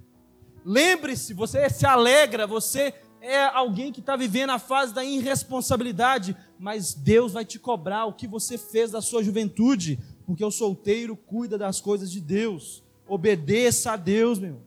Lembre-se, 0.63 1.33
você 1.33 1.71
se 1.71 1.87
alegra, 1.87 2.47
você 2.47 2.93
é 3.23 3.45
alguém 3.45 3.91
que 3.91 4.01
está 4.01 4.17
vivendo 4.17 4.51
a 4.51 4.59
fase 4.59 4.93
da 4.93 5.03
irresponsabilidade, 5.03 6.37
mas 6.59 6.93
Deus 6.93 7.33
vai 7.33 7.43
te 7.43 7.59
cobrar 7.59 8.05
o 8.05 8.13
que 8.13 8.27
você 8.27 8.59
fez 8.59 8.91
da 8.91 9.01
sua 9.01 9.23
juventude, 9.23 9.99
porque 10.27 10.45
o 10.45 10.51
solteiro 10.51 11.17
cuida 11.17 11.57
das 11.57 11.81
coisas 11.81 12.13
de 12.13 12.21
Deus. 12.21 12.85
Obedeça 13.09 13.93
a 13.93 13.97
Deus, 13.97 14.39
meu. 14.39 14.61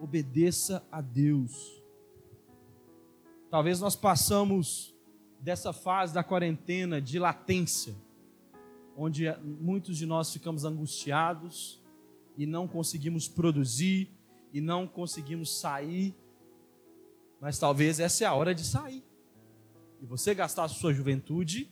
Obedeça 0.00 0.82
a 0.90 1.02
Deus. 1.02 1.82
Talvez 3.50 3.78
nós 3.78 3.94
passamos 3.94 4.94
dessa 5.38 5.74
fase 5.74 6.14
da 6.14 6.24
quarentena 6.24 6.98
de 6.98 7.18
latência, 7.18 7.94
onde 8.96 9.24
muitos 9.42 9.96
de 9.96 10.06
nós 10.06 10.32
ficamos 10.32 10.64
angustiados 10.64 11.82
e 12.36 12.46
não 12.46 12.66
conseguimos 12.66 13.28
produzir 13.28 14.10
e 14.52 14.60
não 14.60 14.86
conseguimos 14.86 15.60
sair 15.60 16.14
mas 17.40 17.58
talvez 17.58 18.00
essa 18.00 18.24
é 18.24 18.26
a 18.26 18.34
hora 18.34 18.54
de 18.54 18.64
sair. 18.64 19.04
E 20.00 20.06
você 20.06 20.34
gastar 20.34 20.64
a 20.64 20.68
sua 20.68 20.92
juventude 20.92 21.70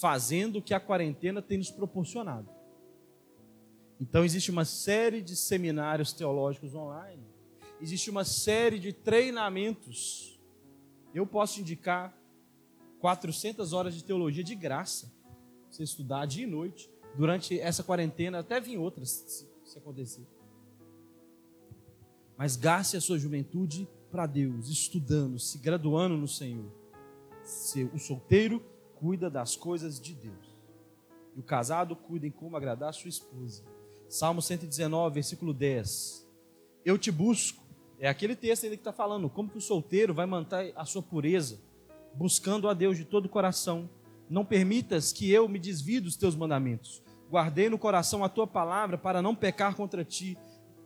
fazendo 0.00 0.56
o 0.56 0.62
que 0.62 0.74
a 0.74 0.80
quarentena 0.80 1.42
tem 1.42 1.58
nos 1.58 1.70
proporcionado. 1.70 2.48
Então 4.00 4.24
existe 4.24 4.50
uma 4.50 4.64
série 4.64 5.20
de 5.20 5.36
seminários 5.36 6.12
teológicos 6.12 6.74
online. 6.74 7.22
Existe 7.80 8.10
uma 8.10 8.24
série 8.24 8.78
de 8.78 8.92
treinamentos. 8.92 10.38
Eu 11.14 11.26
posso 11.26 11.60
indicar 11.60 12.16
400 13.00 13.72
horas 13.72 13.94
de 13.94 14.04
teologia 14.04 14.44
de 14.44 14.54
graça. 14.54 15.12
Você 15.70 15.84
estudar 15.84 16.26
dia 16.26 16.44
e 16.44 16.50
noite. 16.50 16.90
Durante 17.16 17.58
essa 17.58 17.82
quarentena, 17.82 18.40
até 18.40 18.60
vir 18.60 18.78
outras, 18.78 19.10
se, 19.10 19.48
se 19.64 19.78
acontecer. 19.78 20.26
Mas 22.36 22.56
gaste 22.56 22.96
a 22.96 23.00
sua 23.00 23.18
juventude 23.18 23.88
para 24.10 24.26
Deus, 24.26 24.68
estudando, 24.68 25.38
se 25.38 25.58
graduando 25.58 26.16
no 26.16 26.26
Senhor. 26.26 26.70
O 27.92 27.98
solteiro 27.98 28.62
cuida 28.96 29.30
das 29.30 29.56
coisas 29.56 30.00
de 30.00 30.14
Deus. 30.14 30.56
E 31.36 31.40
o 31.40 31.42
casado 31.42 31.94
cuida 31.94 32.26
em 32.26 32.30
como 32.30 32.56
agradar 32.56 32.90
a 32.90 32.92
sua 32.92 33.08
esposa. 33.08 33.64
Salmo 34.08 34.42
119, 34.42 35.14
versículo 35.14 35.54
10. 35.54 36.28
Eu 36.84 36.98
te 36.98 37.10
busco. 37.10 37.62
É 37.98 38.08
aquele 38.08 38.34
texto 38.34 38.64
ainda 38.64 38.76
que 38.76 38.80
está 38.80 38.92
falando 38.92 39.28
como 39.28 39.50
que 39.50 39.58
o 39.58 39.60
solteiro 39.60 40.14
vai 40.14 40.26
manter 40.26 40.72
a 40.74 40.84
sua 40.84 41.02
pureza, 41.02 41.60
buscando 42.14 42.68
a 42.68 42.74
Deus 42.74 42.96
de 42.96 43.04
todo 43.04 43.26
o 43.26 43.28
coração. 43.28 43.88
Não 44.30 44.44
permitas 44.44 45.12
que 45.12 45.30
eu 45.30 45.46
me 45.48 45.58
desvie 45.58 46.00
dos 46.00 46.16
teus 46.16 46.34
mandamentos. 46.34 47.02
Guardei 47.28 47.68
no 47.68 47.76
coração 47.76 48.24
a 48.24 48.28
tua 48.30 48.46
palavra 48.46 48.96
para 48.96 49.20
não 49.20 49.34
pecar 49.34 49.74
contra 49.74 50.04
ti. 50.04 50.38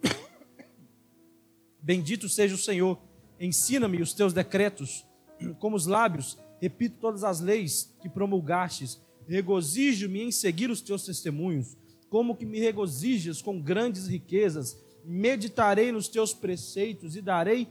Bendito 1.80 2.28
seja 2.28 2.56
o 2.56 2.58
Senhor 2.58 2.98
Ensina-me 3.38 4.00
os 4.00 4.12
teus 4.12 4.32
decretos, 4.32 5.04
como 5.58 5.76
os 5.76 5.86
lábios, 5.86 6.38
repito 6.60 6.98
todas 7.00 7.24
as 7.24 7.40
leis 7.40 7.94
que 8.00 8.08
promulgastes. 8.08 9.00
Regozijo-me 9.26 10.22
em 10.22 10.30
seguir 10.30 10.70
os 10.70 10.80
teus 10.80 11.04
testemunhos, 11.04 11.76
como 12.08 12.36
que 12.36 12.44
me 12.44 12.60
regozijas 12.60 13.42
com 13.42 13.60
grandes 13.60 14.06
riquezas. 14.06 14.78
Meditarei 15.04 15.90
nos 15.90 16.08
teus 16.08 16.32
preceitos 16.32 17.16
e 17.16 17.22
darei 17.22 17.68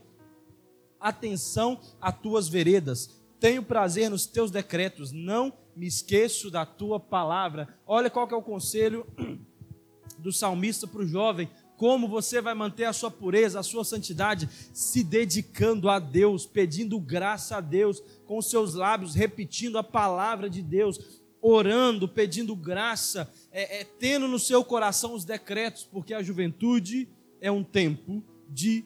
atenção 1.00 1.80
a 2.00 2.12
tuas 2.12 2.48
veredas. 2.48 3.20
Tenho 3.40 3.62
prazer 3.62 4.10
nos 4.10 4.26
teus 4.26 4.50
decretos, 4.50 5.12
não 5.12 5.52
me 5.76 5.86
esqueço 5.86 6.50
da 6.50 6.64
tua 6.64 6.98
palavra. 7.00 7.68
Olha 7.86 8.10
qual 8.10 8.26
que 8.26 8.34
é 8.34 8.36
o 8.36 8.42
conselho 8.42 9.06
do 10.18 10.32
salmista 10.32 10.86
para 10.86 11.02
o 11.02 11.06
jovem 11.06 11.48
como 11.76 12.08
você 12.08 12.40
vai 12.40 12.54
manter 12.54 12.84
a 12.84 12.92
sua 12.92 13.10
pureza, 13.10 13.60
a 13.60 13.62
sua 13.62 13.84
santidade, 13.84 14.48
se 14.72 15.02
dedicando 15.02 15.88
a 15.88 15.98
Deus, 15.98 16.46
pedindo 16.46 16.98
graça 17.00 17.56
a 17.56 17.60
Deus, 17.60 18.02
com 18.26 18.40
seus 18.40 18.74
lábios, 18.74 19.14
repetindo 19.14 19.76
a 19.76 19.82
palavra 19.82 20.48
de 20.48 20.62
Deus, 20.62 21.20
orando, 21.42 22.08
pedindo 22.08 22.54
graça, 22.56 23.30
é, 23.50 23.80
é, 23.80 23.84
tendo 23.84 24.28
no 24.28 24.38
seu 24.38 24.64
coração 24.64 25.14
os 25.14 25.24
decretos, 25.24 25.84
porque 25.84 26.14
a 26.14 26.22
juventude 26.22 27.08
é 27.40 27.50
um 27.50 27.62
tempo 27.62 28.22
de 28.48 28.84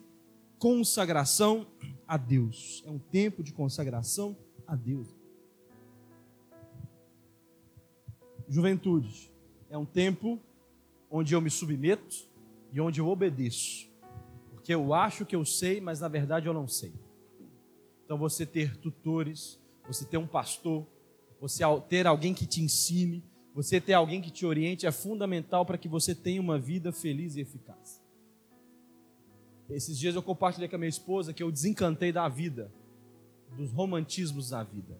consagração 0.59 1.66
a 2.07 2.16
Deus. 2.16 2.82
É 2.86 2.91
um 2.91 2.99
tempo 2.99 3.43
de 3.43 3.53
consagração 3.53 4.36
a 4.66 4.74
Deus. 4.74 5.18
Juventude, 8.49 9.30
é 9.68 9.76
um 9.76 9.84
tempo 9.84 10.40
onde 11.11 11.34
eu 11.34 11.40
me 11.40 11.51
submeto 11.51 12.16
e 12.72 12.80
onde 12.80 13.01
eu 13.01 13.09
obedeço. 13.09 13.88
Porque 14.53 14.74
eu 14.74 14.94
acho 14.94 15.26
que 15.26 15.36
eu 15.36 15.44
sei, 15.44 15.80
mas 15.80 16.01
na 16.01 16.09
verdade 16.09 16.46
eu 16.46 16.55
não 16.55 16.66
sei. 16.66 16.92
Então 18.05 18.16
você 18.18 18.46
ter 18.46 18.76
tutores, 18.76 19.61
você 19.86 20.05
ter 20.05 20.16
um 20.16 20.26
pastor, 20.26 20.86
você 21.40 21.62
ter 21.88 22.07
alguém 22.07 22.32
que 22.32 22.46
te 22.46 22.62
ensine, 22.62 23.22
você 23.55 23.80
ter 23.80 23.92
alguém 23.92 24.20
que 24.20 24.30
te 24.30 24.46
oriente 24.46 24.86
é 24.86 24.92
fundamental 24.92 25.66
para 25.66 25.76
que 25.76 25.88
você 25.88 26.14
tenha 26.14 26.40
uma 26.40 26.59
vida 26.59 26.92
feliz 26.92 27.36
e 27.36 27.40
eficaz. 27.40 28.03
Esses 29.68 29.99
dias 29.99 30.14
eu 30.14 30.22
compartilhei 30.22 30.68
com 30.68 30.76
a 30.76 30.78
minha 30.78 30.88
esposa 30.88 31.34
que 31.34 31.42
eu 31.42 31.53
desencantei 31.53 32.11
da 32.11 32.28
vida, 32.28 32.72
dos 33.57 33.70
romantismos 33.70 34.51
da 34.51 34.62
vida. 34.62 34.99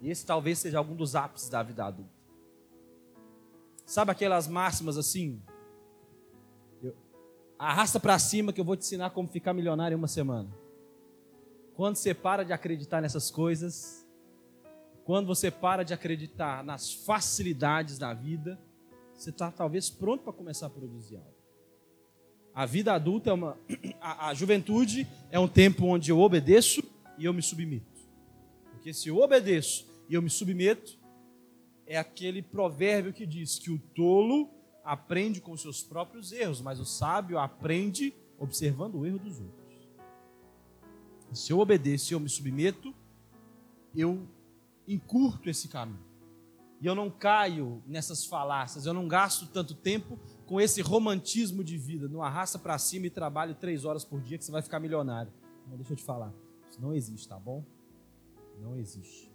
E 0.00 0.08
esse 0.08 0.24
talvez 0.24 0.58
seja 0.58 0.78
algum 0.78 0.94
dos 0.94 1.16
ápices 1.16 1.48
da 1.48 1.62
vida 1.62 1.84
adulta. 1.84 2.19
Sabe 3.90 4.12
aquelas 4.12 4.46
máximas 4.46 4.96
assim? 4.96 5.42
Eu, 6.80 6.94
arrasta 7.58 7.98
para 7.98 8.16
cima 8.20 8.52
que 8.52 8.60
eu 8.60 8.64
vou 8.64 8.76
te 8.76 8.84
ensinar 8.84 9.10
como 9.10 9.26
ficar 9.26 9.52
milionário 9.52 9.96
em 9.96 9.98
uma 9.98 10.06
semana. 10.06 10.48
Quando 11.74 11.96
você 11.96 12.14
para 12.14 12.44
de 12.44 12.52
acreditar 12.52 13.00
nessas 13.00 13.32
coisas, 13.32 14.06
quando 15.02 15.26
você 15.26 15.50
para 15.50 15.82
de 15.82 15.92
acreditar 15.92 16.62
nas 16.62 16.92
facilidades 16.92 17.98
da 17.98 18.14
vida, 18.14 18.60
você 19.12 19.30
está 19.30 19.50
talvez 19.50 19.90
pronto 19.90 20.22
para 20.22 20.34
começar 20.34 20.66
a 20.66 20.70
produzir 20.70 21.16
algo. 21.16 21.34
A 22.54 22.66
vida 22.66 22.92
adulta 22.92 23.30
é 23.30 23.32
uma. 23.32 23.58
A, 24.00 24.28
a, 24.28 24.34
juventude 24.34 25.04
é 25.32 25.38
um 25.40 25.48
tempo 25.48 25.84
onde 25.84 26.12
eu 26.12 26.20
obedeço 26.20 26.80
e 27.18 27.24
eu 27.24 27.34
me 27.34 27.42
submeto. 27.42 28.00
Porque 28.70 28.94
se 28.94 29.08
eu 29.08 29.18
obedeço 29.18 29.84
e 30.08 30.14
eu 30.14 30.22
me 30.22 30.30
submeto, 30.30 30.99
é 31.90 31.98
aquele 31.98 32.40
provérbio 32.40 33.12
que 33.12 33.26
diz 33.26 33.58
que 33.58 33.68
o 33.68 33.76
tolo 33.76 34.48
aprende 34.84 35.40
com 35.40 35.56
seus 35.56 35.82
próprios 35.82 36.30
erros, 36.30 36.60
mas 36.60 36.78
o 36.78 36.84
sábio 36.84 37.36
aprende 37.36 38.14
observando 38.38 38.94
o 38.94 39.04
erro 39.04 39.18
dos 39.18 39.40
outros. 39.40 39.88
Se 41.32 41.52
eu 41.52 41.58
obedeço 41.58 42.14
eu 42.14 42.20
me 42.20 42.28
submeto, 42.28 42.94
eu 43.92 44.24
encurto 44.86 45.50
esse 45.50 45.66
caminho. 45.66 45.98
E 46.80 46.86
eu 46.86 46.94
não 46.94 47.10
caio 47.10 47.82
nessas 47.84 48.24
falácias, 48.24 48.86
eu 48.86 48.94
não 48.94 49.08
gasto 49.08 49.48
tanto 49.48 49.74
tempo 49.74 50.16
com 50.46 50.60
esse 50.60 50.80
romantismo 50.80 51.64
de 51.64 51.76
vida. 51.76 52.06
Não 52.06 52.22
arrasta 52.22 52.56
para 52.56 52.78
cima 52.78 53.06
e 53.06 53.10
trabalhe 53.10 53.52
três 53.52 53.84
horas 53.84 54.04
por 54.04 54.20
dia 54.20 54.38
que 54.38 54.44
você 54.44 54.52
vai 54.52 54.62
ficar 54.62 54.78
milionário. 54.78 55.32
Não, 55.66 55.76
deixa 55.76 55.92
eu 55.92 55.96
te 55.96 56.04
falar. 56.04 56.32
Isso 56.70 56.80
não 56.80 56.94
existe, 56.94 57.26
tá 57.28 57.36
bom? 57.36 57.64
Não 58.60 58.76
existe. 58.76 59.28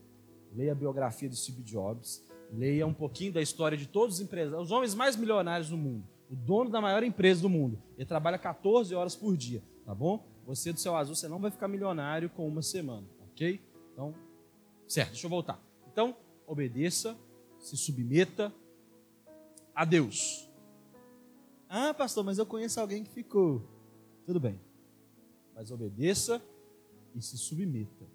Leia 0.54 0.72
a 0.72 0.76
biografia 0.76 1.28
de 1.28 1.36
Steve 1.36 1.62
Jobs 1.62 2.25
Leia 2.52 2.86
um 2.86 2.94
pouquinho 2.94 3.34
da 3.34 3.42
história 3.42 3.78
de 3.78 3.88
todos 3.88 4.16
os 4.16 4.22
empresários, 4.22 4.66
os 4.68 4.72
homens 4.72 4.96
mais 4.96 5.16
milionários 5.16 5.70
do 5.70 5.78
mundo, 5.78 6.08
o 6.30 6.36
dono 6.36 6.70
da 6.70 6.80
maior 6.80 7.04
empresa 7.04 7.42
do 7.42 7.50
mundo. 7.50 7.82
Ele 7.98 8.06
trabalha 8.06 8.38
14 8.38 8.94
horas 8.96 9.16
por 9.16 9.36
dia, 9.36 9.62
tá 9.86 9.94
bom? 9.94 10.26
Você 10.46 10.72
do 10.72 10.80
céu 10.80 10.96
azul, 10.96 11.16
você 11.16 11.28
não 11.28 11.40
vai 11.40 11.52
ficar 11.52 11.68
milionário 11.68 12.30
com 12.30 12.48
uma 12.48 12.62
semana, 12.62 13.08
ok? 13.32 13.60
Então, 13.92 14.14
certo, 14.88 15.12
deixa 15.12 15.26
eu 15.26 15.30
voltar. 15.30 15.60
Então, 15.92 16.16
obedeça, 16.46 17.18
se 17.60 17.76
submeta 17.76 18.54
a 19.74 19.84
Deus. 19.84 20.48
Ah, 21.68 21.94
pastor, 21.94 22.24
mas 22.24 22.38
eu 22.38 22.46
conheço 22.46 22.80
alguém 22.80 23.04
que 23.04 23.10
ficou. 23.10 23.62
Tudo 24.26 24.40
bem. 24.40 24.60
Mas 25.56 25.72
obedeça 25.72 26.42
e 27.16 27.22
se 27.22 27.38
submeta. 27.38 28.06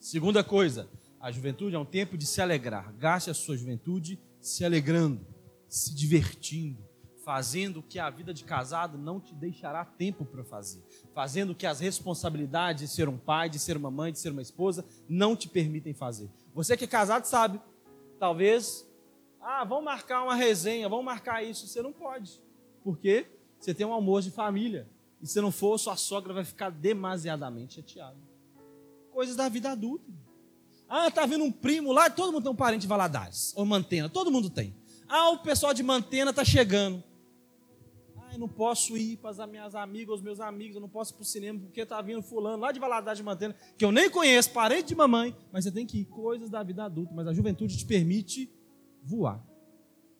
Segunda 0.00 0.42
coisa, 0.42 0.88
a 1.22 1.30
juventude 1.30 1.76
é 1.76 1.78
um 1.78 1.84
tempo 1.84 2.18
de 2.18 2.26
se 2.26 2.42
alegrar. 2.42 2.92
Gaste 2.94 3.30
a 3.30 3.34
sua 3.34 3.56
juventude 3.56 4.20
se 4.40 4.64
alegrando, 4.64 5.24
se 5.68 5.94
divertindo, 5.94 6.84
fazendo 7.24 7.78
o 7.78 7.82
que 7.82 8.00
a 8.00 8.10
vida 8.10 8.34
de 8.34 8.42
casado 8.42 8.98
não 8.98 9.20
te 9.20 9.32
deixará 9.32 9.84
tempo 9.84 10.24
para 10.24 10.42
fazer, 10.42 10.82
fazendo 11.14 11.50
o 11.50 11.54
que 11.54 11.64
as 11.64 11.78
responsabilidades 11.78 12.90
de 12.90 12.96
ser 12.96 13.08
um 13.08 13.16
pai, 13.16 13.48
de 13.48 13.60
ser 13.60 13.76
uma 13.76 13.88
mãe, 13.88 14.10
de 14.10 14.18
ser 14.18 14.30
uma 14.32 14.42
esposa 14.42 14.84
não 15.08 15.36
te 15.36 15.48
permitem 15.48 15.94
fazer. 15.94 16.28
Você 16.52 16.76
que 16.76 16.86
é 16.86 16.88
casado 16.88 17.24
sabe, 17.24 17.60
talvez, 18.18 18.84
ah, 19.40 19.62
vamos 19.62 19.84
marcar 19.84 20.24
uma 20.24 20.34
resenha, 20.34 20.88
vamos 20.88 21.04
marcar 21.04 21.44
isso, 21.44 21.68
você 21.68 21.80
não 21.80 21.92
pode, 21.92 22.42
porque 22.82 23.28
você 23.60 23.72
tem 23.72 23.86
um 23.86 23.92
almoço 23.92 24.28
de 24.28 24.34
família 24.34 24.90
e 25.20 25.26
se 25.28 25.40
não 25.40 25.52
for, 25.52 25.78
sua 25.78 25.94
sogra 25.94 26.34
vai 26.34 26.44
ficar 26.44 26.70
demasiadamente 26.70 27.76
chateada. 27.76 28.18
Coisas 29.12 29.36
da 29.36 29.48
vida 29.48 29.70
adulta. 29.70 30.21
Ah, 30.94 31.10
tá 31.10 31.24
vindo 31.24 31.42
um 31.42 31.50
primo 31.50 31.90
lá, 31.90 32.10
todo 32.10 32.30
mundo 32.30 32.42
tem 32.42 32.52
um 32.52 32.54
parente 32.54 32.82
de 32.82 32.86
Valadares, 32.86 33.54
ou 33.56 33.64
Mantena, 33.64 34.10
todo 34.10 34.30
mundo 34.30 34.50
tem. 34.50 34.76
Ah, 35.08 35.30
o 35.30 35.38
pessoal 35.38 35.72
de 35.72 35.82
Mantena 35.82 36.34
tá 36.34 36.44
chegando. 36.44 37.02
Ah, 38.18 38.34
eu 38.34 38.38
não 38.38 38.46
posso 38.46 38.94
ir 38.94 39.16
para 39.16 39.30
as 39.30 39.38
minhas 39.48 39.74
amigas, 39.74 40.16
os 40.16 40.20
meus 40.20 40.38
amigos, 40.38 40.74
eu 40.74 40.82
não 40.82 40.90
posso 40.90 41.12
ir 41.12 41.14
para 41.14 41.22
o 41.22 41.24
cinema 41.24 41.60
porque 41.60 41.86
tá 41.86 42.02
vindo 42.02 42.22
fulano 42.22 42.58
lá 42.58 42.70
de 42.72 42.78
Valadares 42.78 43.16
de 43.16 43.24
Mantena, 43.24 43.56
que 43.78 43.82
eu 43.82 43.90
nem 43.90 44.10
conheço, 44.10 44.50
parente 44.50 44.88
de 44.88 44.94
mamãe, 44.94 45.34
mas 45.50 45.64
você 45.64 45.72
tem 45.72 45.86
que 45.86 46.00
ir, 46.00 46.04
coisas 46.04 46.50
da 46.50 46.62
vida 46.62 46.84
adulta, 46.84 47.10
mas 47.14 47.26
a 47.26 47.32
juventude 47.32 47.74
te 47.74 47.86
permite 47.86 48.52
voar. 49.02 49.42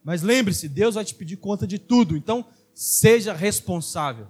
Mas 0.02 0.22
lembre-se, 0.22 0.70
Deus 0.70 0.94
vai 0.94 1.04
te 1.04 1.14
pedir 1.14 1.36
conta 1.36 1.66
de 1.66 1.78
tudo, 1.78 2.16
então 2.16 2.46
seja 2.72 3.34
responsável. 3.34 4.26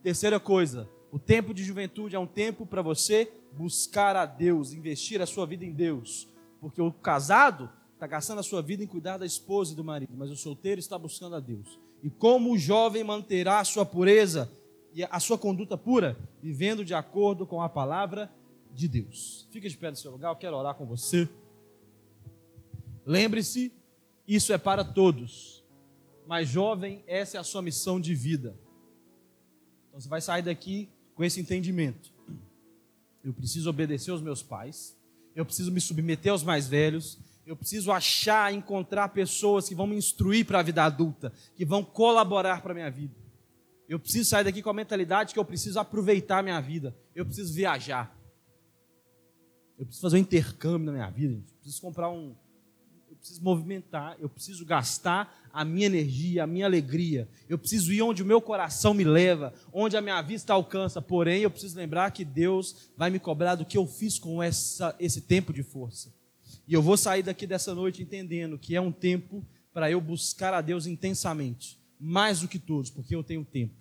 Terceira 0.00 0.38
coisa, 0.38 0.88
o 1.12 1.18
tempo 1.18 1.52
de 1.52 1.62
juventude 1.62 2.16
é 2.16 2.18
um 2.18 2.26
tempo 2.26 2.64
para 2.64 2.80
você 2.80 3.30
buscar 3.52 4.16
a 4.16 4.24
Deus, 4.24 4.72
investir 4.72 5.20
a 5.20 5.26
sua 5.26 5.44
vida 5.44 5.62
em 5.62 5.70
Deus. 5.70 6.26
Porque 6.58 6.80
o 6.80 6.90
casado 6.90 7.70
está 7.92 8.06
gastando 8.06 8.38
a 8.38 8.42
sua 8.42 8.62
vida 8.62 8.82
em 8.82 8.86
cuidar 8.86 9.18
da 9.18 9.26
esposa 9.26 9.74
e 9.74 9.76
do 9.76 9.84
marido, 9.84 10.14
mas 10.16 10.30
o 10.30 10.36
solteiro 10.36 10.78
está 10.78 10.98
buscando 10.98 11.36
a 11.36 11.40
Deus. 11.40 11.78
E 12.02 12.08
como 12.08 12.50
o 12.50 12.56
jovem 12.56 13.04
manterá 13.04 13.60
a 13.60 13.64
sua 13.64 13.84
pureza 13.84 14.50
e 14.94 15.04
a 15.04 15.20
sua 15.20 15.36
conduta 15.36 15.76
pura? 15.76 16.16
Vivendo 16.42 16.82
de 16.82 16.94
acordo 16.94 17.46
com 17.46 17.60
a 17.60 17.68
palavra 17.68 18.32
de 18.72 18.88
Deus. 18.88 19.46
Fica 19.50 19.68
de 19.68 19.76
pé 19.76 19.90
no 19.90 19.96
seu 19.96 20.12
lugar, 20.12 20.30
eu 20.30 20.36
quero 20.36 20.56
orar 20.56 20.74
com 20.76 20.86
você. 20.86 21.28
Lembre-se, 23.04 23.70
isso 24.26 24.50
é 24.50 24.56
para 24.56 24.82
todos. 24.82 25.62
Mas 26.26 26.48
jovem, 26.48 27.04
essa 27.06 27.36
é 27.36 27.40
a 27.40 27.44
sua 27.44 27.60
missão 27.60 28.00
de 28.00 28.14
vida. 28.14 28.56
Então 29.88 30.00
você 30.00 30.08
vai 30.08 30.22
sair 30.22 30.40
daqui 30.40 30.88
com 31.14 31.24
esse 31.24 31.40
entendimento. 31.40 32.12
Eu 33.24 33.32
preciso 33.32 33.70
obedecer 33.70 34.10
aos 34.10 34.20
meus 34.20 34.42
pais, 34.42 34.96
eu 35.34 35.44
preciso 35.44 35.70
me 35.70 35.80
submeter 35.80 36.32
aos 36.32 36.42
mais 36.42 36.68
velhos, 36.68 37.18
eu 37.46 37.56
preciso 37.56 37.90
achar, 37.90 38.52
encontrar 38.52 39.08
pessoas 39.08 39.68
que 39.68 39.74
vão 39.74 39.86
me 39.86 39.96
instruir 39.96 40.46
para 40.46 40.60
a 40.60 40.62
vida 40.62 40.84
adulta, 40.84 41.32
que 41.56 41.64
vão 41.64 41.84
colaborar 41.84 42.62
para 42.62 42.72
a 42.72 42.74
minha 42.74 42.90
vida. 42.90 43.14
Eu 43.88 43.98
preciso 43.98 44.30
sair 44.30 44.44
daqui 44.44 44.62
com 44.62 44.70
a 44.70 44.74
mentalidade 44.74 45.32
que 45.34 45.38
eu 45.38 45.44
preciso 45.44 45.78
aproveitar 45.78 46.38
a 46.38 46.42
minha 46.42 46.60
vida, 46.60 46.96
eu 47.14 47.24
preciso 47.24 47.52
viajar. 47.52 48.16
Eu 49.78 49.84
preciso 49.84 50.02
fazer 50.02 50.16
um 50.16 50.20
intercâmbio 50.20 50.86
na 50.86 50.92
minha 50.92 51.10
vida, 51.10 51.34
eu 51.34 51.56
preciso 51.60 51.80
comprar 51.82 52.08
um, 52.08 52.34
preciso 53.22 53.42
movimentar, 53.42 54.16
eu 54.18 54.28
preciso 54.28 54.66
gastar 54.66 55.48
a 55.52 55.64
minha 55.64 55.86
energia, 55.86 56.42
a 56.42 56.46
minha 56.46 56.66
alegria. 56.66 57.28
Eu 57.48 57.56
preciso 57.56 57.92
ir 57.92 58.02
onde 58.02 58.20
o 58.20 58.26
meu 58.26 58.40
coração 58.40 58.92
me 58.92 59.04
leva, 59.04 59.54
onde 59.72 59.96
a 59.96 60.00
minha 60.00 60.20
vista 60.20 60.52
alcança. 60.52 61.00
Porém, 61.00 61.42
eu 61.42 61.50
preciso 61.50 61.76
lembrar 61.76 62.10
que 62.10 62.24
Deus 62.24 62.90
vai 62.96 63.10
me 63.10 63.20
cobrar 63.20 63.54
do 63.54 63.64
que 63.64 63.78
eu 63.78 63.86
fiz 63.86 64.18
com 64.18 64.42
essa, 64.42 64.96
esse 64.98 65.20
tempo 65.20 65.52
de 65.52 65.62
força. 65.62 66.12
E 66.66 66.74
eu 66.74 66.82
vou 66.82 66.96
sair 66.96 67.22
daqui 67.22 67.46
dessa 67.46 67.72
noite 67.74 68.02
entendendo 68.02 68.58
que 68.58 68.74
é 68.74 68.80
um 68.80 68.90
tempo 68.90 69.46
para 69.72 69.88
eu 69.88 70.00
buscar 70.00 70.52
a 70.52 70.60
Deus 70.60 70.86
intensamente, 70.86 71.78
mais 71.98 72.40
do 72.40 72.48
que 72.48 72.58
todos, 72.58 72.90
porque 72.90 73.14
eu 73.14 73.22
tenho 73.22 73.44
tempo. 73.44 73.74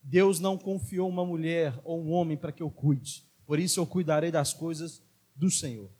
Deus 0.00 0.38
não 0.38 0.56
confiou 0.56 1.08
uma 1.08 1.26
mulher 1.26 1.74
ou 1.84 2.00
um 2.00 2.12
homem 2.12 2.36
para 2.36 2.52
que 2.52 2.62
eu 2.62 2.70
cuide. 2.70 3.24
Por 3.44 3.58
isso 3.58 3.80
eu 3.80 3.86
cuidarei 3.86 4.30
das 4.30 4.54
coisas 4.54 5.02
do 5.34 5.50
Senhor. 5.50 5.90